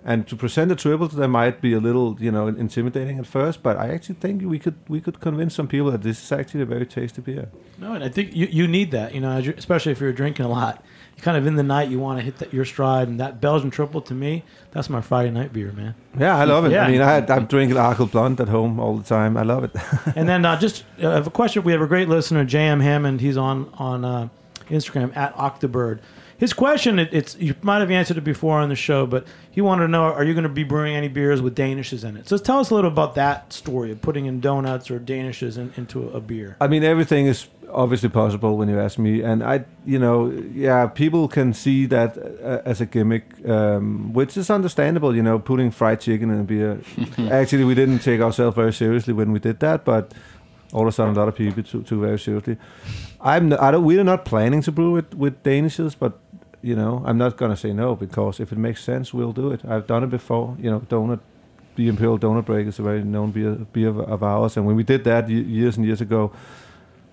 And 0.04 0.26
to 0.28 0.36
present 0.36 0.70
a 0.70 0.76
triple 0.76 1.08
to 1.08 1.16
them 1.16 1.32
might 1.32 1.60
be 1.60 1.72
a 1.74 1.80
little, 1.80 2.16
you 2.20 2.30
know, 2.30 2.46
intimidating 2.46 3.18
at 3.18 3.26
first, 3.26 3.62
but 3.62 3.76
I 3.76 3.90
actually 3.90 4.16
think 4.16 4.42
we 4.42 4.58
could 4.58 4.74
we 4.88 5.00
could 5.00 5.20
convince 5.20 5.54
some 5.54 5.68
people 5.68 5.92
that 5.92 6.02
this 6.02 6.22
is 6.22 6.32
actually 6.32 6.62
a 6.62 6.66
very 6.66 6.86
tasty 6.86 7.22
beer. 7.22 7.48
No, 7.78 7.92
and 7.92 8.02
I 8.02 8.08
think 8.08 8.34
you, 8.34 8.46
you 8.50 8.66
need 8.66 8.90
that. 8.92 9.14
You 9.14 9.20
know, 9.20 9.38
especially 9.56 9.92
if 9.92 10.00
you're 10.00 10.12
drinking 10.12 10.46
a 10.46 10.48
lot. 10.48 10.84
Kind 11.20 11.36
of 11.36 11.46
in 11.46 11.54
the 11.54 11.62
night, 11.62 11.88
you 11.88 12.00
want 12.00 12.18
to 12.18 12.24
hit 12.24 12.38
that, 12.38 12.52
your 12.52 12.64
stride, 12.64 13.06
and 13.06 13.20
that 13.20 13.40
Belgian 13.40 13.70
triple 13.70 14.00
to 14.02 14.14
me, 14.14 14.42
that's 14.72 14.90
my 14.90 15.00
Friday 15.00 15.30
night 15.30 15.52
beer, 15.52 15.70
man. 15.70 15.94
Yeah, 16.18 16.36
I 16.36 16.44
love 16.44 16.64
it. 16.64 16.72
Yeah. 16.72 16.84
I 16.84 16.90
mean, 16.90 17.00
I, 17.00 17.24
I'm 17.32 17.46
drinking 17.46 17.76
Achel 17.76 18.10
Blonde 18.10 18.40
at 18.40 18.48
home 18.48 18.80
all 18.80 18.96
the 18.96 19.04
time. 19.04 19.36
I 19.36 19.42
love 19.42 19.62
it. 19.62 19.70
and 20.16 20.28
then 20.28 20.44
uh, 20.44 20.58
just 20.58 20.84
uh, 21.00 21.10
I 21.10 21.14
have 21.14 21.28
a 21.28 21.30
question. 21.30 21.62
We 21.62 21.72
have 21.72 21.80
a 21.80 21.86
great 21.86 22.08
listener, 22.08 22.44
J.M. 22.44 22.80
Hammond. 22.80 23.20
He's 23.20 23.36
on 23.36 23.72
on 23.74 24.04
uh, 24.04 24.28
Instagram 24.68 25.16
at 25.16 25.34
Octobird. 25.36 26.00
His 26.42 26.52
question, 26.52 26.98
it, 26.98 27.10
it's 27.12 27.36
you 27.36 27.54
might 27.62 27.78
have 27.78 27.90
answered 27.92 28.18
it 28.18 28.24
before 28.24 28.58
on 28.58 28.68
the 28.68 28.74
show, 28.74 29.06
but 29.06 29.24
he 29.48 29.60
wanted 29.60 29.82
to 29.82 29.88
know: 29.88 30.02
Are 30.02 30.24
you 30.24 30.34
going 30.34 30.42
to 30.42 30.48
be 30.48 30.64
brewing 30.64 30.96
any 30.96 31.06
beers 31.06 31.40
with 31.40 31.54
danishes 31.54 32.02
in 32.02 32.16
it? 32.16 32.28
So 32.28 32.36
tell 32.36 32.58
us 32.58 32.70
a 32.70 32.74
little 32.74 32.90
about 32.90 33.14
that 33.14 33.52
story 33.52 33.92
of 33.92 34.02
putting 34.02 34.26
in 34.26 34.40
donuts 34.40 34.90
or 34.90 34.98
danishes 34.98 35.56
in, 35.56 35.72
into 35.76 36.08
a 36.08 36.20
beer. 36.20 36.56
I 36.60 36.66
mean, 36.66 36.82
everything 36.82 37.26
is 37.26 37.46
obviously 37.72 38.08
possible 38.08 38.56
when 38.56 38.68
you 38.68 38.78
ask 38.78 38.98
me, 38.98 39.22
and 39.22 39.42
I, 39.42 39.64
you 39.84 39.98
know, 39.98 40.30
yeah, 40.54 40.86
people 40.86 41.28
can 41.28 41.52
see 41.52 41.86
that 41.86 42.16
uh, 42.18 42.60
as 42.64 42.80
a 42.80 42.86
gimmick, 42.86 43.24
um, 43.48 44.12
which 44.12 44.36
is 44.36 44.50
understandable. 44.50 45.14
You 45.14 45.22
know, 45.22 45.38
putting 45.38 45.70
fried 45.70 46.00
chicken 46.00 46.30
in 46.30 46.40
a 46.40 46.44
beer. 46.44 46.80
Actually, 47.30 47.64
we 47.64 47.74
didn't 47.74 48.00
take 48.00 48.20
ourselves 48.20 48.54
very 48.54 48.72
seriously 48.72 49.12
when 49.12 49.32
we 49.32 49.38
did 49.38 49.60
that, 49.60 49.84
but 49.84 50.12
all 50.72 50.82
of 50.82 50.88
a 50.88 50.92
sudden, 50.92 51.14
a 51.14 51.18
lot 51.18 51.28
of 51.28 51.34
people 51.34 51.62
took, 51.62 51.86
took 51.86 52.00
very 52.00 52.18
seriously. 52.18 52.56
I'm, 53.20 53.52
I 53.52 53.70
don't, 53.70 53.84
we're 53.84 54.04
not 54.04 54.24
planning 54.24 54.62
to 54.62 54.72
brew 54.72 54.96
it 54.96 55.14
with 55.14 55.42
danishes, 55.42 55.94
but 55.98 56.18
you 56.62 56.76
know, 56.76 57.02
I'm 57.04 57.18
not 57.18 57.36
gonna 57.36 57.56
say 57.56 57.72
no 57.72 57.96
because 57.96 58.40
if 58.40 58.52
it 58.52 58.58
makes 58.58 58.82
sense, 58.82 59.12
we'll 59.12 59.32
do 59.32 59.50
it. 59.52 59.64
I've 59.64 59.86
done 59.86 60.04
it 60.04 60.10
before. 60.10 60.56
You 60.60 60.70
know, 60.70 60.80
donut. 60.80 61.20
The 61.74 61.88
Imperial 61.88 62.18
Donut 62.18 62.44
Break 62.44 62.66
is 62.66 62.78
a 62.78 62.82
very 62.82 63.02
known 63.02 63.30
beer, 63.30 63.52
beer 63.52 63.88
of 63.88 64.22
ours, 64.22 64.58
and 64.58 64.66
when 64.66 64.76
we 64.76 64.82
did 64.82 65.04
that 65.04 65.30
years 65.30 65.78
and 65.78 65.86
years 65.86 66.02
ago, 66.02 66.30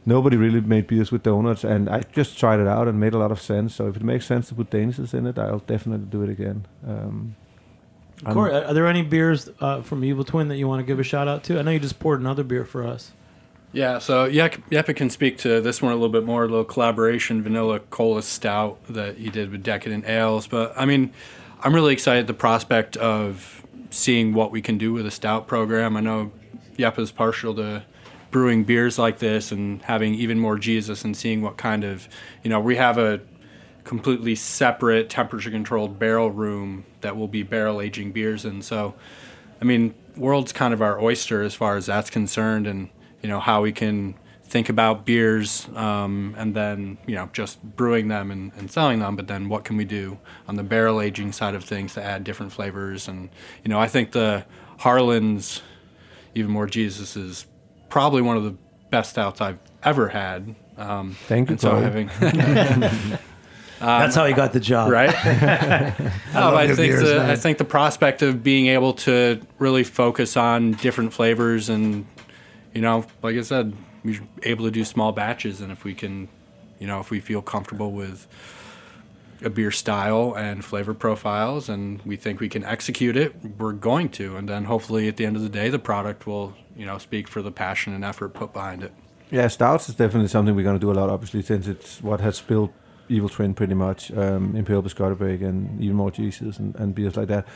nobody 0.05 0.37
really 0.37 0.61
made 0.61 0.87
beers 0.87 1.11
with 1.11 1.23
donuts, 1.23 1.63
and 1.63 1.89
I 1.89 2.01
just 2.11 2.37
tried 2.37 2.59
it 2.59 2.67
out 2.67 2.87
and 2.87 2.99
made 2.99 3.13
a 3.13 3.17
lot 3.17 3.31
of 3.31 3.41
sense. 3.41 3.75
So 3.75 3.87
if 3.87 3.95
it 3.95 4.03
makes 4.03 4.25
sense 4.25 4.49
to 4.49 4.55
put 4.55 4.69
Danishes 4.69 5.13
in 5.13 5.27
it, 5.27 5.37
I'll 5.37 5.59
definitely 5.59 6.05
do 6.07 6.23
it 6.23 6.29
again. 6.29 6.65
Um, 6.87 7.35
Corey, 8.25 8.51
are 8.51 8.65
are 8.65 8.73
there 8.73 8.87
any 8.87 9.01
beers 9.01 9.49
uh, 9.61 9.81
from 9.81 10.03
Evil 10.03 10.23
Twin 10.23 10.49
that 10.49 10.57
you 10.57 10.67
want 10.67 10.79
to 10.79 10.85
give 10.85 10.99
a 10.99 11.03
shout 11.03 11.27
out 11.27 11.43
to? 11.45 11.59
I 11.59 11.61
know 11.61 11.71
you 11.71 11.79
just 11.79 11.99
poured 11.99 12.19
another 12.19 12.43
beer 12.43 12.65
for 12.65 12.85
us. 12.85 13.11
Yeah, 13.71 13.99
so 13.99 14.25
Yep- 14.25 14.69
Jeppe 14.71 14.95
can 14.95 15.09
speak 15.11 15.37
to 15.39 15.61
this 15.61 15.81
one 15.81 15.91
a 15.91 15.95
little 15.95 16.09
bit 16.09 16.25
more, 16.25 16.43
a 16.43 16.47
little 16.47 16.65
collaboration 16.65 17.43
vanilla 17.43 17.79
cola 17.79 18.23
stout 18.23 18.83
that 18.89 19.17
he 19.17 19.29
did 19.29 19.51
with 19.51 19.61
Decadent 19.63 20.05
Ales. 20.07 20.47
But 20.47 20.73
I 20.75 20.85
mean, 20.85 21.11
I'm 21.61 21.73
really 21.75 21.93
excited 21.93 22.21
at 22.21 22.27
the 22.27 22.33
prospect 22.33 22.97
of 22.97 23.63
seeing 23.91 24.33
what 24.33 24.51
we 24.51 24.61
can 24.61 24.77
do 24.77 24.91
with 24.91 25.05
a 25.05 25.11
stout 25.11 25.47
program. 25.47 25.95
I 25.95 26.01
know 26.01 26.31
Yep 26.77 26.99
is 26.99 27.11
partial 27.11 27.53
to 27.55 27.83
brewing 28.31 28.63
beers 28.63 28.99
like 28.99 29.19
this 29.19 29.51
and 29.51 29.81
having 29.83 30.13
even 30.13 30.39
more 30.39 30.57
Jesus 30.57 31.03
and 31.03 31.15
seeing 31.15 31.41
what 31.41 31.57
kind 31.57 31.83
of, 31.83 32.07
you 32.43 32.49
know, 32.49 32.59
we 32.59 32.75
have 32.75 32.97
a 32.97 33.21
completely 33.83 34.35
separate 34.35 35.09
temperature 35.09 35.49
controlled 35.49 35.97
barrel 35.97 36.29
room 36.29 36.85
that 37.01 37.17
will 37.17 37.27
be 37.27 37.43
barrel 37.43 37.81
aging 37.81 38.11
beers 38.11 38.45
in. 38.45 38.61
So, 38.61 38.93
I 39.61 39.65
mean, 39.65 39.95
world's 40.15 40.53
kind 40.53 40.73
of 40.73 40.81
our 40.81 41.01
oyster 41.01 41.41
as 41.41 41.55
far 41.55 41.75
as 41.75 41.87
that's 41.87 42.09
concerned, 42.09 42.67
and 42.67 42.89
you 43.21 43.29
know 43.29 43.39
how 43.39 43.61
we 43.61 43.71
can 43.71 44.15
think 44.43 44.67
about 44.67 45.05
beers 45.05 45.67
um, 45.75 46.33
and 46.37 46.55
then 46.55 46.97
you 47.05 47.13
know 47.13 47.29
just 47.33 47.61
brewing 47.61 48.07
them 48.07 48.31
and, 48.31 48.51
and 48.57 48.69
selling 48.69 48.99
them. 48.99 49.15
But 49.15 49.27
then 49.27 49.49
what 49.49 49.63
can 49.63 49.77
we 49.77 49.85
do 49.85 50.19
on 50.47 50.55
the 50.55 50.63
barrel 50.63 51.01
aging 51.01 51.31
side 51.31 51.55
of 51.55 51.63
things 51.63 51.93
to 51.95 52.03
add 52.03 52.23
different 52.23 52.51
flavors? 52.51 53.07
And 53.07 53.29
you 53.63 53.69
know, 53.69 53.79
I 53.79 53.87
think 53.87 54.11
the 54.11 54.45
Harlan's 54.79 55.61
even 56.35 56.51
more 56.51 56.67
Jesus 56.67 57.15
is 57.15 57.45
probably 57.89 58.21
one 58.21 58.37
of 58.37 58.43
the 58.43 58.55
best 58.89 59.11
stouts 59.11 59.41
I've 59.41 59.59
ever 59.83 60.07
had. 60.07 60.55
Um, 60.77 61.15
Thank 61.27 61.49
you, 61.49 61.53
and 61.53 61.61
so 61.61 61.71
Corey. 61.71 61.83
having 61.83 62.09
That's 63.79 64.15
how 64.15 64.25
he 64.25 64.33
got 64.33 64.51
the 64.53 64.59
job. 64.59 64.91
right? 64.91 65.09
no, 65.25 66.11
love 66.39 66.53
I 66.53 66.67
think 66.67 66.77
beers, 66.77 67.03
the, 67.03 67.15
man. 67.15 67.29
I 67.29 67.35
think 67.35 67.57
the 67.57 67.65
prospect 67.65 68.21
of 68.21 68.43
being 68.43 68.67
able 68.67 68.93
to 68.93 69.41
really 69.57 69.83
focus 69.83 70.35
on 70.35 70.73
different 70.73 71.13
flavors 71.13 71.69
and 71.69 72.05
you 72.73 72.81
know, 72.81 73.05
like 73.23 73.35
I 73.35 73.41
said, 73.41 73.73
we're 74.03 74.21
able 74.43 74.65
to 74.65 74.71
do 74.71 74.83
small 74.83 75.11
batches, 75.11 75.59
and 75.61 75.71
if 75.71 75.83
we 75.83 75.93
can, 75.95 76.29
you 76.77 76.87
know, 76.87 76.99
if 76.99 77.09
we 77.09 77.19
feel 77.19 77.41
comfortable 77.41 77.91
with 77.91 78.27
a 79.43 79.49
beer 79.49 79.71
style 79.71 80.33
and 80.35 80.63
flavor 80.63 80.93
profiles, 80.93 81.69
and 81.69 82.01
we 82.03 82.15
think 82.15 82.39
we 82.39 82.49
can 82.49 82.63
execute 82.63 83.15
it, 83.15 83.33
we're 83.57 83.73
going 83.73 84.09
to, 84.09 84.35
and 84.35 84.49
then 84.49 84.65
hopefully 84.65 85.07
at 85.07 85.17
the 85.17 85.25
end 85.25 85.35
of 85.35 85.41
the 85.41 85.49
day, 85.49 85.69
the 85.69 85.79
product 85.79 86.27
will, 86.27 86.53
you 86.75 86.85
know, 86.85 86.97
speak 86.97 87.27
for 87.27 87.41
the 87.41 87.51
passion 87.51 87.93
and 87.93 88.03
effort 88.03 88.29
put 88.33 88.53
behind 88.53 88.83
it. 88.83 88.93
Yeah, 89.31 89.47
stouts 89.47 89.89
is 89.89 89.95
definitely 89.95 90.27
something 90.27 90.55
we're 90.55 90.63
going 90.63 90.75
to 90.75 90.79
do 90.79 90.91
a 90.91 90.93
lot, 90.93 91.09
obviously, 91.09 91.41
since 91.41 91.67
it's 91.67 92.01
what 92.01 92.19
has 92.21 92.41
built 92.41 92.71
Evil 93.09 93.29
Twin 93.29 93.53
pretty 93.53 93.73
much, 93.73 94.11
um, 94.11 94.55
Imperial 94.55 94.83
Biscotti 94.83 95.17
Break 95.17 95.41
and 95.41 95.81
even 95.81 95.95
more 95.95 96.11
Jesus 96.11 96.59
and, 96.59 96.75
and 96.75 96.93
beers 96.93 97.15
like 97.15 97.27
that. 97.27 97.47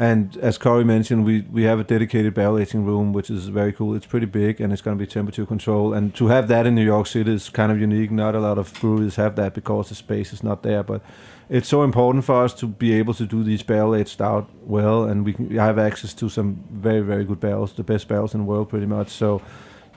And 0.00 0.36
as 0.36 0.58
Corey 0.58 0.84
mentioned, 0.84 1.24
we, 1.24 1.40
we 1.50 1.64
have 1.64 1.80
a 1.80 1.84
dedicated 1.84 2.32
barrel 2.32 2.56
aging 2.56 2.84
room, 2.84 3.12
which 3.12 3.30
is 3.30 3.48
very 3.48 3.72
cool. 3.72 3.96
It's 3.96 4.06
pretty 4.06 4.26
big 4.26 4.60
and 4.60 4.72
it's 4.72 4.80
going 4.80 4.96
to 4.96 5.04
be 5.04 5.10
temperature 5.10 5.44
control. 5.44 5.92
And 5.92 6.14
to 6.14 6.28
have 6.28 6.46
that 6.48 6.66
in 6.66 6.76
New 6.76 6.84
York 6.84 7.08
City 7.08 7.34
is 7.34 7.48
kind 7.48 7.72
of 7.72 7.80
unique. 7.80 8.12
Not 8.12 8.36
a 8.36 8.40
lot 8.40 8.58
of 8.58 8.72
breweries 8.80 9.16
have 9.16 9.34
that 9.36 9.54
because 9.54 9.88
the 9.88 9.96
space 9.96 10.32
is 10.32 10.44
not 10.44 10.62
there. 10.62 10.84
But 10.84 11.02
it's 11.48 11.68
so 11.68 11.82
important 11.82 12.24
for 12.24 12.44
us 12.44 12.54
to 12.54 12.66
be 12.68 12.92
able 12.92 13.12
to 13.14 13.26
do 13.26 13.42
these 13.42 13.64
barrel 13.64 13.92
aged 13.92 14.10
stout 14.10 14.48
well. 14.62 15.02
And 15.02 15.24
we 15.24 15.32
can 15.32 15.50
have 15.56 15.80
access 15.80 16.14
to 16.14 16.28
some 16.28 16.62
very, 16.70 17.00
very 17.00 17.24
good 17.24 17.40
barrels, 17.40 17.72
the 17.72 17.82
best 17.82 18.06
barrels 18.06 18.34
in 18.34 18.42
the 18.42 18.46
world 18.46 18.68
pretty 18.68 18.86
much. 18.86 19.08
So 19.08 19.42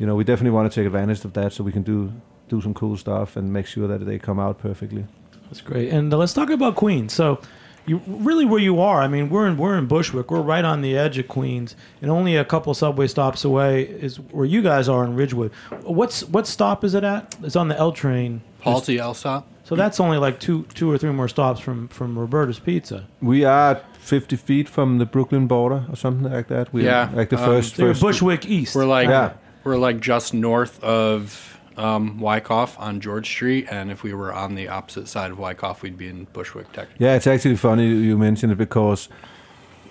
you 0.02 0.08
know, 0.08 0.16
we 0.16 0.24
definitely 0.24 0.50
want 0.50 0.72
to 0.72 0.76
take 0.76 0.88
advantage 0.88 1.24
of 1.26 1.34
that 1.34 1.54
so 1.54 1.64
we 1.64 1.72
can 1.72 1.84
do 1.84 2.12
do 2.50 2.60
some 2.60 2.74
cool 2.74 2.98
stuff 2.98 3.38
and 3.38 3.54
make 3.54 3.68
sure 3.68 3.88
that 3.88 4.04
they 4.04 4.18
come 4.18 4.40
out 4.40 4.58
perfectly. 4.58 5.06
That's 5.44 5.62
great. 5.62 5.90
And 5.90 6.12
uh, 6.12 6.18
let's 6.18 6.34
talk 6.34 6.50
about 6.50 6.76
Queens. 6.76 7.14
So, 7.14 7.40
you 7.86 8.02
really 8.08 8.46
where 8.46 8.60
you 8.60 8.80
are. 8.80 9.02
I 9.02 9.08
mean, 9.08 9.30
we're 9.30 9.48
in 9.48 9.58
we're 9.58 9.78
in 9.78 9.88
Bushwick. 9.88 10.32
We're 10.32 10.41
right 10.41 10.63
on 10.63 10.82
the 10.82 10.98
edge 10.98 11.17
of 11.17 11.28
Queens, 11.28 11.76
and 12.02 12.12
only 12.12 12.36
a 12.36 12.46
couple 12.46 12.74
subway 12.74 13.08
stops 13.08 13.44
away 13.44 13.84
is 13.84 14.20
where 14.20 14.46
you 14.46 14.62
guys 14.62 14.88
are 14.88 15.04
in 15.04 15.15
Ridgewood. 15.15 15.52
What's 15.84 16.24
what 16.26 16.48
stop 16.48 16.84
is 16.84 16.94
it 16.94 17.04
at? 17.04 17.36
It's 17.44 17.56
on 17.56 17.67
the 17.67 17.78
L 17.78 17.91
train. 17.91 18.41
Halsey 18.62 18.98
Elsop. 18.98 19.46
So 19.63 19.76
that's 19.76 20.00
only 20.00 20.17
like 20.17 20.39
two 20.39 20.63
two 20.74 20.91
or 20.91 20.98
three 20.98 21.12
more 21.12 21.28
stops 21.28 21.60
from 21.60 21.88
from 21.88 22.17
Roberta's 22.17 22.60
Pizza. 22.60 23.08
We 23.22 23.46
are 23.46 23.82
50 24.00 24.36
feet 24.36 24.67
from 24.67 24.98
the 24.98 25.06
Brooklyn 25.06 25.48
border 25.48 25.86
or 25.89 25.96
something 25.96 26.32
like 26.32 26.48
that. 26.48 26.74
We 26.74 26.86
Yeah, 26.86 27.10
like 27.13 27.30
the 27.30 27.38
um, 27.38 27.46
first. 27.46 27.76
So 27.76 27.88
first 27.88 28.02
Bushwick 28.02 28.46
East. 28.46 28.76
We're 28.76 28.86
like 28.86 29.08
Yeah. 29.08 29.34
we're 29.63 29.78
like 29.78 30.00
just 30.00 30.34
north 30.34 30.84
of 30.84 31.51
um, 31.78 32.20
Wyckoff 32.20 32.80
on 32.80 33.00
George 33.00 33.28
Street, 33.28 33.68
and 33.70 33.92
if 33.92 34.04
we 34.04 34.14
were 34.14 34.34
on 34.34 34.56
the 34.56 34.68
opposite 34.68 35.08
side 35.08 35.32
of 35.32 35.40
Wyckoff, 35.40 35.82
we'd 35.82 35.98
be 35.98 36.08
in 36.08 36.26
Bushwick, 36.34 36.72
technically. 36.72 37.06
Yeah, 37.06 37.16
it's 37.16 37.28
actually 37.28 37.56
funny 37.56 37.88
you 37.88 38.18
mentioned 38.18 38.52
it 38.52 38.58
because 38.58 39.10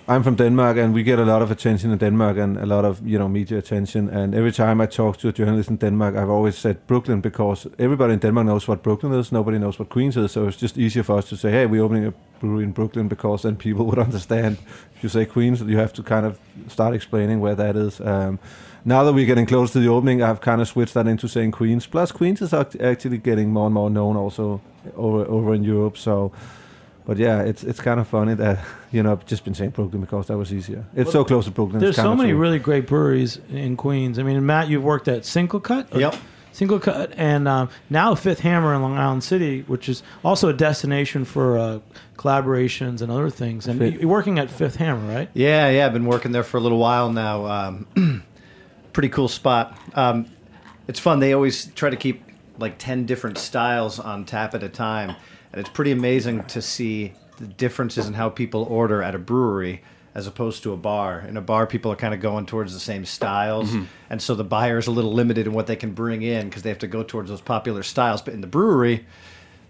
I'm 0.07 0.23
from 0.23 0.35
Denmark 0.35 0.77
and 0.77 0.93
we 0.93 1.03
get 1.03 1.19
a 1.19 1.25
lot 1.25 1.41
of 1.41 1.51
attention 1.51 1.91
in 1.91 1.97
Denmark 1.97 2.37
and 2.37 2.57
a 2.57 2.65
lot 2.65 2.85
of 2.85 2.99
you 3.07 3.19
know 3.19 3.29
media 3.29 3.57
attention. 3.57 4.09
And 4.09 4.35
every 4.35 4.51
time 4.51 4.81
I 4.81 4.87
talk 4.87 5.17
to 5.17 5.29
a 5.29 5.31
journalist 5.31 5.69
in 5.69 5.77
Denmark, 5.77 6.15
I've 6.15 6.29
always 6.29 6.57
said 6.57 6.85
Brooklyn 6.87 7.21
because 7.21 7.67
everybody 7.77 8.13
in 8.13 8.19
Denmark 8.19 8.47
knows 8.47 8.67
what 8.67 8.83
Brooklyn 8.83 9.13
is. 9.13 9.31
Nobody 9.31 9.57
knows 9.57 9.79
what 9.79 9.89
Queens 9.89 10.17
is. 10.17 10.31
So 10.31 10.47
it's 10.47 10.57
just 10.57 10.77
easier 10.77 11.03
for 11.03 11.17
us 11.17 11.29
to 11.29 11.37
say, 11.37 11.51
hey, 11.51 11.65
we're 11.65 11.83
opening 11.83 12.07
a 12.07 12.13
brewery 12.39 12.63
in 12.63 12.71
Brooklyn 12.71 13.07
because 13.07 13.43
then 13.43 13.55
people 13.55 13.85
would 13.89 13.99
understand. 13.99 14.57
If 14.95 15.03
you 15.03 15.09
say 15.09 15.25
Queens, 15.25 15.61
you 15.61 15.77
have 15.77 15.93
to 15.93 16.03
kind 16.03 16.25
of 16.25 16.39
start 16.67 16.93
explaining 16.95 17.39
where 17.39 17.55
that 17.55 17.75
is. 17.75 18.01
Um, 18.01 18.39
now 18.85 19.03
that 19.03 19.13
we're 19.13 19.25
getting 19.25 19.45
close 19.45 19.71
to 19.73 19.79
the 19.79 19.87
opening, 19.87 20.21
I've 20.21 20.41
kind 20.41 20.61
of 20.61 20.67
switched 20.67 20.93
that 20.93 21.07
into 21.07 21.27
saying 21.27 21.51
Queens. 21.51 21.85
Plus, 21.85 22.11
Queens 22.11 22.41
is 22.41 22.53
act- 22.53 22.79
actually 22.79 23.17
getting 23.17 23.51
more 23.51 23.65
and 23.65 23.73
more 23.73 23.89
known 23.89 24.15
also 24.15 24.61
over 24.95 25.25
over 25.25 25.53
in 25.53 25.63
Europe. 25.63 25.97
So, 25.97 26.31
but 27.05 27.17
yeah, 27.17 27.41
it's 27.41 27.63
it's 27.63 27.79
kind 27.79 27.99
of 27.99 28.07
funny 28.07 28.33
that 28.35 28.63
you 28.91 29.03
know 29.03 29.11
I've 29.11 29.25
just 29.25 29.43
been 29.43 29.53
saying 29.53 29.71
Brooklyn 29.71 30.01
because 30.01 30.27
that 30.27 30.37
was 30.37 30.53
easier. 30.53 30.85
It's 30.95 31.11
so 31.11 31.23
close 31.23 31.45
to 31.45 31.51
Brooklyn. 31.51 31.79
There's 31.79 31.97
it's 31.97 32.03
so 32.03 32.15
many 32.15 32.31
true. 32.31 32.39
really 32.39 32.59
great 32.59 32.87
breweries 32.87 33.39
in 33.49 33.77
Queens. 33.77 34.17
I 34.19 34.23
mean, 34.23 34.45
Matt, 34.45 34.69
you've 34.69 34.83
worked 34.83 35.07
at 35.07 35.25
Single 35.25 35.59
Cut. 35.59 35.93
Yep. 35.93 36.15
Single 36.53 36.79
Cut, 36.81 37.13
and 37.15 37.47
um, 37.47 37.69
now 37.89 38.13
Fifth 38.13 38.41
Hammer 38.41 38.75
in 38.75 38.81
Long 38.81 38.97
Island 38.97 39.23
City, 39.23 39.61
which 39.61 39.87
is 39.87 40.03
also 40.21 40.49
a 40.49 40.53
destination 40.53 41.23
for 41.23 41.57
uh, 41.57 41.79
collaborations 42.17 43.01
and 43.01 43.09
other 43.09 43.29
things. 43.29 43.67
And 43.67 43.79
Fifth- 43.79 44.01
you're 44.01 44.09
working 44.09 44.37
at 44.37 44.51
Fifth 44.51 44.75
Hammer, 44.75 45.13
right? 45.13 45.29
Yeah, 45.33 45.69
yeah, 45.69 45.85
I've 45.85 45.93
been 45.93 46.05
working 46.07 46.33
there 46.33 46.43
for 46.43 46.57
a 46.57 46.59
little 46.59 46.77
while 46.77 47.09
now. 47.09 47.45
Um, 47.45 48.23
pretty 48.93 49.09
cool 49.09 49.27
spot. 49.27 49.77
Um, 49.93 50.27
it's 50.87 50.99
fun. 50.99 51.19
They 51.19 51.33
always 51.33 51.67
try 51.73 51.89
to 51.89 51.95
keep 51.95 52.23
like 52.57 52.77
10 52.77 53.05
different 53.05 53.37
styles 53.37 53.99
on 53.99 54.25
tap 54.25 54.53
at 54.53 54.63
a 54.63 54.69
time. 54.69 55.15
And 55.51 55.59
it's 55.59 55.69
pretty 55.69 55.91
amazing 55.91 56.43
to 56.45 56.61
see 56.61 57.13
the 57.37 57.47
differences 57.47 58.07
in 58.07 58.13
how 58.13 58.29
people 58.29 58.63
order 58.63 59.01
at 59.01 59.15
a 59.15 59.19
brewery 59.19 59.81
as 60.13 60.27
opposed 60.27 60.63
to 60.63 60.73
a 60.73 60.77
bar. 60.77 61.21
In 61.21 61.37
a 61.37 61.41
bar, 61.41 61.65
people 61.65 61.91
are 61.91 61.95
kind 61.95 62.13
of 62.13 62.19
going 62.19 62.45
towards 62.45 62.73
the 62.73 62.79
same 62.79 63.05
styles. 63.05 63.73
And 64.09 64.21
so 64.21 64.35
the 64.35 64.43
buyer's 64.43 64.87
a 64.87 64.91
little 64.91 65.13
limited 65.13 65.47
in 65.47 65.53
what 65.53 65.67
they 65.67 65.77
can 65.77 65.93
bring 65.93 66.21
in 66.21 66.49
because 66.49 66.63
they 66.63 66.69
have 66.69 66.79
to 66.79 66.87
go 66.87 67.01
towards 67.03 67.29
those 67.29 67.41
popular 67.41 67.81
styles. 67.83 68.21
But 68.21 68.33
in 68.33 68.41
the 68.41 68.47
brewery, 68.47 69.05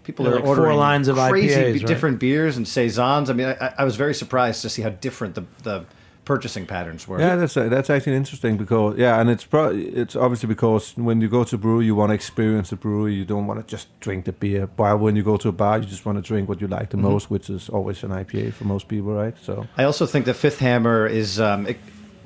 people 0.02 0.24
Yeah, 0.24 0.32
are 0.32 0.34
like 0.36 0.44
four 0.44 0.58
ordering 0.58 0.78
lines 0.78 1.06
of 1.08 1.16
crazy 1.16 1.54
IPAs, 1.54 1.72
right? 1.78 1.86
different 1.86 2.18
beers 2.18 2.56
and 2.56 2.66
saisons. 2.66 3.30
I 3.30 3.34
mean, 3.34 3.46
I, 3.60 3.74
I 3.78 3.84
was 3.84 3.94
very 3.94 4.14
surprised 4.14 4.62
to 4.62 4.68
see 4.68 4.82
how 4.82 4.90
different 4.90 5.36
the, 5.36 5.44
the 5.62 5.84
purchasing 6.24 6.66
patterns 6.66 7.08
were. 7.08 7.18
Yeah, 7.20 7.36
that's 7.36 7.54
that's 7.54 7.90
actually 7.90 8.14
interesting 8.16 8.56
because 8.56 8.96
yeah, 8.96 9.20
and 9.20 9.28
it's 9.30 9.44
pro- 9.44 9.74
it's 9.74 10.14
obviously 10.16 10.46
because 10.48 10.96
when 10.96 11.20
you 11.20 11.28
go 11.28 11.44
to 11.44 11.56
a 11.56 11.58
brewery, 11.58 11.84
you 11.86 11.94
want 11.96 12.10
to 12.10 12.14
experience 12.14 12.70
the 12.70 12.76
brewery. 12.76 13.14
You 13.14 13.24
don't 13.24 13.46
want 13.46 13.60
to 13.60 13.66
just 13.66 13.88
drink 14.00 14.24
the 14.24 14.32
beer. 14.32 14.68
While 14.76 14.98
when 14.98 15.16
you 15.16 15.22
go 15.22 15.36
to 15.36 15.48
a 15.48 15.52
bar, 15.52 15.78
you 15.78 15.84
just 15.86 16.06
want 16.06 16.16
to 16.18 16.22
drink 16.22 16.48
what 16.48 16.60
you 16.60 16.68
like 16.68 16.90
the 16.90 16.96
Mm-hmm. 16.96 17.06
most, 17.06 17.30
which 17.30 17.50
is 17.50 17.68
always 17.68 18.02
an 18.04 18.10
IPA 18.10 18.52
for 18.52 18.64
most 18.64 18.86
people, 18.88 19.12
right? 19.12 19.34
So 19.42 19.66
I 19.76 19.84
also 19.84 20.06
think 20.06 20.24
the 20.26 20.34
Fifth 20.34 20.58
Hammer 20.60 21.06
is 21.06 21.40
um, 21.40 21.68
e- 21.68 21.76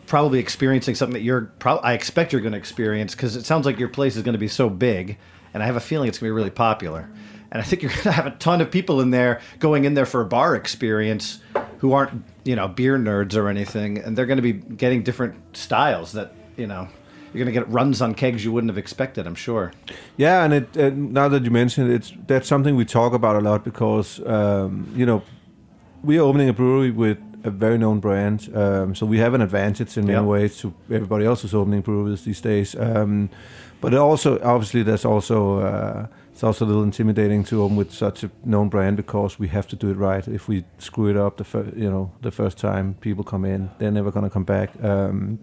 probably 0.06 0.38
experiencing 0.38 0.94
something 0.94 1.14
that 1.14 1.22
you're. 1.24 1.42
Pro- 1.58 1.76
I 1.78 1.94
expect 1.94 2.32
you're 2.32 2.42
going 2.42 2.52
to 2.52 2.58
experience 2.58 3.14
because 3.14 3.36
it 3.36 3.46
sounds 3.46 3.64
like 3.66 3.78
your 3.78 3.88
place 3.88 4.16
is 4.16 4.22
going 4.22 4.34
to 4.34 4.38
be 4.38 4.48
so 4.48 4.68
big, 4.68 5.16
and 5.54 5.62
I 5.62 5.66
have 5.66 5.76
a 5.76 5.80
feeling 5.80 6.08
it's 6.08 6.18
going 6.18 6.28
to 6.28 6.32
be 6.34 6.36
really 6.36 6.50
popular. 6.50 7.08
And 7.52 7.62
I 7.62 7.64
think 7.64 7.80
you're 7.80 7.92
going 7.92 8.02
to 8.02 8.12
have 8.12 8.26
a 8.26 8.32
ton 8.32 8.60
of 8.60 8.70
people 8.70 9.00
in 9.00 9.10
there 9.12 9.40
going 9.60 9.84
in 9.84 9.94
there 9.94 10.04
for 10.04 10.20
a 10.20 10.26
bar 10.26 10.56
experience 10.56 11.38
who 11.78 11.92
aren't, 11.92 12.22
you 12.46 12.54
know, 12.54 12.68
beer 12.68 12.96
nerds 12.96 13.34
or 13.34 13.48
anything, 13.48 13.98
and 13.98 14.16
they're 14.16 14.26
going 14.26 14.36
to 14.36 14.42
be 14.42 14.52
getting 14.52 15.02
different 15.02 15.34
styles 15.56 16.12
that, 16.12 16.32
you 16.56 16.66
know, 16.66 16.88
you're 17.32 17.44
going 17.44 17.52
to 17.52 17.60
get 17.60 17.68
runs 17.68 18.00
on 18.00 18.14
kegs 18.14 18.44
you 18.44 18.52
wouldn't 18.52 18.70
have 18.70 18.78
expected. 18.78 19.26
I'm 19.26 19.34
sure. 19.34 19.72
Yeah, 20.16 20.44
and 20.44 20.54
it 20.54 20.96
now 20.96 21.28
that 21.28 21.44
you 21.44 21.50
mention 21.50 21.90
it, 21.90 21.94
it's 21.94 22.12
that's 22.26 22.48
something 22.48 22.76
we 22.76 22.84
talk 22.84 23.12
about 23.12 23.36
a 23.36 23.40
lot 23.40 23.64
because 23.64 24.24
um, 24.26 24.90
you 24.94 25.04
know 25.04 25.22
we 26.02 26.18
are 26.18 26.22
opening 26.22 26.48
a 26.48 26.52
brewery 26.52 26.92
with 26.92 27.18
a 27.44 27.50
very 27.50 27.78
known 27.78 28.00
brand, 28.00 28.48
um, 28.56 28.94
so 28.94 29.04
we 29.04 29.18
have 29.18 29.34
an 29.34 29.40
advantage 29.40 29.96
in 29.98 30.06
many 30.06 30.24
ways 30.24 30.56
to 30.58 30.72
everybody 30.90 31.26
else 31.26 31.42
who's 31.42 31.54
opening 31.54 31.80
breweries 31.80 32.24
these 32.24 32.40
days. 32.40 32.74
Um, 32.78 33.28
but 33.80 33.92
also, 33.92 34.40
obviously, 34.42 34.82
there's 34.82 35.04
also 35.04 35.60
uh, 35.60 36.06
it's 36.36 36.44
also 36.44 36.66
a 36.66 36.68
little 36.68 36.82
intimidating 36.82 37.44
to 37.44 37.62
open 37.62 37.76
with 37.78 37.90
such 37.92 38.22
a 38.22 38.30
known 38.44 38.68
brand 38.68 38.98
because 38.98 39.38
we 39.38 39.48
have 39.48 39.66
to 39.68 39.74
do 39.74 39.88
it 39.90 39.94
right. 39.94 40.28
If 40.28 40.48
we 40.48 40.64
screw 40.76 41.08
it 41.08 41.16
up 41.16 41.38
the 41.38 41.44
fir- 41.44 41.72
you 41.74 41.90
know 41.90 42.12
the 42.20 42.30
first 42.30 42.58
time 42.58 42.94
people 43.00 43.24
come 43.24 43.46
in, 43.46 43.70
they're 43.78 43.90
never 43.90 44.10
going 44.10 44.24
to 44.24 44.30
come 44.30 44.44
back. 44.44 44.68
Um, 44.84 45.38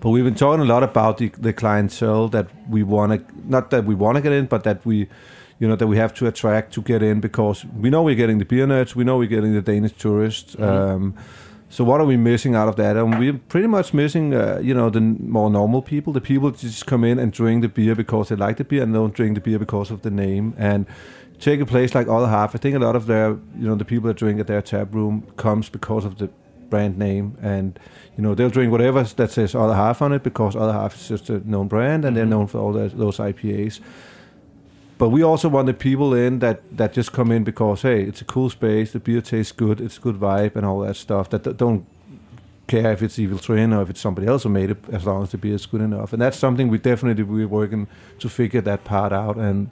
But 0.00 0.10
we've 0.10 0.22
been 0.24 0.36
talking 0.36 0.60
a 0.60 0.72
lot 0.74 0.84
about 0.84 1.18
the, 1.18 1.30
the 1.40 1.52
clientele 1.52 2.28
that 2.28 2.46
we 2.70 2.84
want 2.84 3.10
to, 3.12 3.50
not 3.50 3.70
that 3.70 3.84
we 3.86 3.96
want 3.96 4.14
to 4.14 4.22
get 4.22 4.32
in, 4.32 4.46
but 4.46 4.62
that 4.62 4.86
we, 4.86 5.08
you 5.58 5.66
know, 5.68 5.74
that 5.74 5.88
we 5.88 5.96
have 5.96 6.14
to 6.14 6.26
attract 6.28 6.72
to 6.74 6.80
get 6.82 7.02
in 7.02 7.20
because 7.20 7.64
we 7.82 7.90
know 7.90 8.04
we're 8.04 8.14
getting 8.14 8.38
the 8.38 8.44
beer 8.44 8.66
nerds, 8.68 8.94
we 8.94 9.02
know 9.02 9.18
we're 9.18 9.26
getting 9.36 9.52
the 9.52 9.72
Danish 9.72 9.94
tourists. 9.94 10.54
Um, 10.60 11.14
so 11.70 11.84
what 11.84 12.00
are 12.00 12.06
we 12.06 12.16
missing 12.16 12.54
out 12.54 12.68
of 12.68 12.76
that? 12.76 12.96
And 12.96 13.18
we're 13.18 13.34
pretty 13.34 13.66
much 13.66 13.92
missing, 13.92 14.34
uh, 14.34 14.58
you 14.62 14.72
know, 14.72 14.88
the 14.88 15.00
more 15.00 15.50
normal 15.50 15.82
people, 15.82 16.12
the 16.12 16.20
people 16.20 16.50
that 16.50 16.60
just 16.60 16.86
come 16.86 17.04
in 17.04 17.18
and 17.18 17.30
drink 17.30 17.62
the 17.62 17.68
beer 17.68 17.94
because 17.94 18.30
they 18.30 18.36
like 18.36 18.56
the 18.56 18.64
beer 18.64 18.82
and 18.82 18.94
don't 18.94 19.12
drink 19.12 19.34
the 19.34 19.40
beer 19.40 19.58
because 19.58 19.90
of 19.90 20.00
the 20.00 20.10
name. 20.10 20.54
And 20.56 20.86
take 21.38 21.60
a 21.60 21.66
place 21.66 21.94
like 21.94 22.08
Other 22.08 22.28
Half, 22.28 22.54
I 22.54 22.58
think 22.58 22.74
a 22.74 22.78
lot 22.78 22.96
of 22.96 23.06
their, 23.06 23.30
you 23.30 23.66
know, 23.66 23.74
the 23.74 23.84
people 23.84 24.08
that 24.08 24.16
drink 24.16 24.40
at 24.40 24.46
their 24.46 24.62
tap 24.62 24.94
room 24.94 25.26
comes 25.36 25.68
because 25.68 26.04
of 26.06 26.16
the 26.18 26.30
brand 26.70 26.98
name 26.98 27.36
and 27.40 27.78
you 28.16 28.22
know 28.22 28.34
they'll 28.34 28.50
drink 28.50 28.70
whatever 28.70 29.02
that 29.02 29.30
says 29.30 29.54
other 29.54 29.74
half 29.74 30.02
on 30.02 30.12
it 30.12 30.22
because 30.22 30.54
other 30.54 30.72
half 30.72 30.94
is 30.94 31.08
just 31.08 31.30
a 31.30 31.50
known 31.50 31.66
brand 31.66 32.04
and 32.04 32.14
they're 32.14 32.26
known 32.26 32.46
for 32.46 32.58
all 32.58 32.74
those, 32.74 32.92
those 32.92 33.16
ipas 33.16 33.80
but 34.98 35.10
we 35.10 35.22
also 35.22 35.48
want 35.48 35.66
the 35.66 35.74
people 35.74 36.12
in 36.12 36.40
that 36.40 36.60
that 36.76 36.92
just 36.92 37.12
come 37.12 37.30
in 37.30 37.44
because 37.44 37.82
hey 37.82 38.02
it's 38.02 38.20
a 38.20 38.24
cool 38.24 38.50
space 38.50 38.92
the 38.92 39.00
beer 39.00 39.20
tastes 39.20 39.52
good 39.52 39.80
it's 39.80 39.96
a 39.96 40.00
good 40.00 40.16
vibe 40.16 40.56
and 40.56 40.66
all 40.66 40.80
that 40.80 40.96
stuff 40.96 41.30
that, 41.30 41.44
that 41.44 41.56
don't 41.56 41.86
care 42.68 42.92
if 42.92 43.02
it's 43.02 43.18
evil 43.18 43.38
twin 43.38 43.72
or 43.72 43.82
if 43.82 43.90
it's 43.90 44.00
somebody 44.00 44.26
else 44.28 44.44
who 44.44 44.50
made 44.50 44.70
it 44.70 44.78
as 44.92 45.04
long 45.04 45.24
as 45.24 45.30
the 45.30 45.38
beer 45.38 45.54
is 45.54 45.66
good 45.66 45.80
enough. 45.80 46.12
And 46.12 46.22
that's 46.22 46.38
something 46.38 46.68
we 46.68 46.78
definitely 46.78 47.24
we're 47.24 47.48
working 47.48 47.88
to 48.20 48.28
figure 48.28 48.60
that 48.60 48.84
part 48.84 49.12
out. 49.12 49.36
And 49.36 49.70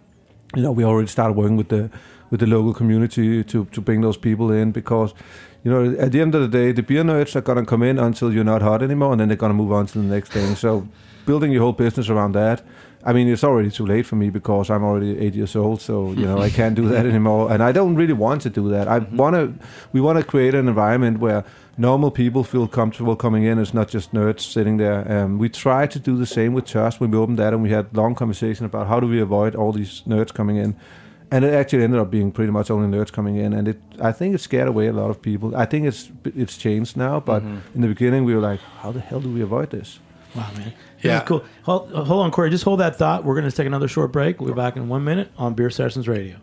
you 0.55 0.63
know 0.63 0.73
we 0.73 0.85
already 0.85 1.09
started 1.09 1.35
working 1.35 1.57
with 1.57 1.69
the 1.69 1.91
with 2.31 2.41
the 2.41 2.47
local 2.47 2.75
community 2.75 3.45
to 3.45 3.67
to 3.67 3.81
bring 3.81 4.01
those 4.01 4.17
people 4.17 4.51
in 4.51 4.73
because 4.73 5.15
you 5.63 5.71
know 5.71 5.97
at 5.99 6.11
the 6.13 6.21
end 6.21 6.35
of 6.35 6.41
the 6.41 6.49
day 6.49 6.73
the 6.73 6.83
beer 6.83 7.05
nerds 7.05 7.37
are 7.37 7.41
gonna 7.41 7.65
come 7.65 7.83
in 7.83 7.99
until 7.99 8.33
you're 8.33 8.51
not 8.53 8.63
hot 8.63 8.83
anymore 8.83 9.13
and 9.13 9.21
then 9.21 9.29
they're 9.29 9.37
gonna 9.37 9.55
move 9.55 9.73
on 9.73 9.87
to 9.87 9.99
the 9.99 10.05
next 10.05 10.33
thing. 10.33 10.57
So 10.57 10.89
building 11.27 11.53
your 11.53 11.63
whole 11.63 11.73
business 11.73 12.09
around 12.09 12.33
that 12.33 12.63
I 13.07 13.13
mean, 13.13 13.29
it's 13.29 13.45
already 13.45 13.71
too 13.71 13.87
late 13.87 14.05
for 14.05 14.17
me 14.17 14.31
because 14.31 14.69
I'm 14.69 14.83
already 14.83 15.17
eight 15.21 15.35
years 15.37 15.55
old, 15.55 15.81
so 15.81 16.11
you 16.11 16.27
know 16.27 16.39
I 16.39 16.51
can't 16.51 16.75
do 16.75 16.89
that 16.89 17.07
anymore, 17.13 17.53
and 17.53 17.63
I 17.63 17.71
don't 17.71 17.95
really 17.95 18.13
want 18.13 18.43
to 18.43 18.51
do 18.51 18.69
that. 18.71 18.89
I 18.89 18.99
want 18.99 19.37
to. 19.37 19.55
We 19.93 20.01
want 20.01 20.19
to 20.19 20.25
create 20.25 20.57
an 20.57 20.67
environment 20.67 21.21
where 21.21 21.45
normal 21.79 22.11
people 22.11 22.43
feel 22.43 22.67
comfortable 22.67 23.15
coming 23.15 23.45
in. 23.45 23.61
It's 23.61 23.73
not 23.73 23.89
just 23.89 24.13
nerds 24.13 24.41
sitting 24.41 24.79
there. 24.79 25.01
Um, 25.11 25.39
we 25.39 25.49
try 25.49 25.87
to 25.87 25.99
do 26.01 26.17
the 26.17 26.27
same 26.27 26.53
with 26.53 26.67
Torst 26.67 26.99
when 27.01 27.13
we 27.13 27.19
opened 27.19 27.39
that, 27.39 27.53
and 27.53 27.63
we 27.63 27.71
had 27.71 27.97
long 27.97 28.17
conversation 28.17 28.67
about 28.67 28.89
how 28.89 28.99
do 28.99 29.07
we 29.07 29.21
avoid 29.21 29.55
all 29.55 29.71
these 29.71 30.03
nerds 30.05 30.35
coming 30.35 30.57
in. 30.57 30.75
And 31.31 31.45
it 31.45 31.55
actually 31.55 31.85
ended 31.85 32.01
up 32.01 32.11
being 32.11 32.33
pretty 32.33 32.51
much 32.53 32.71
only 32.73 32.89
nerds 32.89 33.13
coming 33.13 33.37
in, 33.37 33.53
and 33.53 33.69
it. 33.69 33.81
I 34.01 34.11
think 34.11 34.35
it 34.35 34.41
scared 34.41 34.67
away 34.67 34.89
a 34.89 34.93
lot 34.93 35.11
of 35.11 35.23
people. 35.23 35.55
I 35.55 35.65
think 35.65 35.87
it's 35.87 36.11
it's 36.25 36.57
changed 36.57 36.97
now, 36.97 37.21
but 37.21 37.43
in 37.75 37.83
the 37.83 37.89
beginning 37.89 38.25
we 38.25 38.35
were 38.35 38.41
like, 38.51 38.61
how 38.83 38.91
the 38.91 39.01
hell 39.01 39.21
do 39.21 39.33
we 39.33 39.43
avoid 39.43 39.71
this? 39.71 40.01
Wow, 40.35 40.51
man. 40.57 40.73
Yeah. 41.07 41.21
Cool. 41.23 41.45
Hold, 41.65 41.91
hold 41.93 42.25
on, 42.25 42.31
Corey. 42.31 42.51
Just 42.51 42.65
hold 42.65 42.81
that 42.81 42.97
thought. 42.97 43.25
We're 43.25 43.35
going 43.35 43.49
to 43.49 43.57
take 43.57 43.67
another 43.67 43.89
short 43.89 44.13
break. 44.13 44.41
We'll 44.41 44.53
be 44.53 44.57
back 44.57 44.77
in 44.77 44.89
one 44.89 45.05
minute 45.05 45.31
on 45.37 45.55
Beer 45.55 45.71
Sessions 45.71 46.09
Radio. 46.09 46.37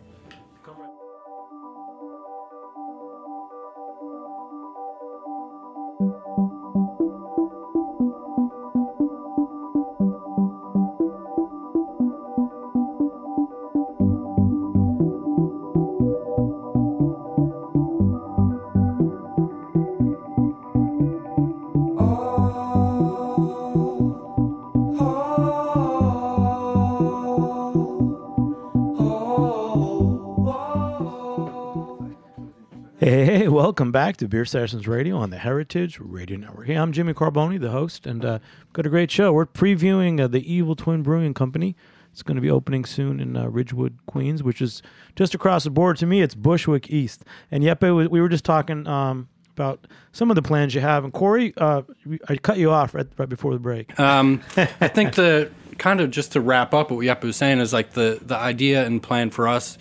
Hey, 33.04 33.26
hey, 33.26 33.48
welcome 33.50 33.92
back 33.92 34.16
to 34.18 34.30
Beer 34.30 34.46
Sessions 34.46 34.88
Radio 34.88 35.18
on 35.18 35.30
the 35.30 35.38
Heritage 35.38 36.00
Radio 36.00 36.38
Network. 36.38 36.68
Hey, 36.68 36.76
I'm 36.76 36.94
Jimmy 36.94 37.14
Carbone, 37.14 37.60
the 37.60 37.70
host, 37.70 38.08
and 38.08 38.24
uh, 38.24 38.40
got 38.72 38.86
a 38.86 38.90
great 38.90 39.12
show. 39.12 39.34
We're 39.34 39.46
previewing 39.46 40.22
uh, 40.22 40.28
the 40.28 40.40
Evil 40.50 40.74
Twin 40.74 41.04
Brewing 41.04 41.34
Company. 41.34 41.76
It's 42.14 42.24
going 42.24 42.36
to 42.38 42.42
be 42.42 42.50
opening 42.50 42.86
soon 42.86 43.20
in 43.20 43.36
uh, 43.36 43.48
Ridgewood, 43.50 43.98
Queens, 44.06 44.42
which 44.42 44.62
is 44.62 44.82
just 45.18 45.36
across 45.36 45.66
the 45.66 45.70
border. 45.70 45.96
To 46.00 46.06
me, 46.06 46.22
it's 46.22 46.34
Bushwick 46.34 46.90
East. 46.92 47.26
And 47.52 47.62
Jeppe, 47.62 47.94
we- 47.94 48.08
we 48.08 48.22
were 48.22 48.30
just 48.30 48.46
talking 48.46 48.88
um, 48.88 49.28
about 49.52 49.86
some 50.14 50.32
of 50.32 50.36
the 50.36 50.42
plans 50.42 50.74
you 50.74 50.80
have. 50.80 51.04
And 51.04 51.12
Corey, 51.12 51.54
uh, 51.58 51.82
I 52.30 52.38
cut 52.38 52.58
you 52.58 52.72
off 52.72 52.94
right, 52.94 53.08
right 53.18 53.28
before 53.28 53.52
the 53.52 53.60
break. 53.60 54.00
Um, 54.00 54.42
I 54.56 54.66
think 54.88 55.16
the 55.16 55.52
kind 55.78 56.00
of 56.00 56.10
just 56.10 56.32
to 56.34 56.40
wrap 56.40 56.74
up 56.74 56.90
what 56.90 57.00
Jeppe 57.06 57.24
was 57.26 57.36
saying 57.36 57.60
is 57.60 57.74
like 57.74 57.92
the 57.94 58.20
the 58.22 58.38
idea 58.38 58.86
and 58.86 59.04
plan 59.04 59.30
for 59.30 59.50
us 59.50 59.78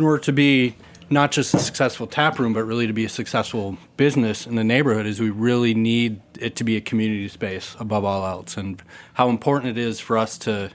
in 0.00 0.04
order 0.04 0.18
to 0.24 0.32
be 0.32 0.74
not 1.08 1.30
just 1.30 1.54
a 1.54 1.58
successful 1.58 2.06
tap 2.06 2.38
room, 2.38 2.52
but 2.52 2.64
really 2.64 2.86
to 2.86 2.92
be 2.92 3.04
a 3.04 3.08
successful 3.08 3.76
business 3.96 4.46
in 4.46 4.56
the 4.56 4.64
neighborhood 4.64 5.06
is 5.06 5.20
we 5.20 5.30
really 5.30 5.74
need 5.74 6.20
it 6.38 6.56
to 6.56 6.64
be 6.64 6.76
a 6.76 6.80
community 6.80 7.28
space 7.28 7.76
above 7.78 8.04
all 8.04 8.26
else, 8.26 8.56
and 8.56 8.82
how 9.14 9.28
important 9.28 9.76
it 9.76 9.80
is 9.80 10.00
for 10.00 10.18
us 10.18 10.36
to 10.38 10.70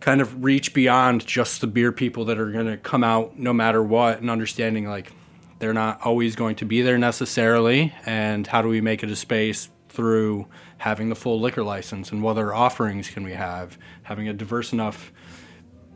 kind 0.00 0.22
of 0.22 0.42
reach 0.42 0.72
beyond 0.72 1.26
just 1.26 1.60
the 1.60 1.66
beer 1.66 1.92
people 1.92 2.24
that 2.24 2.38
are 2.38 2.50
going 2.50 2.66
to 2.66 2.78
come 2.78 3.04
out 3.04 3.38
no 3.38 3.52
matter 3.52 3.82
what, 3.82 4.20
and 4.20 4.30
understanding 4.30 4.88
like 4.88 5.12
they're 5.58 5.74
not 5.74 6.00
always 6.06 6.34
going 6.34 6.56
to 6.56 6.64
be 6.64 6.80
there 6.80 6.96
necessarily, 6.96 7.92
and 8.06 8.46
how 8.46 8.62
do 8.62 8.68
we 8.68 8.80
make 8.80 9.02
it 9.02 9.10
a 9.10 9.16
space 9.16 9.68
through 9.90 10.46
having 10.78 11.10
the 11.10 11.14
full 11.14 11.38
liquor 11.38 11.62
license 11.62 12.10
and 12.10 12.22
what 12.22 12.30
other 12.30 12.54
offerings 12.54 13.10
can 13.10 13.22
we 13.22 13.32
have, 13.32 13.76
having 14.04 14.28
a 14.28 14.32
diverse 14.32 14.72
enough 14.72 15.12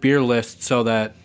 beer 0.00 0.20
list 0.20 0.62
so 0.62 0.82
that 0.82 1.16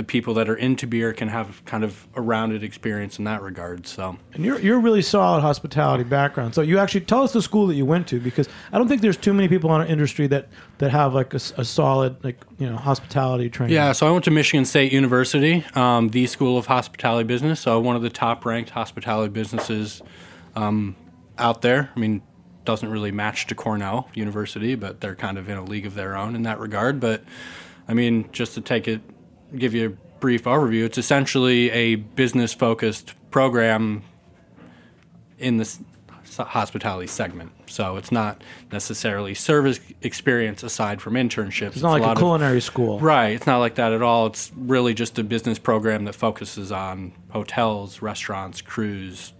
the 0.00 0.04
people 0.04 0.32
that 0.32 0.48
are 0.48 0.54
into 0.54 0.86
beer 0.86 1.12
can 1.12 1.28
have 1.28 1.62
kind 1.66 1.84
of 1.84 2.08
a 2.14 2.22
rounded 2.22 2.64
experience 2.64 3.18
in 3.18 3.24
that 3.26 3.42
regard. 3.42 3.86
So 3.86 4.16
And 4.32 4.42
you're, 4.42 4.58
you're 4.58 4.78
a 4.78 4.80
really 4.80 5.02
solid 5.02 5.42
hospitality 5.42 6.04
background. 6.04 6.54
So 6.54 6.62
you 6.62 6.78
actually 6.78 7.02
tell 7.02 7.22
us 7.22 7.34
the 7.34 7.42
school 7.42 7.66
that 7.66 7.74
you 7.74 7.84
went 7.84 8.08
to 8.08 8.18
because 8.18 8.48
I 8.72 8.78
don't 8.78 8.88
think 8.88 9.02
there's 9.02 9.18
too 9.18 9.34
many 9.34 9.46
people 9.46 9.68
in 9.74 9.82
our 9.82 9.86
industry 9.86 10.26
that, 10.28 10.48
that 10.78 10.90
have 10.90 11.12
like 11.12 11.34
a 11.34 11.38
solid 11.38 12.16
like 12.24 12.42
you 12.58 12.66
know 12.66 12.78
hospitality 12.78 13.50
training. 13.50 13.74
Yeah, 13.74 13.92
so 13.92 14.08
I 14.08 14.10
went 14.10 14.24
to 14.24 14.30
Michigan 14.30 14.64
State 14.64 14.90
University, 14.90 15.66
um, 15.74 16.08
the 16.08 16.26
School 16.26 16.56
of 16.56 16.64
Hospitality 16.64 17.26
Business. 17.26 17.60
So 17.60 17.78
one 17.78 17.94
of 17.94 18.00
the 18.00 18.08
top 18.08 18.46
ranked 18.46 18.70
hospitality 18.70 19.30
businesses 19.30 20.00
um, 20.56 20.96
out 21.36 21.60
there. 21.60 21.90
I 21.94 22.00
mean, 22.00 22.22
doesn't 22.64 22.88
really 22.88 23.12
match 23.12 23.48
to 23.48 23.54
Cornell 23.54 24.08
University, 24.14 24.76
but 24.76 25.02
they're 25.02 25.14
kind 25.14 25.36
of 25.36 25.50
in 25.50 25.58
a 25.58 25.64
league 25.64 25.84
of 25.84 25.94
their 25.94 26.16
own 26.16 26.34
in 26.34 26.44
that 26.44 26.58
regard. 26.58 27.00
But 27.00 27.22
I 27.86 27.92
mean, 27.92 28.30
just 28.32 28.54
to 28.54 28.62
take 28.62 28.88
it, 28.88 29.02
give 29.56 29.74
you 29.74 29.86
a 29.86 30.20
brief 30.20 30.44
overview, 30.44 30.84
it's 30.84 30.98
essentially 30.98 31.70
a 31.70 31.96
business 31.96 32.52
focused 32.52 33.14
program 33.30 34.02
in 35.38 35.56
the 35.56 35.78
hospitality 36.38 37.06
segment. 37.06 37.52
So 37.66 37.96
it's 37.96 38.12
not 38.12 38.42
necessarily 38.72 39.34
service 39.34 39.80
experience 40.02 40.62
aside 40.62 41.00
from 41.00 41.14
internships. 41.14 41.72
It's 41.72 41.82
not 41.82 41.92
like 41.92 42.02
a, 42.02 42.08
of- 42.08 42.18
culinary 42.18 42.60
school. 42.60 43.00
Right. 43.00 43.30
It's 43.30 43.46
not 43.46 43.58
like 43.58 43.76
that 43.76 43.92
at 43.92 44.02
all. 44.02 44.26
It's 44.26 44.52
really 44.56 44.94
just 44.94 45.18
a 45.18 45.24
business 45.24 45.58
program 45.58 46.04
that 46.04 46.14
focuses 46.14 46.72
on 46.72 47.12
hotels, 47.30 48.02
restaurants, 48.02 48.60
cruise, 48.60 49.32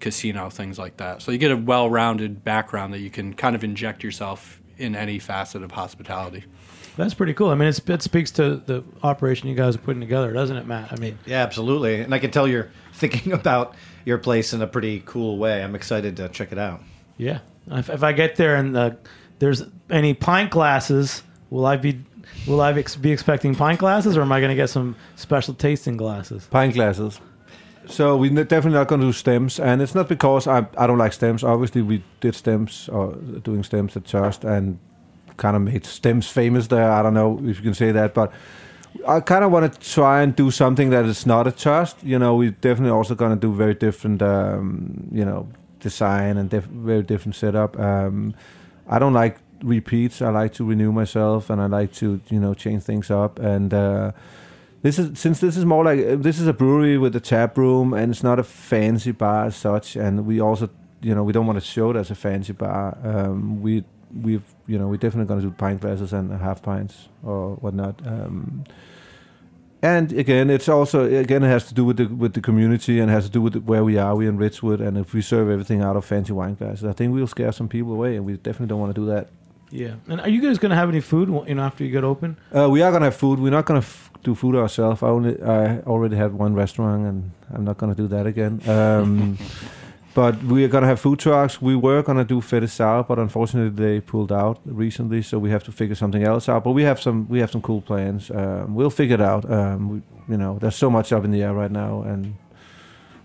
casino, 0.00 0.50
things 0.50 0.78
like 0.78 0.96
that. 0.98 1.22
So 1.22 1.32
you 1.32 1.38
get 1.38 1.50
a 1.50 1.56
well 1.56 1.88
rounded 1.88 2.44
background 2.44 2.92
that 2.94 3.00
you 3.00 3.10
can 3.10 3.34
kind 3.34 3.54
of 3.56 3.64
inject 3.64 4.02
yourself 4.02 4.60
in 4.78 4.94
any 4.94 5.18
facet 5.18 5.62
of 5.62 5.72
hospitality. 5.72 6.44
That's 6.96 7.14
pretty 7.14 7.34
cool. 7.34 7.50
I 7.50 7.54
mean, 7.54 7.68
it's, 7.68 7.78
it 7.86 8.02
speaks 8.02 8.30
to 8.32 8.56
the 8.56 8.82
operation 9.02 9.48
you 9.48 9.54
guys 9.54 9.74
are 9.76 9.80
putting 9.80 10.00
together, 10.00 10.32
doesn't 10.32 10.56
it, 10.56 10.66
Matt? 10.66 10.92
I 10.92 10.96
mean, 10.96 11.18
Yeah, 11.26 11.42
absolutely. 11.42 12.00
And 12.00 12.14
I 12.14 12.18
can 12.18 12.30
tell 12.30 12.48
you're 12.48 12.70
thinking 12.92 13.32
about 13.32 13.74
your 14.04 14.18
place 14.18 14.52
in 14.52 14.62
a 14.62 14.66
pretty 14.66 15.02
cool 15.04 15.36
way. 15.38 15.62
I'm 15.62 15.74
excited 15.74 16.16
to 16.16 16.28
check 16.28 16.52
it 16.52 16.58
out. 16.58 16.80
yeah. 17.18 17.40
If, 17.68 17.90
if 17.90 18.04
I 18.04 18.12
get 18.12 18.36
there 18.36 18.54
and 18.54 18.76
uh, 18.76 18.90
there's 19.40 19.64
any 19.90 20.14
pint 20.14 20.50
glasses, 20.52 21.24
will 21.50 21.66
I 21.66 21.76
be 21.76 21.98
will 22.46 22.60
I 22.60 22.72
be 22.72 23.10
expecting 23.10 23.56
pint 23.56 23.80
glasses, 23.80 24.16
or 24.16 24.22
am 24.22 24.30
I 24.30 24.38
going 24.38 24.50
to 24.50 24.54
get 24.56 24.70
some 24.70 24.94
special 25.16 25.52
tasting 25.52 25.96
glasses? 25.96 26.46
pint 26.48 26.74
glasses. 26.74 27.20
So 27.88 28.16
we're 28.16 28.30
definitely 28.44 28.78
not 28.78 28.86
going 28.86 29.00
to 29.00 29.08
do 29.08 29.12
stems, 29.12 29.58
and 29.58 29.82
it's 29.82 29.96
not 29.96 30.08
because 30.08 30.46
I 30.46 30.66
I 30.78 30.86
don't 30.86 30.98
like 30.98 31.12
stems. 31.12 31.42
Obviously, 31.42 31.82
we 31.82 32.04
did 32.20 32.36
stems 32.36 32.88
or 32.88 33.16
doing 33.42 33.64
stems 33.64 33.96
at 33.96 34.04
Torst 34.04 34.44
and 34.44 34.78
kind 35.36 35.56
of 35.56 35.62
made 35.62 35.84
stems 35.86 36.28
famous 36.28 36.68
there. 36.68 36.90
I 36.90 37.02
don't 37.02 37.14
know 37.14 37.40
if 37.44 37.58
you 37.58 37.62
can 37.62 37.74
say 37.74 37.92
that, 37.92 38.14
but 38.14 38.32
I 39.06 39.20
kind 39.20 39.44
of 39.44 39.52
want 39.52 39.72
to 39.72 39.78
try 39.94 40.22
and 40.22 40.34
do 40.34 40.50
something 40.50 40.90
that 40.90 41.04
is 41.04 41.26
not 41.26 41.46
a 41.46 41.52
Torst. 41.52 42.02
You 42.02 42.18
know, 42.18 42.36
we're 42.36 42.50
definitely 42.50 42.90
also 42.90 43.14
going 43.14 43.32
to 43.32 43.40
do 43.40 43.52
very 43.52 43.74
different, 43.74 44.22
um, 44.22 45.08
you 45.12 45.24
know, 45.24 45.48
design 45.80 46.36
and 46.36 46.50
diff- 46.50 46.64
very 46.64 47.02
different 47.02 47.36
setup. 47.36 47.78
Um, 47.78 48.34
I 48.88 48.98
don't 48.98 49.12
like 49.12 49.38
repeats. 49.62 50.22
I 50.22 50.30
like 50.30 50.52
to 50.54 50.64
renew 50.64 50.92
myself, 50.92 51.50
and 51.50 51.60
I 51.60 51.66
like 51.66 51.92
to 51.94 52.20
you 52.28 52.40
know 52.40 52.54
change 52.54 52.82
things 52.82 53.10
up 53.10 53.38
and. 53.38 53.72
Uh, 53.72 54.12
this 54.82 55.00
is 55.00 55.18
since 55.18 55.40
this 55.40 55.56
is 55.56 55.64
more 55.64 55.82
like 55.82 55.98
uh, 55.98 56.16
this 56.16 56.38
is 56.38 56.46
a 56.46 56.52
brewery 56.52 56.96
with 56.96 57.16
a 57.16 57.20
tap 57.20 57.58
room 57.58 57.92
and 57.92 58.12
it's 58.12 58.22
not 58.22 58.38
a 58.38 58.44
fancy 58.44 59.10
bar 59.10 59.46
as 59.46 59.56
such 59.56 59.96
and 59.96 60.26
we 60.26 60.38
also 60.40 60.68
you 61.00 61.14
know 61.14 61.24
we 61.24 61.32
don't 61.32 61.46
want 61.46 61.58
to 61.58 61.64
show 61.64 61.90
it 61.90 61.96
as 61.96 62.10
a 62.10 62.14
fancy 62.14 62.52
bar. 62.52 62.96
Um, 63.02 63.60
we 63.62 63.84
we've 64.14 64.44
you 64.66 64.78
know 64.78 64.88
we're 64.88 64.96
definitely 64.96 65.26
going 65.26 65.40
to 65.40 65.46
do 65.48 65.54
pint 65.54 65.80
glasses 65.80 66.12
and 66.12 66.32
half 66.32 66.62
pints 66.62 67.08
or 67.22 67.56
whatnot. 67.56 68.00
Um, 68.06 68.64
and 69.82 70.12
again, 70.12 70.50
it's 70.50 70.68
also 70.68 71.04
again 71.04 71.42
it 71.44 71.48
has 71.48 71.66
to 71.68 71.74
do 71.74 71.84
with 71.84 71.98
the 71.98 72.06
with 72.06 72.32
the 72.32 72.40
community 72.40 72.98
and 72.98 73.10
has 73.10 73.24
to 73.26 73.30
do 73.30 73.42
with 73.42 73.52
the, 73.52 73.60
where 73.60 73.84
we 73.84 73.98
are. 73.98 74.16
We're 74.16 74.28
in 74.28 74.38
Ridgewood, 74.38 74.80
and 74.80 74.96
if 74.98 75.14
we 75.14 75.22
serve 75.22 75.50
everything 75.50 75.82
out 75.82 75.96
of 75.96 76.04
fancy 76.04 76.32
wine 76.32 76.54
glasses, 76.54 76.84
I 76.84 76.92
think 76.92 77.14
we'll 77.14 77.26
scare 77.26 77.52
some 77.52 77.68
people 77.68 77.92
away, 77.92 78.16
and 78.16 78.24
we 78.24 78.34
definitely 78.34 78.68
don't 78.68 78.80
want 78.80 78.94
to 78.94 79.00
do 79.00 79.06
that. 79.06 79.28
Yeah. 79.70 79.94
And 80.08 80.20
are 80.20 80.28
you 80.28 80.40
guys 80.40 80.58
going 80.58 80.70
to 80.70 80.76
have 80.76 80.88
any 80.88 81.00
food 81.00 81.28
you 81.48 81.54
know 81.54 81.62
after 81.62 81.84
you 81.84 81.90
get 81.90 82.04
open? 82.04 82.36
Uh, 82.56 82.68
we 82.70 82.82
are 82.82 82.92
gonna 82.92 83.06
have 83.06 83.16
food. 83.16 83.38
We're 83.38 83.50
not 83.50 83.66
gonna 83.66 83.80
f- 83.80 84.10
do 84.22 84.34
food 84.34 84.54
ourselves. 84.54 85.02
I 85.02 85.08
only 85.08 85.40
I 85.42 85.80
already 85.80 86.16
had 86.16 86.32
one 86.32 86.54
restaurant, 86.54 87.06
and 87.06 87.30
I'm 87.52 87.64
not 87.64 87.76
gonna 87.76 87.94
do 87.94 88.08
that 88.08 88.26
again. 88.26 88.60
Um, 88.68 89.38
but 90.16 90.42
we 90.44 90.64
are 90.64 90.68
gonna 90.68 90.86
have 90.86 90.98
food 90.98 91.18
trucks. 91.18 91.60
We 91.60 91.76
were 91.76 92.02
gonna 92.02 92.24
do 92.24 92.40
Fette 92.40 92.70
Sau, 92.70 93.02
but 93.02 93.18
unfortunately 93.18 93.68
they 93.68 94.00
pulled 94.00 94.32
out 94.32 94.58
recently, 94.64 95.20
so 95.20 95.38
we 95.38 95.50
have 95.50 95.62
to 95.64 95.72
figure 95.72 95.94
something 95.94 96.24
else 96.24 96.48
out. 96.48 96.64
But 96.64 96.70
we 96.72 96.84
have 96.84 96.98
some 96.98 97.28
we 97.28 97.38
have 97.40 97.50
some 97.50 97.60
cool 97.60 97.82
plans. 97.82 98.30
Um, 98.30 98.74
we'll 98.74 98.88
figure 98.88 99.16
it 99.16 99.20
out. 99.20 99.44
Um, 99.50 99.90
we, 99.90 100.02
you 100.32 100.38
know, 100.38 100.58
there's 100.58 100.74
so 100.74 100.88
much 100.88 101.12
up 101.12 101.22
in 101.26 101.32
the 101.32 101.42
air 101.42 101.52
right 101.52 101.70
now, 101.70 102.00
and 102.00 102.34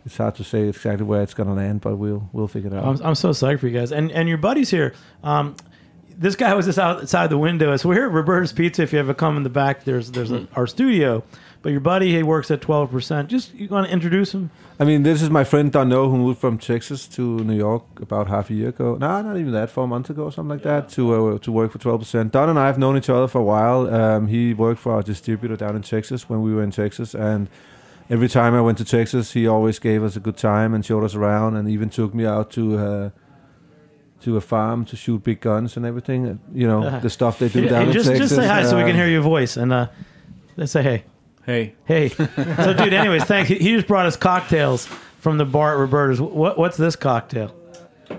it's 0.05 0.17
hard 0.17 0.35
to 0.35 0.43
say 0.43 0.67
exactly 0.67 1.05
where 1.05 1.21
it's 1.21 1.33
gonna 1.33 1.53
land. 1.53 1.79
But 1.79 1.95
we'll 1.95 2.29
we'll 2.33 2.49
figure 2.49 2.69
it 2.69 2.75
out. 2.75 2.83
I'm, 2.83 3.05
I'm 3.05 3.15
so 3.15 3.29
psyched 3.29 3.61
for 3.61 3.69
you 3.69 3.79
guys. 3.79 3.93
And 3.93 4.11
and 4.11 4.27
your 4.27 4.37
buddies 4.37 4.69
here. 4.69 4.93
Um, 5.23 5.55
this 6.17 6.35
guy 6.35 6.53
was 6.53 6.65
just 6.65 6.77
outside 6.77 7.29
the 7.29 7.37
window. 7.37 7.73
So 7.77 7.87
we're 7.87 7.95
here 7.95 8.07
at 8.07 8.11
Roberta's 8.11 8.51
Pizza. 8.51 8.83
If 8.83 8.91
you 8.91 8.99
ever 8.99 9.13
come 9.13 9.37
in 9.37 9.43
the 9.43 9.49
back, 9.49 9.85
there's 9.85 10.11
there's 10.11 10.31
a, 10.31 10.45
our 10.57 10.67
studio. 10.67 11.23
But 11.63 11.69
your 11.71 11.79
buddy, 11.81 12.11
he 12.11 12.23
works 12.23 12.49
at 12.49 12.59
12%. 12.59 13.27
Just, 13.27 13.53
you 13.53 13.67
want 13.67 13.85
to 13.85 13.93
introduce 13.93 14.33
him? 14.33 14.49
I 14.79 14.83
mean, 14.83 15.03
this 15.03 15.21
is 15.21 15.29
my 15.29 15.43
friend 15.43 15.71
Dano 15.71 16.09
who 16.09 16.17
moved 16.17 16.39
from 16.39 16.57
Texas 16.57 17.07
to 17.09 17.21
New 17.43 17.55
York 17.55 17.83
about 18.01 18.27
half 18.29 18.49
a 18.49 18.53
year 18.55 18.69
ago. 18.69 18.95
No, 18.95 19.21
not 19.21 19.37
even 19.37 19.51
that, 19.51 19.69
four 19.69 19.87
months 19.87 20.09
ago, 20.09 20.23
or 20.23 20.31
something 20.31 20.49
like 20.49 20.63
that, 20.63 20.89
to 20.95 21.13
uh, 21.13 21.37
to 21.37 21.51
work 21.51 21.71
for 21.71 21.77
twelve 21.77 21.99
percent. 22.01 22.31
Don 22.31 22.49
and 22.49 22.57
I 22.57 22.65
have 22.65 22.79
known 22.79 22.97
each 22.97 23.09
other 23.11 23.27
for 23.27 23.37
a 23.39 23.43
while. 23.43 23.93
Um, 23.93 24.25
he 24.27 24.55
worked 24.55 24.79
for 24.79 24.91
our 24.93 25.03
distributor 25.03 25.55
down 25.55 25.75
in 25.75 25.83
Texas 25.83 26.27
when 26.27 26.41
we 26.41 26.51
were 26.51 26.63
in 26.63 26.71
Texas, 26.71 27.13
and 27.13 27.47
every 28.09 28.27
time 28.27 28.55
I 28.55 28.61
went 28.61 28.79
to 28.79 28.85
Texas, 28.85 29.33
he 29.33 29.45
always 29.45 29.77
gave 29.77 30.01
us 30.03 30.15
a 30.15 30.19
good 30.19 30.37
time 30.37 30.73
and 30.73 30.83
showed 30.83 31.03
us 31.03 31.13
around, 31.13 31.55
and 31.57 31.69
even 31.69 31.89
took 31.91 32.15
me 32.15 32.25
out 32.25 32.49
to. 32.53 32.77
Uh, 32.77 33.09
to 34.21 34.37
a 34.37 34.41
farm 34.41 34.85
to 34.85 34.95
shoot 34.95 35.23
big 35.23 35.41
guns 35.41 35.75
and 35.75 35.83
everything, 35.83 36.27
uh, 36.27 36.35
you 36.53 36.67
know 36.67 36.99
the 37.01 37.09
stuff 37.09 37.39
they 37.39 37.49
do 37.49 37.61
Hey, 37.63 37.69
down 37.69 37.87
in 37.87 37.91
just, 37.93 38.07
Texas. 38.07 38.29
just 38.29 38.35
say 38.41 38.47
hi 38.47 38.63
so 38.63 38.75
we 38.77 38.83
can 38.83 38.91
Um, 38.91 38.95
hear 38.97 39.07
your 39.07 39.21
voice. 39.23 39.57
And 39.57 39.73
uh, 39.73 39.87
let's 40.57 40.71
say 40.71 40.83
hey. 40.83 41.03
Hey, 41.45 41.73
Hey. 41.85 42.09
so, 42.09 42.73
dude, 42.73 42.93
anyways, 42.93 43.23
thanks. 43.23 43.49
He- 43.49 43.57
He 43.57 43.75
just 43.75 43.87
brought 43.87 44.05
us 44.05 44.15
cocktails 44.15 44.85
from 45.19 45.37
the 45.37 45.45
bar 45.45 45.73
at 45.73 45.79
Roberta's. 45.79 46.21
What, 46.21 46.57
what's 46.57 46.77
this 46.77 46.95
cocktail? 46.95 47.55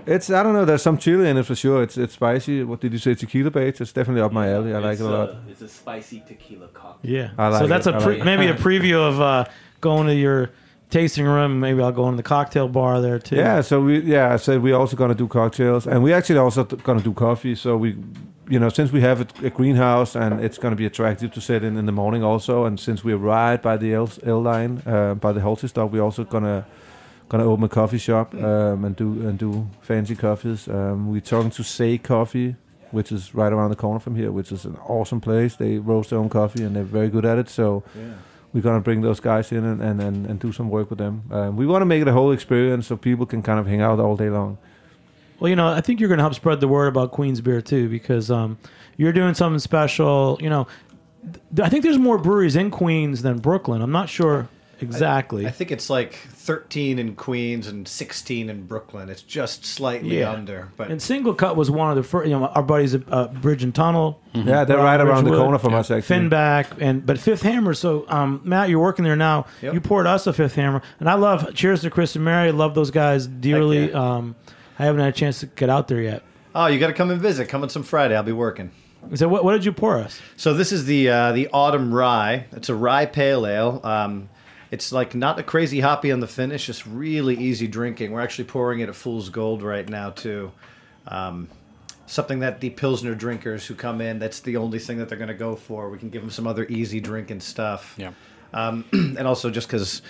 It's 0.07 0.29
I 0.31 0.41
don't 0.41 0.53
know. 0.53 0.65
There's 0.65 0.81
some 0.81 0.97
chili 0.97 1.29
in 1.29 1.37
it 1.37 1.45
for 1.45 1.53
sure. 1.55 1.83
It's 1.83 1.97
it's 1.97 2.13
spicy. 2.13 2.63
What 2.63 2.81
did 2.81 2.93
you 2.93 2.97
say? 2.99 3.13
Tequila 3.13 3.51
based. 3.51 3.79
It's 3.79 3.93
definitely 3.93 4.21
up 4.23 4.31
my 4.31 4.51
alley. 4.51 4.73
I 4.73 4.79
like 4.79 4.99
it 4.99 5.03
a 5.05 5.09
lot. 5.09 5.35
it's 5.47 5.61
a 5.61 5.69
spicy 5.69 6.23
tequila 6.27 6.67
cocktail. 6.69 7.11
Yeah. 7.11 7.29
I 7.37 7.47
like 7.49 7.61
so 7.61 7.67
that's 7.67 7.85
it. 7.87 7.93
a 7.93 7.97
I 7.97 8.01
pre- 8.03 8.13
like 8.13 8.21
it. 8.21 8.25
maybe 8.25 8.47
a 8.47 8.55
preview 8.55 8.95
of 9.07 9.21
uh, 9.21 9.45
going 9.81 10.07
to 10.07 10.15
your 10.15 10.49
tasting 10.89 11.25
room. 11.25 11.59
Maybe 11.59 11.79
I'll 11.81 11.91
go 11.91 12.05
into 12.07 12.17
the 12.17 12.23
cocktail 12.23 12.67
bar 12.67 13.01
there 13.01 13.19
too. 13.19 13.35
Yeah, 13.35 13.61
so 13.61 13.81
we 13.81 13.99
yeah, 13.99 14.33
I 14.33 14.37
said 14.37 14.63
we're 14.63 14.75
also 14.75 14.97
gonna 14.97 15.13
do 15.15 15.27
cocktails, 15.27 15.85
and 15.85 16.01
we 16.03 16.11
actually 16.11 16.39
also 16.39 16.63
t- 16.63 16.75
gonna 16.77 16.99
do 17.01 17.13
coffee. 17.13 17.53
So 17.53 17.77
we, 17.77 17.95
you 18.49 18.59
know, 18.59 18.69
since 18.69 18.91
we 18.91 19.01
have 19.01 19.21
a, 19.21 19.47
a 19.47 19.49
greenhouse 19.49 20.15
and 20.15 20.43
it's 20.43 20.57
gonna 20.57 20.75
be 20.75 20.85
attractive 20.85 21.31
to 21.33 21.41
sit 21.41 21.63
in 21.63 21.77
in 21.77 21.85
the 21.85 21.91
morning 21.91 22.23
also, 22.23 22.65
and 22.65 22.79
since 22.79 23.03
we're 23.03 23.17
right 23.17 23.61
by 23.61 23.77
the 23.77 23.93
L, 23.93 24.09
L 24.23 24.41
line, 24.41 24.81
uh, 24.85 25.13
by 25.15 25.31
the 25.31 25.41
Halsey 25.41 25.67
stop, 25.67 25.91
we're 25.91 26.01
also 26.03 26.23
gonna 26.23 26.65
gonna 27.29 27.45
open 27.45 27.63
a 27.63 27.69
coffee 27.69 27.97
shop 27.97 28.33
um, 28.35 28.85
and 28.85 28.95
do 28.95 29.27
and 29.27 29.39
do 29.39 29.67
fancy 29.81 30.15
coffees. 30.15 30.67
Um, 30.67 31.09
we're 31.11 31.21
talking 31.21 31.51
to 31.51 31.63
Sey 31.63 31.97
Coffee, 31.97 32.55
which 32.91 33.11
is 33.11 33.33
right 33.33 33.51
around 33.51 33.69
the 33.69 33.75
corner 33.75 33.99
from 33.99 34.15
here, 34.15 34.31
which 34.31 34.51
is 34.51 34.65
an 34.65 34.77
awesome 34.87 35.21
place. 35.21 35.55
They 35.55 35.77
roast 35.77 36.09
their 36.09 36.19
own 36.19 36.29
coffee 36.29 36.63
and 36.63 36.75
they're 36.75 36.83
very 36.83 37.09
good 37.09 37.25
at 37.25 37.37
it. 37.39 37.49
So 37.49 37.83
we're 38.51 38.61
gonna 38.61 38.81
bring 38.81 39.01
those 39.01 39.19
guys 39.19 39.51
in 39.51 39.63
and, 39.63 39.81
and, 39.81 40.01
and, 40.01 40.25
and 40.27 40.39
do 40.39 40.51
some 40.51 40.69
work 40.69 40.89
with 40.89 40.99
them. 40.99 41.23
Um, 41.31 41.55
we 41.55 41.65
want 41.65 41.81
to 41.81 41.85
make 41.85 42.01
it 42.01 42.07
a 42.07 42.13
whole 42.13 42.31
experience 42.31 42.87
so 42.87 42.97
people 42.97 43.25
can 43.25 43.41
kind 43.41 43.59
of 43.59 43.67
hang 43.67 43.81
out 43.81 43.99
all 43.99 44.15
day 44.15 44.29
long. 44.29 44.57
Well, 45.43 45.49
you 45.49 45.57
know, 45.57 45.67
I 45.67 45.81
think 45.81 45.99
you're 45.99 46.07
going 46.07 46.19
to 46.19 46.23
help 46.23 46.35
spread 46.35 46.61
the 46.61 46.69
word 46.69 46.87
about 46.87 47.11
Queen's 47.11 47.41
beer 47.41 47.59
too, 47.61 47.89
because 47.89 48.31
um, 48.31 48.57
you're 48.95 49.11
doing 49.11 49.33
something 49.33 49.59
special. 49.59 50.37
You 50.41 50.49
know, 50.49 50.67
th- 51.53 51.65
I 51.65 51.67
think 51.67 51.83
there's 51.83 51.97
more 51.97 52.17
breweries 52.17 52.55
in 52.55 52.71
Queens 52.71 53.23
than 53.23 53.39
Brooklyn. 53.39 53.81
I'm 53.81 53.91
not 53.91 54.07
sure 54.07 54.47
exactly. 54.79 55.45
I 55.45 55.51
think 55.51 55.69
it's 55.69 55.89
like 55.89 56.13
13 56.13 56.97
in 56.97 57.15
Queens 57.15 57.67
and 57.67 57.85
16 57.85 58.49
in 58.49 58.65
Brooklyn. 58.67 59.09
It's 59.09 59.21
just 59.21 59.65
slightly 59.65 60.19
Yeah. 60.19 60.31
under, 60.31 60.71
but 60.77 60.89
and 60.89 61.01
Single 61.01 61.33
Cut 61.33 61.57
was 61.57 61.69
one 61.69 61.89
of 61.89 61.97
the 61.97 62.03
first. 62.03 62.29
You 62.29 62.39
know, 62.39 62.45
our 62.45 62.63
buddies 62.63 62.95
at 62.95 63.01
uh, 63.11 63.27
Bridge 63.27 63.63
and 63.65 63.75
Tunnel. 63.75 64.21
Yeah, 64.31 64.63
they're 64.63 64.77
right 64.77 64.97
around 65.01 65.25
the 65.25 65.31
Ridgewood, 65.31 65.39
corner 65.45 65.57
from 65.57 65.73
us. 65.73 65.91
Actually, 65.91 66.29
Finback 66.29 66.67
and 66.79 67.05
but 67.05 67.19
Fifth 67.19 67.41
Hammer. 67.41 67.73
So 67.73 68.05
um, 68.07 68.39
Matt, 68.45 68.69
you're 68.69 68.79
working 68.79 69.03
there 69.03 69.17
now. 69.17 69.47
Yep. 69.61 69.73
You 69.73 69.81
poured 69.81 70.07
us 70.07 70.25
a 70.25 70.31
Fifth 70.31 70.55
Hammer, 70.55 70.81
and 71.01 71.09
I 71.09 71.15
love. 71.15 71.53
Cheers 71.53 71.81
to 71.81 71.89
Chris 71.89 72.15
and 72.15 72.23
Mary. 72.23 72.47
I 72.47 72.51
love 72.51 72.75
those 72.75 72.91
guys 72.91 73.27
dearly. 73.27 73.89
yeah. 73.89 74.15
Um, 74.15 74.35
I 74.79 74.85
haven't 74.85 75.01
had 75.01 75.09
a 75.09 75.17
chance 75.17 75.39
to 75.41 75.45
get 75.47 75.69
out 75.69 75.87
there 75.87 76.01
yet. 76.01 76.23
oh, 76.55 76.67
you 76.67 76.79
got 76.79 76.87
to 76.87 76.93
come 76.93 77.11
and 77.11 77.21
visit. 77.21 77.49
Come 77.49 77.63
on 77.63 77.69
some 77.69 77.83
Friday. 77.83 78.15
I'll 78.15 78.23
be 78.23 78.31
working. 78.31 78.71
So 79.15 79.27
what, 79.27 79.43
what 79.43 79.51
did 79.53 79.65
you 79.65 79.73
pour 79.73 79.97
us? 79.97 80.19
So 80.37 80.53
this 80.53 80.71
is 80.71 80.85
the 80.85 81.09
uh, 81.09 81.31
the 81.33 81.49
autumn 81.49 81.93
rye. 81.93 82.45
It's 82.53 82.69
a 82.69 82.75
rye 82.75 83.05
pale 83.05 83.45
ale. 83.45 83.81
Um, 83.83 84.29
it's 84.71 84.91
like 84.91 85.13
not 85.13 85.37
a 85.37 85.43
crazy 85.43 85.81
hoppy 85.81 86.11
on 86.11 86.19
the 86.19 86.27
finish, 86.27 86.65
just 86.65 86.85
really 86.85 87.35
easy 87.35 87.67
drinking. 87.67 88.11
We're 88.11 88.21
actually 88.21 88.45
pouring 88.45 88.79
it 88.79 88.89
at 88.89 88.95
Fool's 88.95 89.29
Gold 89.29 89.61
right 89.61 89.87
now 89.87 90.09
too. 90.11 90.51
Um, 91.07 91.49
something 92.07 92.39
that 92.39 92.59
the 92.61 92.69
pilsner 92.71 93.13
drinkers 93.13 93.65
who 93.67 93.75
come 93.75 94.01
in, 94.01 94.19
that's 94.19 94.39
the 94.39 94.57
only 94.57 94.79
thing 94.79 94.97
that 94.97 95.09
they're 95.09 95.17
going 95.17 95.27
to 95.27 95.33
go 95.33 95.55
for. 95.55 95.89
We 95.89 95.97
can 95.99 96.09
give 96.09 96.21
them 96.21 96.31
some 96.31 96.47
other 96.47 96.65
easy 96.69 96.99
drinking 96.99 97.41
stuff. 97.41 97.93
yeah. 97.97 98.13
Um, 98.53 98.85
and 98.91 99.27
also 99.27 99.49
just 99.49 99.67
because 99.67 100.01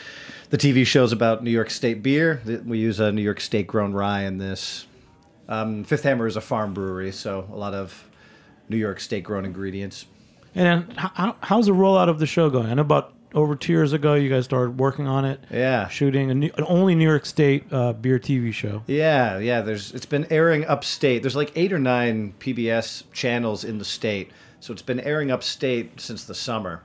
the 0.49 0.57
TV 0.57 0.85
show's 0.85 1.11
about 1.11 1.43
New 1.43 1.51
York 1.51 1.69
State 1.69 2.03
beer, 2.03 2.41
we 2.65 2.77
use 2.77 2.99
a 2.99 3.11
New 3.11 3.21
York 3.21 3.39
State 3.39 3.67
grown 3.67 3.93
rye 3.93 4.23
in 4.23 4.37
this. 4.37 4.85
Um, 5.49 5.83
Fifth 5.83 6.03
Hammer 6.03 6.27
is 6.27 6.35
a 6.35 6.41
farm 6.41 6.73
brewery, 6.73 7.11
so 7.11 7.47
a 7.51 7.55
lot 7.55 7.73
of 7.73 8.07
New 8.69 8.77
York 8.77 8.99
State 8.99 9.23
grown 9.23 9.45
ingredients. 9.45 10.05
And 10.55 10.93
how, 10.97 11.35
how's 11.41 11.65
the 11.65 11.71
rollout 11.73 12.09
of 12.09 12.19
the 12.19 12.25
show 12.27 12.49
going? 12.49 12.67
I 12.67 12.75
know 12.75 12.81
about 12.81 13.13
over 13.33 13.55
two 13.55 13.73
years 13.73 13.93
ago 13.93 14.13
you 14.13 14.29
guys 14.29 14.45
started 14.45 14.77
working 14.79 15.07
on 15.07 15.25
it, 15.25 15.39
Yeah. 15.51 15.87
shooting 15.87 16.29
a 16.29 16.35
new, 16.35 16.51
an 16.55 16.63
only 16.67 16.93
New 16.93 17.07
York 17.09 17.25
State 17.25 17.65
uh, 17.71 17.93
beer 17.93 18.19
TV 18.19 18.53
show. 18.53 18.83
Yeah, 18.85 19.39
yeah. 19.39 19.61
There's 19.61 19.91
it's 19.93 20.05
been 20.05 20.27
airing 20.29 20.65
upstate. 20.65 21.23
There's 21.23 21.35
like 21.35 21.51
eight 21.55 21.73
or 21.73 21.79
nine 21.79 22.35
PBS 22.39 23.03
channels 23.11 23.63
in 23.63 23.79
the 23.79 23.85
state, 23.85 24.29
so 24.59 24.71
it's 24.71 24.83
been 24.83 24.99
airing 24.99 25.31
upstate 25.31 25.99
since 25.99 26.23
the 26.25 26.35
summer. 26.35 26.83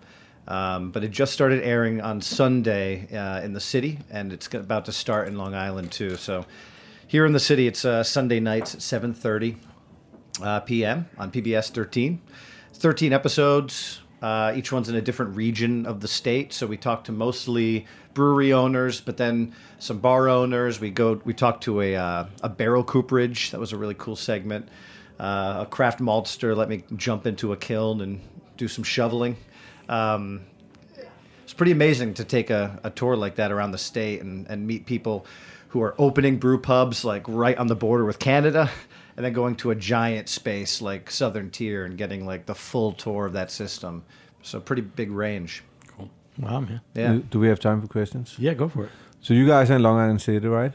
Um, 0.48 0.90
but 0.90 1.04
it 1.04 1.10
just 1.10 1.34
started 1.34 1.62
airing 1.62 2.00
on 2.00 2.22
Sunday 2.22 3.06
uh, 3.14 3.42
in 3.42 3.52
the 3.52 3.60
city, 3.60 3.98
and 4.10 4.32
it's 4.32 4.52
about 4.54 4.86
to 4.86 4.92
start 4.92 5.28
in 5.28 5.36
Long 5.36 5.54
Island 5.54 5.92
too. 5.92 6.16
So 6.16 6.46
here 7.06 7.26
in 7.26 7.32
the 7.32 7.40
city, 7.40 7.66
it's 7.66 7.84
uh, 7.84 8.02
Sunday 8.02 8.40
nights 8.40 8.74
at 8.74 8.80
7:30 8.80 9.56
uh, 10.42 10.60
p.m. 10.60 11.06
on 11.18 11.30
PBS 11.30 11.70
13. 11.70 12.20
13 12.72 13.12
episodes. 13.12 14.00
Uh, 14.22 14.52
each 14.56 14.72
one's 14.72 14.88
in 14.88 14.96
a 14.96 15.00
different 15.00 15.36
region 15.36 15.84
of 15.84 16.00
the 16.00 16.08
state. 16.08 16.52
So 16.52 16.66
we 16.66 16.76
talk 16.76 17.04
to 17.04 17.12
mostly 17.12 17.86
brewery 18.14 18.52
owners, 18.52 19.00
but 19.00 19.16
then 19.16 19.54
some 19.78 19.98
bar 19.98 20.28
owners. 20.28 20.80
We 20.80 20.90
go. 20.90 21.20
We 21.24 21.34
talk 21.34 21.60
to 21.62 21.82
a 21.82 21.94
uh, 21.94 22.26
a 22.42 22.48
barrel 22.48 22.84
cooperage. 22.84 23.50
That 23.50 23.60
was 23.60 23.72
a 23.72 23.76
really 23.76 23.94
cool 23.94 24.16
segment. 24.16 24.68
Uh, 25.20 25.58
a 25.60 25.66
craft 25.66 26.00
maltster 26.00 26.56
let 26.56 26.68
me 26.68 26.84
jump 26.96 27.26
into 27.26 27.52
a 27.52 27.56
kiln 27.56 28.00
and 28.00 28.20
do 28.56 28.66
some 28.66 28.84
shoveling. 28.84 29.36
Um, 29.88 30.42
it's 31.44 31.54
pretty 31.54 31.72
amazing 31.72 32.14
to 32.14 32.24
take 32.24 32.50
a, 32.50 32.78
a 32.84 32.90
tour 32.90 33.16
like 33.16 33.36
that 33.36 33.50
around 33.50 33.70
the 33.70 33.78
state 33.78 34.20
and, 34.20 34.46
and 34.48 34.66
meet 34.66 34.86
people 34.86 35.24
who 35.68 35.82
are 35.82 35.94
opening 35.98 36.38
brew 36.38 36.58
pubs 36.60 37.04
like 37.04 37.24
right 37.26 37.56
on 37.56 37.66
the 37.66 37.76
border 37.76 38.04
with 38.04 38.18
Canada 38.18 38.70
and 39.16 39.24
then 39.24 39.32
going 39.32 39.56
to 39.56 39.70
a 39.70 39.74
giant 39.74 40.28
space 40.28 40.82
like 40.82 41.10
Southern 41.10 41.50
Tier 41.50 41.84
and 41.84 41.96
getting 41.96 42.26
like 42.26 42.46
the 42.46 42.54
full 42.54 42.92
tour 42.92 43.26
of 43.26 43.32
that 43.32 43.50
system. 43.50 44.04
So 44.42 44.60
pretty 44.60 44.82
big 44.82 45.10
range. 45.10 45.62
Cool. 45.86 46.10
Wow, 46.38 46.60
man. 46.60 46.80
Yeah. 46.94 47.12
Do, 47.12 47.18
do 47.22 47.38
we 47.40 47.48
have 47.48 47.60
time 47.60 47.80
for 47.80 47.86
questions? 47.86 48.36
Yeah, 48.38 48.54
go 48.54 48.68
for 48.68 48.84
it. 48.84 48.90
So 49.20 49.34
you 49.34 49.46
guys 49.46 49.70
are 49.70 49.76
in 49.76 49.82
Long 49.82 49.98
Island 49.98 50.22
City, 50.22 50.46
right? 50.46 50.72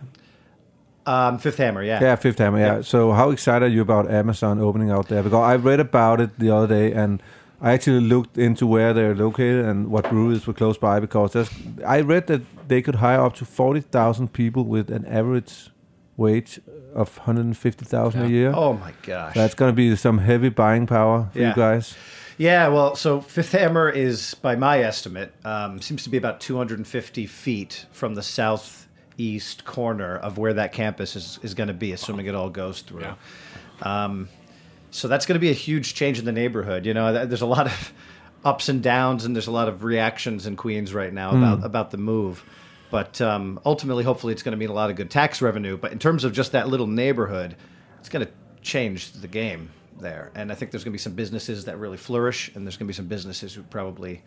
Um, 1.06 1.38
Fifth 1.38 1.58
Hammer, 1.58 1.84
yeah. 1.84 2.02
Yeah, 2.02 2.16
Fifth 2.16 2.38
Hammer. 2.38 2.60
Yeah. 2.60 2.82
So 2.82 3.12
how 3.12 3.30
excited 3.32 3.66
are 3.66 3.70
you 3.70 3.82
about 3.82 4.10
Amazon 4.10 4.60
opening 4.60 4.90
out 4.90 5.08
there? 5.08 5.22
Because 5.22 5.38
I 5.38 5.56
read 5.56 5.80
about 5.80 6.22
it 6.22 6.40
the 6.40 6.50
other 6.50 6.68
day, 6.68 6.94
and 6.94 7.22
I 7.64 7.72
actually 7.74 8.02
looked 8.02 8.38
into 8.38 8.68
where 8.68 8.94
they're 8.94 9.16
located 9.16 9.66
and 9.66 9.90
what 9.90 10.10
breweries 10.10 10.46
were 10.46 10.54
close 10.54 10.78
by. 10.78 11.00
Because 11.00 11.32
there's, 11.34 11.50
I 11.88 12.02
read 12.02 12.28
that 12.28 12.42
they 12.68 12.82
could 12.82 12.96
hire 12.96 13.22
up 13.22 13.36
to 13.36 13.46
forty 13.46 13.80
thousand 13.82 14.34
people 14.34 14.66
with 14.66 14.92
an 14.92 15.06
average 15.06 15.70
wage 16.18 16.60
of 16.94 17.18
one 17.18 17.26
hundred 17.26 17.56
fifty 17.58 17.86
thousand 17.86 18.24
a 18.24 18.28
year. 18.28 18.52
Oh 18.54 18.74
my 18.74 18.94
gosh. 19.02 19.34
That's 19.34 19.56
going 19.56 19.72
to 19.72 19.76
be 19.76 19.96
some 19.96 20.18
heavy 20.20 20.50
buying 20.50 20.86
power 20.88 21.30
for 21.32 21.40
Yeah. 21.40 21.50
you 21.50 21.56
guys. 21.56 21.96
Yeah, 22.38 22.68
well, 22.70 22.96
so 22.96 23.22
Fifth 23.22 23.52
Hammer 23.52 23.90
is, 23.90 24.34
by 24.34 24.56
my 24.56 24.80
estimate, 24.80 25.34
um, 25.46 25.80
seems 25.80 26.04
to 26.04 26.10
be 26.10 26.18
about 26.18 26.42
250 26.42 27.28
feet 27.28 27.86
from 27.92 28.16
the 28.16 28.24
southeast 28.24 29.66
corner 29.66 30.18
of 30.18 30.40
where 30.40 30.54
that 30.56 30.74
campus 30.74 31.16
is, 31.16 31.40
is 31.44 31.54
going 31.54 31.68
to 31.68 31.74
be, 31.76 31.92
assuming 31.92 32.26
it 32.26 32.34
all 32.36 32.50
goes 32.50 32.82
through. 32.82 33.02
Yeah. 33.02 33.16
Um, 33.84 34.30
so 34.94 35.08
that's 35.08 35.26
going 35.26 35.36
to 35.36 35.40
be 35.40 35.50
a 35.50 35.54
huge 35.54 35.96
change 35.96 36.20
in 36.20 36.26
the 36.26 36.32
neighborhood. 36.32 36.86
You 36.86 36.94
know, 36.94 37.26
there's 37.26 37.42
a 37.42 37.48
lot 37.48 37.66
of 37.66 37.94
ups 38.46 38.70
and 38.70 38.84
downs, 38.84 39.26
and 39.26 39.36
there's 39.36 39.48
a 39.48 39.52
lot 39.52 39.68
of 39.68 39.84
reactions 39.84 40.46
in 40.46 40.56
Queens 40.56 40.94
right 40.94 41.12
now 41.12 41.32
about 41.32 41.66
about 41.66 41.92
the 41.92 41.98
move. 41.98 42.44
But 42.92 43.20
um, 43.22 43.60
ultimately, 43.66 44.04
hopefully, 44.04 44.34
it's 44.34 44.44
going 44.44 44.52
to 44.52 44.58
mean 44.58 44.70
a 44.70 44.74
lot 44.74 44.92
of 44.92 44.96
good 44.96 45.10
tax 45.10 45.42
revenue. 45.42 45.78
But 45.78 45.94
in 45.94 46.00
terms 46.00 46.24
of 46.24 46.32
just 46.32 46.52
that 46.52 46.68
little 46.68 46.86
neighborhood, 46.86 47.56
it's 48.00 48.10
going 48.10 48.24
to 48.24 48.32
change 48.62 49.12
the 49.14 49.28
game 49.28 49.72
there. 50.00 50.32
And 50.36 50.52
I 50.52 50.56
think 50.56 50.70
there's 50.70 50.84
going 50.84 50.92
to 50.92 50.98
be 50.98 51.02
some 51.02 51.14
businesses 51.14 51.66
that 51.66 51.80
really 51.80 51.98
flourish, 51.98 52.52
and 52.54 52.66
there's 52.66 52.78
going 52.78 52.86
to 52.86 52.92
be 52.92 52.96
some 52.96 53.08
businesses 53.08 53.54
who 53.56 53.64
probably 53.64 54.22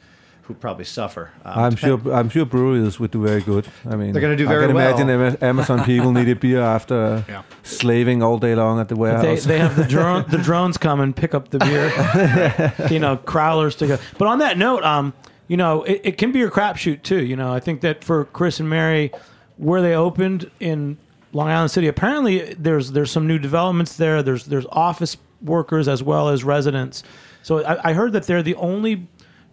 who 0.46 0.54
probably 0.54 0.84
suffer. 0.84 1.30
Um, 1.44 1.58
I'm 1.64 1.74
depend- 1.74 2.02
sure. 2.04 2.14
I'm 2.14 2.28
sure 2.28 2.44
breweries 2.44 3.00
would 3.00 3.10
do 3.10 3.22
very 3.26 3.40
good. 3.40 3.66
I 3.88 3.96
mean, 3.96 4.12
They're 4.12 4.22
gonna 4.22 4.36
do 4.36 4.46
very 4.46 4.64
I 4.64 4.72
very 4.72 4.94
can 4.94 5.06
well. 5.08 5.16
imagine 5.20 5.42
Amazon 5.42 5.84
people 5.84 6.12
need 6.12 6.28
a 6.28 6.36
beer 6.44 6.60
after 6.62 7.24
Yeah. 7.28 7.42
slaving 7.62 8.22
all 8.22 8.38
day 8.38 8.54
long 8.54 8.78
at 8.80 8.88
the 8.88 8.94
They, 8.94 9.00
warehouse. 9.00 9.44
they 9.44 9.58
have 9.58 9.76
the 9.76 9.84
drone 9.96 10.24
the 10.28 10.38
drones 10.38 10.78
come 10.78 11.00
and 11.00 11.14
pick 11.14 11.34
up 11.34 11.48
the 11.50 11.58
beer, 11.58 11.86
you 12.90 12.98
know, 12.98 13.16
crowlers 13.16 13.76
to 13.78 13.86
go. 13.86 13.98
But 14.18 14.28
on 14.28 14.38
that 14.38 14.56
note, 14.58 14.84
um, 14.84 15.12
you 15.48 15.56
know, 15.56 15.82
it, 15.84 16.00
it 16.04 16.18
can 16.18 16.32
be 16.32 16.42
a 16.42 16.50
crapshoot 16.50 17.02
too. 17.02 17.24
You 17.24 17.36
know, 17.36 17.52
I 17.52 17.60
think 17.60 17.80
that 17.82 18.02
for 18.04 18.24
Chris 18.26 18.60
and 18.60 18.68
Mary, 18.68 19.12
where 19.56 19.80
they 19.82 19.94
opened 19.94 20.50
in 20.60 20.96
Long 21.32 21.48
Island 21.48 21.70
City, 21.70 21.88
apparently 21.88 22.54
there's 22.54 22.92
there's 22.92 23.10
some 23.10 23.26
new 23.26 23.38
developments 23.38 23.96
there. 23.96 24.22
There's 24.22 24.44
there's 24.44 24.66
office 24.70 25.16
workers 25.42 25.86
as 25.88 26.02
well 26.02 26.28
as 26.28 26.44
residents. 26.44 27.02
So 27.42 27.64
I, 27.64 27.90
I 27.90 27.92
heard 27.92 28.12
that 28.14 28.24
they're 28.26 28.42
the 28.42 28.54
only 28.56 29.06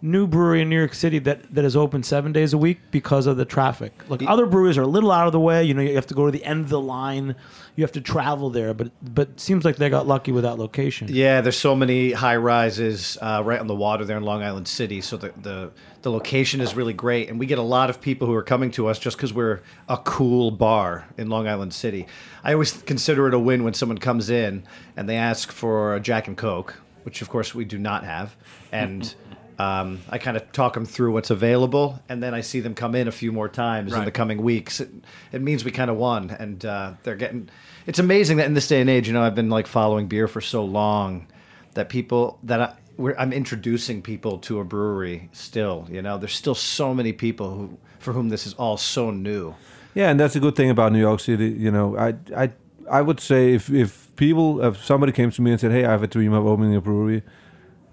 new 0.04 0.26
brewery 0.26 0.60
in 0.60 0.68
New 0.68 0.76
York 0.76 0.92
City 0.92 1.18
that, 1.18 1.54
that 1.54 1.64
is 1.64 1.74
open 1.74 2.02
seven 2.02 2.30
days 2.30 2.52
a 2.52 2.58
week 2.58 2.78
because 2.90 3.26
of 3.26 3.38
the 3.38 3.44
traffic. 3.46 3.92
Like 4.08 4.22
other 4.26 4.44
breweries 4.44 4.76
are 4.76 4.82
a 4.82 4.86
little 4.86 5.10
out 5.10 5.26
of 5.26 5.32
the 5.32 5.40
way. 5.40 5.64
You 5.64 5.72
know, 5.72 5.80
you 5.80 5.94
have 5.94 6.06
to 6.08 6.14
go 6.14 6.26
to 6.26 6.30
the 6.30 6.44
end 6.44 6.60
of 6.60 6.68
the 6.68 6.80
line. 6.80 7.34
You 7.74 7.82
have 7.84 7.92
to 7.92 8.02
travel 8.02 8.50
there. 8.50 8.74
But 8.74 8.92
but 9.02 9.28
it 9.30 9.40
seems 9.40 9.64
like 9.64 9.76
they 9.76 9.88
got 9.88 10.06
lucky 10.06 10.30
with 10.30 10.44
that 10.44 10.58
location. 10.58 11.08
Yeah, 11.10 11.40
there's 11.40 11.56
so 11.56 11.74
many 11.74 12.12
high 12.12 12.36
rises 12.36 13.16
uh, 13.22 13.42
right 13.44 13.58
on 13.58 13.66
the 13.66 13.74
water 13.74 14.04
there 14.04 14.18
in 14.18 14.24
Long 14.24 14.42
Island 14.42 14.68
City. 14.68 15.00
So 15.00 15.16
the, 15.16 15.32
the 15.40 15.70
the 16.02 16.10
location 16.10 16.60
is 16.60 16.74
really 16.74 16.92
great, 16.92 17.30
and 17.30 17.38
we 17.38 17.46
get 17.46 17.58
a 17.58 17.62
lot 17.62 17.88
of 17.88 18.02
people 18.02 18.26
who 18.26 18.34
are 18.34 18.42
coming 18.42 18.70
to 18.72 18.88
us 18.88 18.98
just 18.98 19.16
because 19.16 19.32
we're 19.32 19.62
a 19.88 19.96
cool 19.96 20.50
bar 20.50 21.08
in 21.16 21.30
Long 21.30 21.48
Island 21.48 21.72
City. 21.72 22.06
I 22.44 22.52
always 22.52 22.72
consider 22.82 23.26
it 23.26 23.32
a 23.32 23.38
win 23.38 23.64
when 23.64 23.72
someone 23.72 23.96
comes 23.96 24.28
in 24.28 24.64
and 24.98 25.08
they 25.08 25.16
ask 25.16 25.50
for 25.50 25.94
a 25.94 26.00
Jack 26.00 26.28
and 26.28 26.36
Coke, 26.36 26.78
which 27.04 27.22
of 27.22 27.30
course 27.30 27.54
we 27.54 27.64
do 27.64 27.78
not 27.78 28.04
have, 28.04 28.36
and. 28.70 29.14
Um, 29.58 30.00
I 30.10 30.18
kind 30.18 30.36
of 30.36 30.50
talk 30.52 30.74
them 30.74 30.84
through 30.84 31.12
what's 31.12 31.30
available, 31.30 32.02
and 32.08 32.22
then 32.22 32.34
I 32.34 32.40
see 32.40 32.60
them 32.60 32.74
come 32.74 32.94
in 32.94 33.06
a 33.06 33.12
few 33.12 33.30
more 33.32 33.48
times 33.48 33.92
in 33.92 34.04
the 34.04 34.10
coming 34.10 34.42
weeks. 34.42 34.80
It, 34.80 34.90
it 35.32 35.40
means 35.40 35.64
we 35.64 35.70
kind 35.70 35.90
of 35.90 35.96
won, 35.96 36.30
and 36.30 36.64
uh, 36.64 36.92
they're 37.02 37.16
getting. 37.16 37.48
It's 37.86 37.98
amazing 37.98 38.38
that 38.38 38.46
in 38.46 38.54
this 38.54 38.66
day 38.66 38.80
and 38.80 38.90
age, 38.90 39.06
you 39.06 39.14
know, 39.14 39.22
I've 39.22 39.34
been 39.34 39.50
like 39.50 39.66
following 39.66 40.08
beer 40.08 40.26
for 40.26 40.40
so 40.40 40.64
long 40.64 41.26
that 41.74 41.88
people 41.88 42.38
that 42.42 42.60
I, 42.60 42.74
we're, 42.96 43.14
I'm 43.16 43.32
introducing 43.32 44.02
people 44.02 44.38
to 44.38 44.60
a 44.60 44.64
brewery. 44.64 45.28
Still, 45.32 45.86
you 45.90 46.02
know, 46.02 46.18
there's 46.18 46.34
still 46.34 46.54
so 46.54 46.94
many 46.94 47.12
people 47.12 47.54
who 47.54 47.78
for 47.98 48.12
whom 48.12 48.28
this 48.28 48.46
is 48.46 48.54
all 48.54 48.76
so 48.76 49.10
new. 49.10 49.54
Yeah, 49.94 50.10
and 50.10 50.18
that's 50.18 50.36
a 50.36 50.40
good 50.40 50.56
thing 50.56 50.70
about 50.70 50.92
New 50.92 51.00
York 51.00 51.20
City. 51.20 51.48
You 51.50 51.70
know, 51.70 51.96
I 51.96 52.14
I 52.36 52.50
I 52.90 53.02
would 53.02 53.20
say 53.20 53.54
if 53.54 53.70
if 53.70 54.14
people 54.16 54.62
if 54.64 54.84
somebody 54.84 55.12
came 55.12 55.30
to 55.30 55.42
me 55.42 55.52
and 55.52 55.60
said, 55.60 55.72
"Hey, 55.72 55.84
I 55.84 55.90
have 55.90 56.02
a 56.02 56.06
dream 56.06 56.32
of 56.32 56.46
opening 56.46 56.74
a 56.74 56.80
brewery," 56.80 57.22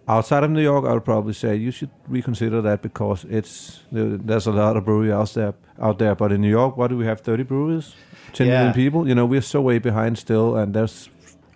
outside 0.07 0.43
of 0.43 0.51
New 0.51 0.61
York, 0.61 0.85
I 0.85 0.93
would 0.93 1.05
probably 1.05 1.33
say 1.33 1.55
you 1.55 1.71
should 1.71 1.89
reconsider 2.07 2.61
that 2.61 2.81
because 2.81 3.25
it's 3.29 3.81
there's 3.91 4.47
a 4.47 4.51
lot 4.51 4.77
of 4.77 4.85
brewery 4.85 5.11
out 5.11 5.33
there 5.33 5.53
out 5.81 5.99
there. 5.99 6.15
But 6.15 6.31
in 6.31 6.41
New 6.41 6.49
York, 6.49 6.77
what 6.77 6.87
do 6.89 6.97
we 6.97 7.05
have? 7.05 7.21
Thirty 7.21 7.43
breweries, 7.43 7.95
ten 8.33 8.47
million 8.47 8.67
Yeah. 8.67 8.73
people. 8.73 9.07
You 9.07 9.15
know, 9.15 9.25
we're 9.25 9.41
so 9.41 9.61
way 9.61 9.79
behind 9.79 10.17
still, 10.17 10.55
and 10.55 10.73
there's 10.73 11.09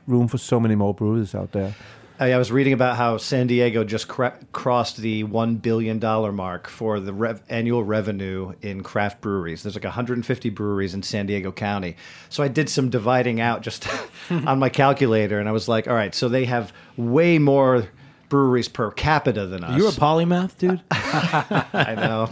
room 0.08 0.28
for 0.28 0.38
so 0.38 0.60
many 0.60 0.76
more 0.76 0.94
breweries 0.94 1.34
out 1.36 1.52
there. 1.52 1.68
Uh, 1.68 2.24
I, 2.24 2.32
I 2.32 2.38
was 2.38 2.50
reading 2.50 2.72
about 2.72 2.96
how 2.96 3.18
San 3.18 3.48
Diego 3.48 3.84
just 3.84 4.08
cra- 4.08 4.40
crossed 4.54 4.98
the 4.98 5.26
one 5.26 5.56
billion 5.58 6.00
dollar 6.00 6.32
mark 6.32 6.70
for 6.70 7.02
the 7.02 7.12
rev- 7.12 7.42
annual 7.50 7.84
revenue 7.84 8.54
in 8.62 8.84
craft 8.84 9.20
breweries. 9.20 9.64
There's 9.64 9.76
like 9.76 9.84
150 9.84 10.50
breweries 10.52 10.94
in 10.94 11.04
San 11.04 11.26
Diego 11.26 11.52
County. 11.52 11.98
So 12.30 12.42
I 12.42 12.48
did 12.48 12.70
some 12.70 12.90
dividing 12.90 13.42
out 13.42 13.64
just 13.64 13.86
on 14.30 14.60
my 14.60 14.70
calculator, 14.70 15.40
and 15.40 15.50
I 15.50 15.52
was 15.52 15.68
like, 15.68 15.90
all 15.90 15.94
right, 15.96 16.16
so 16.16 16.30
they 16.30 16.46
have 16.46 16.72
way 16.96 17.38
more 17.38 17.86
breweries 18.30 18.68
per 18.68 18.92
capita 18.92 19.46
than 19.48 19.64
us. 19.64 19.78
You're 19.78 19.90
a 19.90 19.92
polymath, 19.92 20.58
dude? 20.58 20.82
I 20.92 21.96
know. 21.96 22.30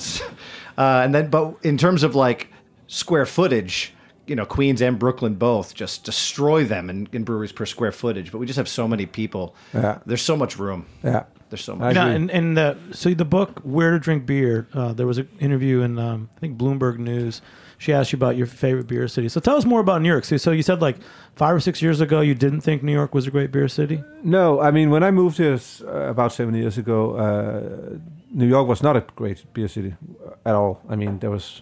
Uh, 0.77 1.01
and 1.03 1.13
then, 1.13 1.29
but 1.29 1.55
in 1.63 1.77
terms 1.77 2.03
of 2.03 2.15
like 2.15 2.49
square 2.87 3.25
footage, 3.25 3.93
you 4.27 4.35
know, 4.35 4.45
Queens 4.45 4.81
and 4.81 4.97
Brooklyn 4.97 5.35
both 5.35 5.73
just 5.73 6.03
destroy 6.03 6.63
them 6.63 6.89
in, 6.89 7.07
in 7.11 7.23
breweries 7.23 7.51
per 7.51 7.65
square 7.65 7.91
footage. 7.91 8.31
But 8.31 8.37
we 8.39 8.45
just 8.45 8.57
have 8.57 8.69
so 8.69 8.87
many 8.87 9.05
people. 9.05 9.55
Yeah. 9.73 9.99
There's 10.05 10.21
so 10.21 10.37
much 10.37 10.57
room. 10.57 10.85
Yeah. 11.03 11.23
There's 11.49 11.63
so 11.63 11.75
much. 11.75 11.93
No, 11.93 12.01
agree. 12.01 12.15
and 12.15 12.31
and 12.31 12.57
uh, 12.57 12.75
so 12.93 13.13
the 13.13 13.25
book 13.25 13.59
"Where 13.59 13.91
to 13.91 13.99
Drink 13.99 14.25
Beer." 14.25 14.67
Uh, 14.73 14.91
there 14.93 15.05
was 15.05 15.19
an 15.19 15.29
interview 15.39 15.81
in 15.81 15.99
um, 15.99 16.29
I 16.35 16.39
think 16.39 16.57
Bloomberg 16.57 16.97
News. 16.97 17.43
She 17.83 17.91
asked 17.91 18.13
you 18.13 18.15
about 18.15 18.37
your 18.37 18.47
favorite 18.47 18.87
beer 18.87 19.09
city. 19.09 19.27
So 19.27 19.41
tell 19.41 19.57
us 19.57 19.65
more 19.65 19.81
about 19.81 20.01
New 20.01 20.07
York. 20.07 20.23
City. 20.23 20.37
so 20.37 20.51
you 20.51 20.63
said 20.63 20.81
like 20.81 20.95
five 21.35 21.53
or 21.53 21.59
six 21.59 21.81
years 21.81 21.99
ago 21.99 22.21
you 22.21 22.33
didn't 22.33 22.61
think 22.61 22.81
New 22.81 22.93
York 22.93 23.13
was 23.13 23.27
a 23.27 23.31
great 23.31 23.51
beer 23.51 23.67
city. 23.67 24.01
No, 24.23 24.61
I 24.61 24.71
mean 24.71 24.89
when 24.89 25.03
I 25.03 25.11
moved 25.11 25.35
here 25.37 25.59
uh, 25.81 26.09
about 26.15 26.31
seven 26.31 26.53
years 26.55 26.77
ago, 26.77 26.99
uh, 27.17 27.97
New 28.31 28.47
York 28.47 28.69
was 28.69 28.81
not 28.81 28.95
a 28.95 29.01
great 29.17 29.43
beer 29.53 29.67
city 29.67 29.95
uh, 30.25 30.49
at 30.49 30.55
all. 30.55 30.81
I 30.87 30.95
mean 30.95 31.19
there 31.19 31.29
was 31.29 31.61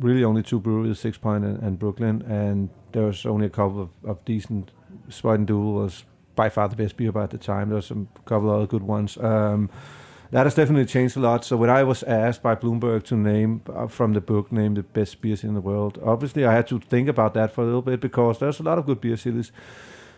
really 0.00 0.24
only 0.24 0.42
two 0.42 0.58
breweries, 0.58 0.98
Six 0.98 1.18
Point 1.18 1.44
and, 1.44 1.62
and 1.62 1.78
Brooklyn, 1.78 2.22
and 2.22 2.68
there 2.90 3.04
was 3.04 3.24
only 3.24 3.46
a 3.46 3.50
couple 3.50 3.80
of, 3.80 3.90
of 4.04 4.24
decent. 4.24 4.72
Spuyten 5.08 5.46
Duyvil 5.46 5.74
was 5.74 6.04
by 6.34 6.48
far 6.48 6.68
the 6.68 6.74
best 6.74 6.96
beer 6.96 7.12
bar 7.12 7.22
at 7.22 7.30
the 7.30 7.38
time. 7.38 7.68
There 7.68 7.76
was 7.76 7.86
some 7.86 8.08
couple 8.24 8.50
of 8.50 8.56
other 8.56 8.66
good 8.66 8.82
ones. 8.82 9.16
Um, 9.18 9.70
that 10.34 10.46
has 10.46 10.56
definitely 10.56 10.84
changed 10.84 11.16
a 11.16 11.20
lot. 11.20 11.44
So 11.44 11.56
when 11.56 11.70
I 11.70 11.84
was 11.84 12.02
asked 12.02 12.42
by 12.42 12.56
Bloomberg 12.56 13.04
to 13.04 13.16
name 13.16 13.62
uh, 13.72 13.86
from 13.86 14.14
the 14.14 14.20
book 14.20 14.50
name 14.50 14.74
the 14.74 14.82
best 14.82 15.20
beers 15.20 15.44
in 15.44 15.54
the 15.54 15.60
world, 15.60 15.96
obviously 16.04 16.44
I 16.44 16.52
had 16.52 16.66
to 16.68 16.80
think 16.80 17.08
about 17.08 17.34
that 17.34 17.52
for 17.52 17.62
a 17.62 17.64
little 17.64 17.82
bit 17.82 18.00
because 18.00 18.40
there's 18.40 18.58
a 18.58 18.64
lot 18.64 18.76
of 18.76 18.84
good 18.84 19.00
beer 19.00 19.16
cities. 19.16 19.52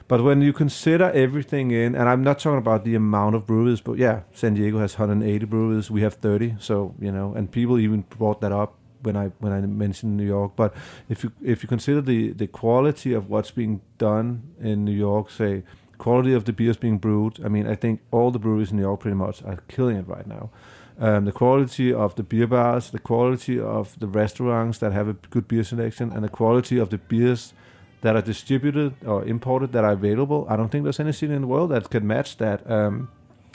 But 0.09 0.25
when 0.25 0.41
you 0.41 0.55
consider 0.55 1.11
everything 1.11 1.71
in, 1.71 1.95
and 1.95 2.09
I'm 2.09 2.25
not 2.25 2.39
talking 2.39 2.57
about 2.57 2.85
the 2.85 2.95
amount 2.95 3.35
of 3.35 3.45
breweries, 3.45 3.83
but 3.83 3.99
yeah, 3.99 4.23
San 4.33 4.55
Diego 4.55 4.79
has 4.79 4.99
180 4.99 5.45
breweries. 5.45 5.91
We 5.91 6.01
have 6.01 6.15
30, 6.15 6.57
so 6.61 6.95
you 6.99 7.13
know, 7.13 7.35
and 7.35 7.53
people 7.53 7.79
even 7.79 8.01
brought 8.09 8.41
that 8.41 8.53
up 8.53 8.79
when 9.03 9.19
I 9.19 9.27
when 9.41 9.53
I 9.53 9.61
mentioned 9.61 10.17
New 10.17 10.25
York. 10.27 10.53
But 10.57 10.73
if 11.11 11.25
you 11.25 11.33
if 11.45 11.63
you 11.63 11.69
consider 11.69 12.01
the 12.01 12.33
the 12.33 12.47
quality 12.47 13.13
of 13.13 13.29
what's 13.29 13.51
being 13.51 13.83
done 13.99 14.55
in 14.61 14.83
New 14.87 14.97
York, 14.97 15.31
say 15.31 15.65
quality 15.99 16.33
of 16.33 16.45
the 16.45 16.53
beers 16.53 16.77
being 16.77 16.99
brewed, 16.99 17.45
I 17.45 17.49
mean, 17.49 17.67
I 17.67 17.75
think 17.75 18.01
all 18.11 18.31
the 18.31 18.39
breweries 18.39 18.71
in 18.71 18.77
New 18.77 18.83
York 18.83 19.01
pretty 19.01 19.17
much 19.17 19.43
are 19.45 19.59
killing 19.69 19.97
it 19.97 20.09
right 20.09 20.27
now. 20.27 20.51
Um, 20.99 21.27
the 21.27 21.33
quality 21.33 21.93
of 21.93 22.15
the 22.15 22.23
beer 22.23 22.47
bars, 22.47 22.91
the 22.91 22.99
quality 22.99 23.61
of 23.61 23.99
the 23.99 24.07
restaurants 24.07 24.79
that 24.79 24.93
have 24.93 25.09
a 25.09 25.13
good 25.13 25.47
beer 25.47 25.65
selection, 25.65 26.11
and 26.13 26.25
the 26.25 26.29
quality 26.29 26.79
of 26.79 26.89
the 26.89 26.99
beers 26.99 27.53
that 28.01 28.17
are 28.17 28.23
distributed 28.23 28.95
or 29.05 29.25
imported 29.25 29.73
that 29.73 29.85
are 29.85 29.93
available. 29.93 30.47
I 30.49 30.57
don't 30.57 30.69
think 30.69 30.85
there's 30.85 31.01
any 31.01 31.13
city 31.13 31.35
in 31.35 31.43
the 31.43 31.47
world 31.47 31.71
that 31.71 31.91
can 31.91 32.07
match 32.07 32.39
that. 32.39 32.69
Um, 32.71 33.11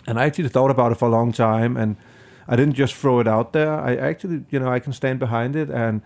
and 0.07 0.19
I 0.19 0.25
actually 0.25 0.49
thought 0.49 0.71
about 0.71 0.91
it 0.91 0.95
for 0.95 1.07
a 1.07 1.11
long 1.11 1.31
time, 1.31 1.77
and 1.77 1.95
I 2.47 2.55
didn't 2.55 2.75
just 2.75 2.95
throw 2.95 3.19
it 3.19 3.27
out 3.27 3.53
there. 3.53 3.73
I 3.73 3.95
actually, 3.95 4.43
you 4.49 4.59
know, 4.59 4.67
I 4.67 4.79
can 4.79 4.93
stand 4.93 5.19
behind 5.19 5.55
it. 5.55 5.69
And 5.69 6.01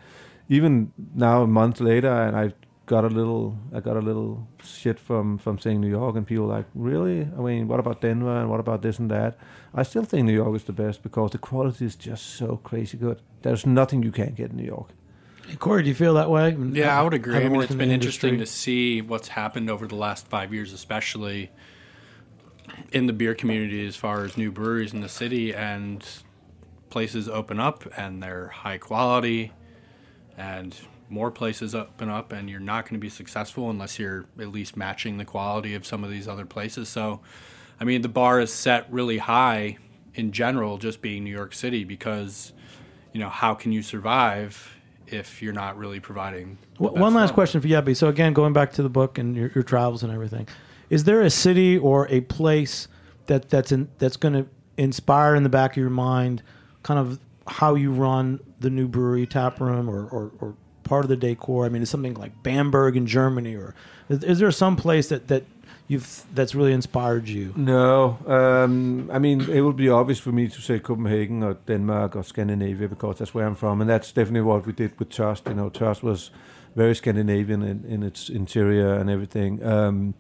even 0.48 0.92
now, 1.14 1.42
a 1.42 1.48
month 1.48 1.80
later, 1.80 2.12
and 2.12 2.36
I 2.36 2.54
got 2.86 3.04
a 3.04 3.08
little, 3.08 3.58
I 3.74 3.80
got 3.80 3.98
a 3.98 4.00
little 4.00 4.48
shit 4.64 5.00
from 5.00 5.38
from 5.38 5.60
saying 5.60 5.82
New 5.82 5.90
York, 5.90 6.16
and 6.16 6.26
people 6.26 6.46
like, 6.46 6.66
really? 6.74 7.22
I 7.22 7.42
mean, 7.42 7.68
what 7.68 7.80
about 7.80 8.02
Denver 8.02 8.38
and 8.38 8.50
what 8.50 8.60
about 8.60 8.82
this 8.82 9.00
and 9.00 9.10
that? 9.12 9.38
I 9.74 9.84
still 9.84 10.04
think 10.04 10.26
New 10.26 10.34
York 10.34 10.56
is 10.56 10.64
the 10.64 10.74
best 10.74 11.04
because 11.04 11.32
the 11.32 11.38
quality 11.38 11.86
is 11.86 11.96
just 11.96 12.26
so 12.38 12.58
crazy 12.64 12.98
good. 12.98 13.22
There's 13.42 13.66
nothing 13.66 14.04
you 14.04 14.12
can't 14.12 14.36
get 14.36 14.52
in 14.52 14.58
New 14.58 14.66
York. 14.66 14.90
Hey, 15.48 15.58
Corey, 15.58 15.84
do 15.84 15.90
you 15.90 15.96
feel 15.96 16.16
that 16.16 16.30
way? 16.30 16.56
Yeah, 16.72 17.00
I 17.00 17.04
would 17.04 17.14
agree. 17.14 17.34
I 17.34 17.38
Having 17.38 17.52
mean, 17.52 17.58
worked 17.58 17.66
it's 17.66 17.72
in 17.74 17.78
been 17.78 17.90
the 17.90 17.96
interesting 17.96 18.38
to 18.40 18.46
see 18.46 19.02
what's 19.02 19.28
happened 19.30 19.70
over 19.70 19.88
the 19.88 19.96
last 19.96 20.28
five 20.28 20.54
years, 20.54 20.74
especially 20.74 21.52
in 22.92 23.06
the 23.06 23.14
beer 23.14 23.36
community 23.36 23.86
as 23.86 23.96
far 23.96 24.24
as 24.26 24.38
new 24.38 24.52
breweries 24.52 24.94
in 24.94 25.02
the 25.02 25.10
city 25.10 25.54
and 25.54 26.06
places 26.90 27.30
open 27.30 27.60
up 27.60 27.84
and 27.98 28.24
they're 28.24 28.48
high 28.48 28.78
quality 28.78 29.52
and 30.38 30.76
more 31.10 31.32
places 31.32 31.76
open 31.76 32.10
up 32.10 32.32
and 32.32 32.50
you're 32.50 32.60
not 32.60 32.86
going 32.86 32.94
to 32.94 33.00
be 33.00 33.10
successful 33.10 33.70
unless 33.70 34.00
you're 34.00 34.26
at 34.40 34.50
least 34.50 34.76
matching 34.76 35.18
the 35.18 35.26
quality 35.26 35.76
of 35.76 35.86
some 35.86 36.04
of 36.04 36.10
these 36.10 36.28
other 36.28 36.46
places. 36.46 36.90
So, 36.90 37.22
I 37.80 37.84
mean, 37.84 38.02
the 38.02 38.10
bar 38.10 38.40
is 38.40 38.52
set 38.54 38.92
really 38.92 39.20
high 39.20 39.78
in 40.16 40.32
general, 40.32 40.78
just 40.78 41.02
being 41.02 41.24
New 41.24 41.36
York 41.36 41.54
City, 41.54 41.84
because, 41.84 42.54
you 43.14 43.20
know, 43.20 43.30
how 43.30 43.54
can 43.54 43.72
you 43.72 43.82
survive 43.82 44.78
if 45.08 45.42
you're 45.42 45.54
not 45.54 45.78
really 45.78 46.00
providing? 46.00 46.58
One 46.78 47.14
last 47.14 47.16
level? 47.16 47.34
question 47.36 47.62
for 47.62 47.68
Jeppe. 47.68 47.96
So 47.96 48.08
again, 48.08 48.34
going 48.34 48.54
back 48.54 48.74
to 48.74 48.84
the 48.84 48.90
book 48.90 49.18
and 49.18 49.36
your, 49.36 49.52
your 49.54 49.64
travels 49.64 50.04
and 50.04 50.12
everything, 50.12 50.48
is 50.90 51.04
there 51.04 51.22
a 51.22 51.30
city 51.30 51.78
or 51.78 52.08
a 52.10 52.22
place 52.22 52.88
that 53.28 53.50
that's 53.50 53.72
in, 53.72 53.90
that's 53.98 54.18
going 54.18 54.34
to 54.34 54.48
inspire 54.78 55.36
in 55.36 55.44
the 55.44 55.50
back 55.50 55.72
of 55.72 55.78
your 55.78 55.90
mind, 55.90 56.42
kind 56.84 57.00
of 57.00 57.20
how 57.48 57.76
you 57.76 57.92
run 57.92 58.40
the 58.60 58.70
new 58.70 58.88
brewery 58.88 59.28
tap 59.28 59.60
room 59.60 59.90
or, 59.90 60.06
or, 60.08 60.32
or 60.40 60.56
part 60.86 61.04
of 61.04 61.10
the 61.10 61.18
decor? 61.18 61.66
I 61.66 61.70
mean, 61.70 61.82
is 61.82 61.90
something 61.90 62.14
like 62.14 62.42
Bamberg 62.44 62.96
in 62.96 63.06
Germany, 63.06 63.56
or 63.56 63.76
is, 64.08 64.24
is 64.24 64.40
there 64.40 64.52
some 64.52 64.78
place 64.78 65.10
that 65.10 65.28
that 65.28 65.44
you've 65.88 66.24
that's 66.34 66.56
really 66.56 66.72
inspired 66.72 67.28
you? 67.28 67.54
No, 67.56 68.18
um, 68.26 69.10
I 69.12 69.20
mean 69.20 69.42
it 69.50 69.62
would 69.62 69.76
be 69.76 69.90
obvious 69.90 70.20
for 70.20 70.32
me 70.32 70.48
to 70.48 70.62
say 70.62 70.80
Copenhagen 70.80 71.44
or 71.44 71.56
Denmark 71.66 72.16
or 72.16 72.24
Scandinavia 72.24 72.88
because 72.88 73.18
that's 73.20 73.34
where 73.34 73.46
I'm 73.46 73.56
from, 73.56 73.82
and 73.82 73.90
that's 73.90 74.12
definitely 74.12 74.42
what 74.42 74.66
we 74.66 74.74
did 74.74 74.98
with 74.98 75.10
Torst. 75.10 75.48
You 75.48 75.56
know, 75.56 75.70
Torst 75.70 76.04
was 76.04 76.32
very 76.76 76.96
Scandinavian 76.96 77.62
in, 77.64 77.86
in 77.86 78.04
its 78.04 78.30
interior 78.30 78.94
and 78.94 79.10
everything. 79.10 79.64
Um, 79.64 80.14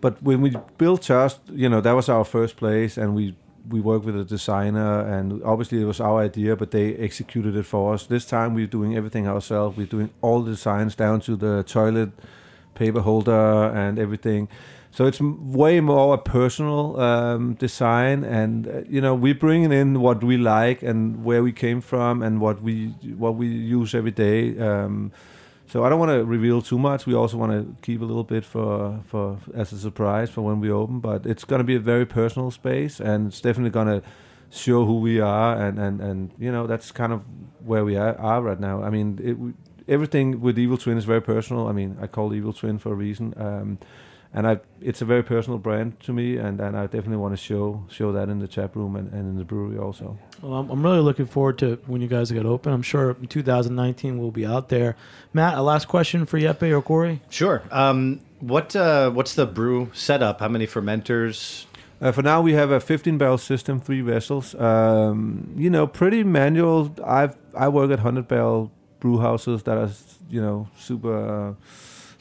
but 0.00 0.22
when 0.22 0.40
we 0.40 0.54
built 0.78 1.02
Torst, 1.02 1.40
you 1.52 1.68
know, 1.68 1.80
that 1.80 1.92
was 1.92 2.08
our 2.08 2.24
first 2.24 2.56
place, 2.56 2.96
and 2.96 3.14
we 3.14 3.34
we 3.68 3.80
work 3.80 4.04
with 4.04 4.18
a 4.18 4.24
designer, 4.24 5.00
and 5.00 5.42
obviously 5.42 5.80
it 5.80 5.84
was 5.84 6.00
our 6.00 6.20
idea, 6.20 6.56
but 6.56 6.70
they 6.70 6.94
executed 6.96 7.56
it 7.56 7.64
for 7.64 7.94
us. 7.94 8.06
This 8.06 8.26
time 8.26 8.54
we're 8.54 8.66
doing 8.66 8.96
everything 8.96 9.26
ourselves. 9.26 9.76
We're 9.76 9.86
doing 9.86 10.10
all 10.22 10.42
the 10.42 10.52
designs 10.52 10.94
down 10.94 11.20
to 11.22 11.36
the 11.36 11.62
toilet 11.64 12.10
paper 12.74 13.00
holder 13.00 13.72
and 13.74 13.98
everything. 13.98 14.48
So 14.90 15.04
it's 15.04 15.20
way 15.20 15.80
more 15.80 16.14
a 16.14 16.18
personal 16.18 16.98
um, 16.98 17.54
design, 17.54 18.24
and 18.24 18.66
uh, 18.66 18.80
you 18.88 19.00
know 19.00 19.14
we're 19.14 19.34
bringing 19.34 19.72
in 19.72 20.00
what 20.00 20.24
we 20.24 20.38
like 20.38 20.82
and 20.82 21.22
where 21.22 21.42
we 21.42 21.52
came 21.52 21.82
from 21.82 22.22
and 22.22 22.40
what 22.40 22.62
we 22.62 22.94
what 23.18 23.34
we 23.34 23.46
use 23.46 23.94
every 23.94 24.10
day. 24.10 24.58
Um, 24.58 25.12
so 25.68 25.84
I 25.84 25.88
don't 25.88 25.98
want 25.98 26.12
to 26.12 26.24
reveal 26.24 26.62
too 26.62 26.78
much. 26.78 27.06
We 27.06 27.14
also 27.14 27.36
want 27.36 27.52
to 27.52 27.76
keep 27.82 28.00
a 28.00 28.04
little 28.04 28.24
bit 28.24 28.44
for 28.44 29.00
for 29.06 29.38
as 29.54 29.72
a 29.72 29.78
surprise 29.78 30.30
for 30.30 30.42
when 30.42 30.60
we 30.60 30.70
open. 30.70 31.00
But 31.00 31.26
it's 31.26 31.44
going 31.44 31.60
to 31.60 31.64
be 31.64 31.76
a 31.76 31.80
very 31.80 32.06
personal 32.06 32.50
space, 32.50 33.00
and 33.00 33.28
it's 33.28 33.40
definitely 33.40 33.70
going 33.70 33.88
to 33.88 34.02
show 34.50 34.84
who 34.84 35.00
we 35.00 35.20
are, 35.20 35.56
and 35.60 35.78
and 35.78 36.00
and 36.00 36.30
you 36.38 36.52
know 36.52 36.66
that's 36.66 36.92
kind 36.92 37.12
of 37.12 37.22
where 37.64 37.84
we 37.84 37.96
are, 37.96 38.16
are 38.18 38.42
right 38.42 38.60
now. 38.60 38.82
I 38.82 38.90
mean, 38.90 39.18
it, 39.22 39.92
everything 39.92 40.40
with 40.40 40.58
Evil 40.58 40.78
Twin 40.78 40.98
is 40.98 41.04
very 41.04 41.22
personal. 41.22 41.66
I 41.66 41.72
mean, 41.72 41.96
I 42.00 42.06
call 42.06 42.32
Evil 42.32 42.52
Twin 42.52 42.78
for 42.78 42.92
a 42.92 42.94
reason. 42.94 43.34
Um, 43.36 43.78
and 44.36 44.46
I, 44.46 44.60
it's 44.82 45.00
a 45.00 45.06
very 45.06 45.22
personal 45.22 45.58
brand 45.58 45.98
to 46.00 46.12
me, 46.12 46.36
and, 46.36 46.60
and 46.60 46.76
I 46.76 46.82
definitely 46.82 47.16
want 47.16 47.32
to 47.32 47.42
show 47.42 47.82
show 47.88 48.12
that 48.12 48.28
in 48.28 48.38
the 48.38 48.46
tap 48.46 48.76
room 48.76 48.94
and, 48.94 49.10
and 49.10 49.30
in 49.30 49.38
the 49.38 49.44
brewery 49.44 49.78
also. 49.78 50.18
Well, 50.42 50.52
I'm, 50.52 50.68
I'm 50.68 50.82
really 50.82 51.00
looking 51.00 51.24
forward 51.24 51.58
to 51.60 51.76
when 51.86 52.02
you 52.02 52.06
guys 52.06 52.30
get 52.30 52.44
open. 52.44 52.70
I'm 52.70 52.82
sure 52.82 53.16
in 53.18 53.28
2019 53.28 54.18
we'll 54.18 54.30
be 54.30 54.44
out 54.44 54.68
there. 54.68 54.94
Matt, 55.32 55.56
a 55.56 55.62
last 55.62 55.88
question 55.88 56.26
for 56.26 56.38
Jeppe 56.38 56.70
or 56.70 56.82
Corey? 56.82 57.22
Sure. 57.30 57.62
Um, 57.70 58.20
what 58.40 58.76
uh, 58.76 59.10
what's 59.10 59.34
the 59.34 59.46
brew 59.46 59.90
setup? 59.94 60.40
How 60.40 60.48
many 60.48 60.66
fermenters? 60.66 61.64
Uh, 61.98 62.12
for 62.12 62.20
now, 62.20 62.42
we 62.42 62.52
have 62.52 62.70
a 62.70 62.78
15 62.78 63.16
barrel 63.16 63.38
system, 63.38 63.80
three 63.80 64.02
vessels. 64.02 64.54
Um, 64.56 65.54
you 65.56 65.70
know, 65.70 65.86
pretty 65.86 66.24
manual. 66.24 66.94
I've 67.02 67.38
I 67.56 67.68
work 67.68 67.90
at 67.90 68.00
100 68.00 68.28
barrel 68.28 68.70
brew 69.00 69.18
houses 69.18 69.62
that 69.62 69.78
are 69.78 69.88
you 70.28 70.42
know 70.42 70.68
super. 70.76 71.48
Uh, 71.48 71.54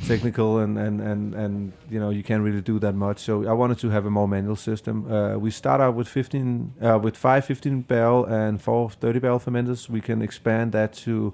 technical 0.08 0.60
and, 0.60 0.78
and, 0.78 1.02
and, 1.02 1.34
and 1.34 1.72
you 1.90 2.00
know 2.00 2.10
you 2.10 2.24
can't 2.24 2.44
really 2.44 2.62
do 2.62 2.80
that 2.80 2.96
much. 2.96 3.20
So 3.20 3.48
i 3.48 3.54
wanted 3.54 3.80
to 3.80 3.90
have 3.90 4.06
a 4.06 4.10
more 4.10 4.28
manual 4.28 4.56
system. 4.56 5.12
Uh, 5.12 5.38
we 5.38 5.52
start 5.52 5.82
out 5.82 5.96
with 5.96 6.08
15 6.08 6.74
uh, 6.82 7.00
with 7.02 7.16
five 7.18 7.46
15 7.46 7.82
barrel 7.82 8.26
and 8.26 8.62
four 8.62 8.90
30 8.90 9.20
barrel 9.20 9.40
fermenters. 9.40 9.90
We 9.90 10.02
can 10.02 10.22
expand 10.22 10.72
that 10.74 10.94
to 11.06 11.34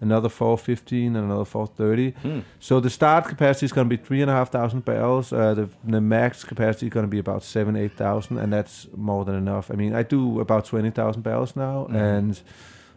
another 0.00 0.28
415 0.28 1.14
and 1.14 1.24
another 1.26 1.44
430 1.44 2.10
Hmm. 2.22 2.40
so 2.58 2.80
the 2.80 2.90
start 2.90 3.24
capacity 3.28 3.66
is 3.66 3.72
going 3.72 3.88
to 3.88 3.96
be 3.96 4.02
three 4.02 4.20
and 4.20 4.28
a 4.30 4.34
half 4.34 4.50
thousand 4.50 4.84
barrels. 4.84 5.32
Uh, 5.32 5.54
the, 5.54 5.68
the 5.84 6.00
max 6.00 6.42
capacity 6.44 6.86
is 6.86 6.92
going 6.92 7.06
to 7.06 7.10
be 7.10 7.20
about 7.20 7.44
seven 7.44 7.76
eight 7.76 7.92
thousand 7.96 8.38
and 8.38 8.52
that's 8.52 8.88
more 8.96 9.24
than 9.24 9.36
enough. 9.36 9.70
I 9.70 9.74
mean 9.76 9.94
i 9.94 10.02
do 10.02 10.40
about 10.40 10.64
20000 10.66 11.22
barrels 11.22 11.54
now 11.54 11.86
Mhm. 11.88 11.94
and 11.94 12.40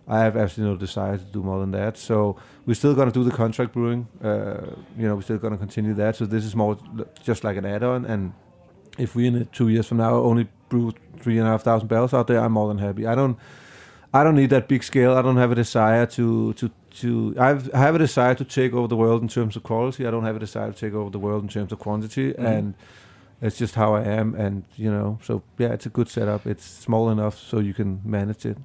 I 0.07 0.19
have 0.19 0.37
absolutely 0.37 0.73
no 0.73 0.79
desire 0.79 1.17
to 1.17 1.23
do 1.23 1.41
more 1.41 1.59
than 1.59 1.71
that. 1.71 1.97
So 1.97 2.37
we're 2.65 2.75
still 2.75 2.93
going 2.93 3.11
to 3.11 3.13
do 3.13 3.23
the 3.23 3.35
contract 3.35 3.73
brewing. 3.73 4.07
Uh, 4.23 4.57
you 4.97 5.07
know, 5.07 5.15
we're 5.15 5.21
still 5.21 5.37
going 5.39 5.53
to 5.53 5.57
continue 5.57 5.93
that. 5.95 6.15
So 6.15 6.25
this 6.25 6.45
is 6.45 6.55
more 6.55 6.77
just 7.23 7.43
like 7.43 7.57
an 7.57 7.65
add-on. 7.65 8.05
And 8.05 8.33
if 8.97 9.15
we 9.15 9.25
in 9.27 9.47
two 9.51 9.69
years 9.69 9.87
from 9.87 9.97
now 9.97 10.13
only 10.15 10.47
brew 10.69 10.93
three 11.19 11.39
and 11.39 11.47
a 11.47 11.51
half 11.51 11.63
thousand 11.63 11.87
barrels 11.87 12.13
out 12.13 12.27
there, 12.27 12.39
I'm 12.39 12.51
more 12.51 12.67
than 12.67 12.77
happy. 12.77 13.07
I 13.07 13.15
don't, 13.15 13.37
I 14.13 14.23
don't 14.23 14.35
need 14.35 14.51
that 14.51 14.67
big 14.67 14.83
scale. 14.83 15.15
I 15.15 15.21
don't 15.23 15.37
have 15.37 15.51
a 15.51 15.55
desire 15.55 16.05
to 16.05 16.53
to 16.53 16.71
to. 17.01 17.35
I've, 17.37 17.73
I 17.73 17.79
have 17.79 17.95
a 17.95 17.99
desire 17.99 18.35
to 18.35 18.45
take 18.45 18.73
over 18.73 18.87
the 18.87 18.95
world 18.95 19.21
in 19.23 19.27
terms 19.27 19.55
of 19.55 19.63
quality. 19.63 20.05
I 20.05 20.11
don't 20.11 20.23
have 20.23 20.35
a 20.35 20.39
desire 20.39 20.71
to 20.71 20.77
take 20.77 20.93
over 20.93 21.09
the 21.09 21.19
world 21.19 21.43
in 21.43 21.49
terms 21.49 21.71
of 21.71 21.79
quantity. 21.79 22.33
Mhm. 22.33 22.45
And 22.45 22.73
it's 23.41 23.57
just 23.57 23.75
how 23.75 23.95
I 23.95 24.03
am. 24.03 24.35
And 24.35 24.63
you 24.77 24.91
know, 24.91 25.17
so 25.23 25.41
yeah, 25.57 25.69
it's 25.73 25.85
a 25.87 25.89
good 25.89 26.07
setup. 26.09 26.45
It's 26.45 26.63
small 26.63 27.09
enough 27.09 27.37
so 27.39 27.59
you 27.59 27.73
can 27.73 28.01
manage 28.05 28.45
it. 28.45 28.57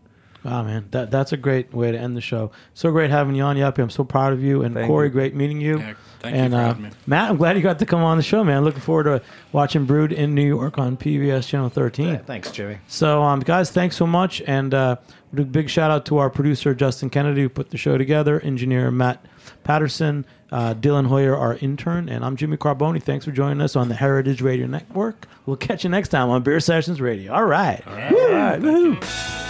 Wow, 0.45 0.63
man, 0.65 0.87
that 0.93 1.11
that's 1.11 1.33
a 1.33 1.37
great 1.37 1.75
way 1.75 1.93
to 1.93 1.99
end 1.99 2.17
the 2.17 2.21
show. 2.21 2.51
So 2.73 2.91
great 2.91 3.11
having 3.11 3.35
you 3.35 3.43
on, 3.43 3.57
Jeppe. 3.57 3.79
I'm 3.79 3.91
so 3.91 4.05
proud 4.05 4.33
of 4.33 4.43
you, 4.43 4.63
and 4.63 4.75
Thank 4.75 4.87
Corey, 4.87 5.09
you. 5.09 5.13
great 5.13 5.35
meeting 5.35 5.61
you. 5.61 5.79
Yeah, 5.79 5.95
thank 6.21 6.35
you 6.35 6.41
and 6.41 6.53
for 6.53 6.59
uh, 6.59 6.65
having 6.65 6.83
me. 6.85 6.91
Matt, 7.07 7.31
I'm 7.31 7.37
glad 7.37 7.57
you 7.57 7.63
got 7.63 7.79
to 7.81 7.87
come 7.87 8.03
on 8.03 8.17
the 8.17 8.23
show, 8.23 8.43
man. 8.43 8.65
Looking 8.65 8.81
forward 8.81 9.05
to 9.05 9.23
watching 9.53 9.85
Brewed 9.85 10.13
in 10.13 10.35
New 10.35 10.47
York 10.47 10.79
on 10.79 10.97
PBS 10.97 11.47
Channel 11.47 11.69
13. 11.69 12.09
Yeah, 12.09 12.17
thanks, 12.19 12.51
Jimmy. 12.51 12.79
So, 12.89 13.23
um, 13.23 13.41
guys, 13.41 13.71
thanks 13.71 13.97
so 13.97 14.07
much, 14.07 14.41
and 14.47 14.73
uh, 14.73 14.97
a 15.37 15.43
big 15.43 15.69
shout 15.69 15.91
out 15.91 16.07
to 16.07 16.19
our 16.19 16.31
producer 16.31 16.75
Justin 16.75 17.11
Kennedy 17.11 17.43
who 17.43 17.49
put 17.51 17.71
the 17.71 17.77
show 17.77 17.99
together, 17.99 18.41
engineer 18.41 18.91
Matt 18.91 19.25
Patterson, 19.63 20.25
uh, 20.53 20.75
Dylan 20.75 21.07
Hoyer, 21.07 21.37
our 21.37 21.57
intern, 21.57 22.09
and 22.09 22.25
I'm 22.25 22.37
Jimmy 22.37 22.57
Carbone. 22.57 23.01
Thanks 23.03 23.27
for 23.27 23.31
joining 23.31 23.61
us 23.61 23.77
on 23.77 23.89
the 23.89 23.95
Heritage 23.95 24.41
Radio 24.41 24.67
Network. 24.67 25.27
We'll 25.45 25.57
catch 25.57 25.85
you 25.85 25.91
next 25.91 26.09
time 26.09 26.31
on 26.31 26.43
Beer 26.43 26.61
Sessions 26.61 27.01
Radio. 27.01 27.33
All 27.33 27.45
right. 27.45 27.87
All 27.87 27.95
right, 27.95 28.59
woohoo. 28.59 29.01
Thanks 29.01 29.50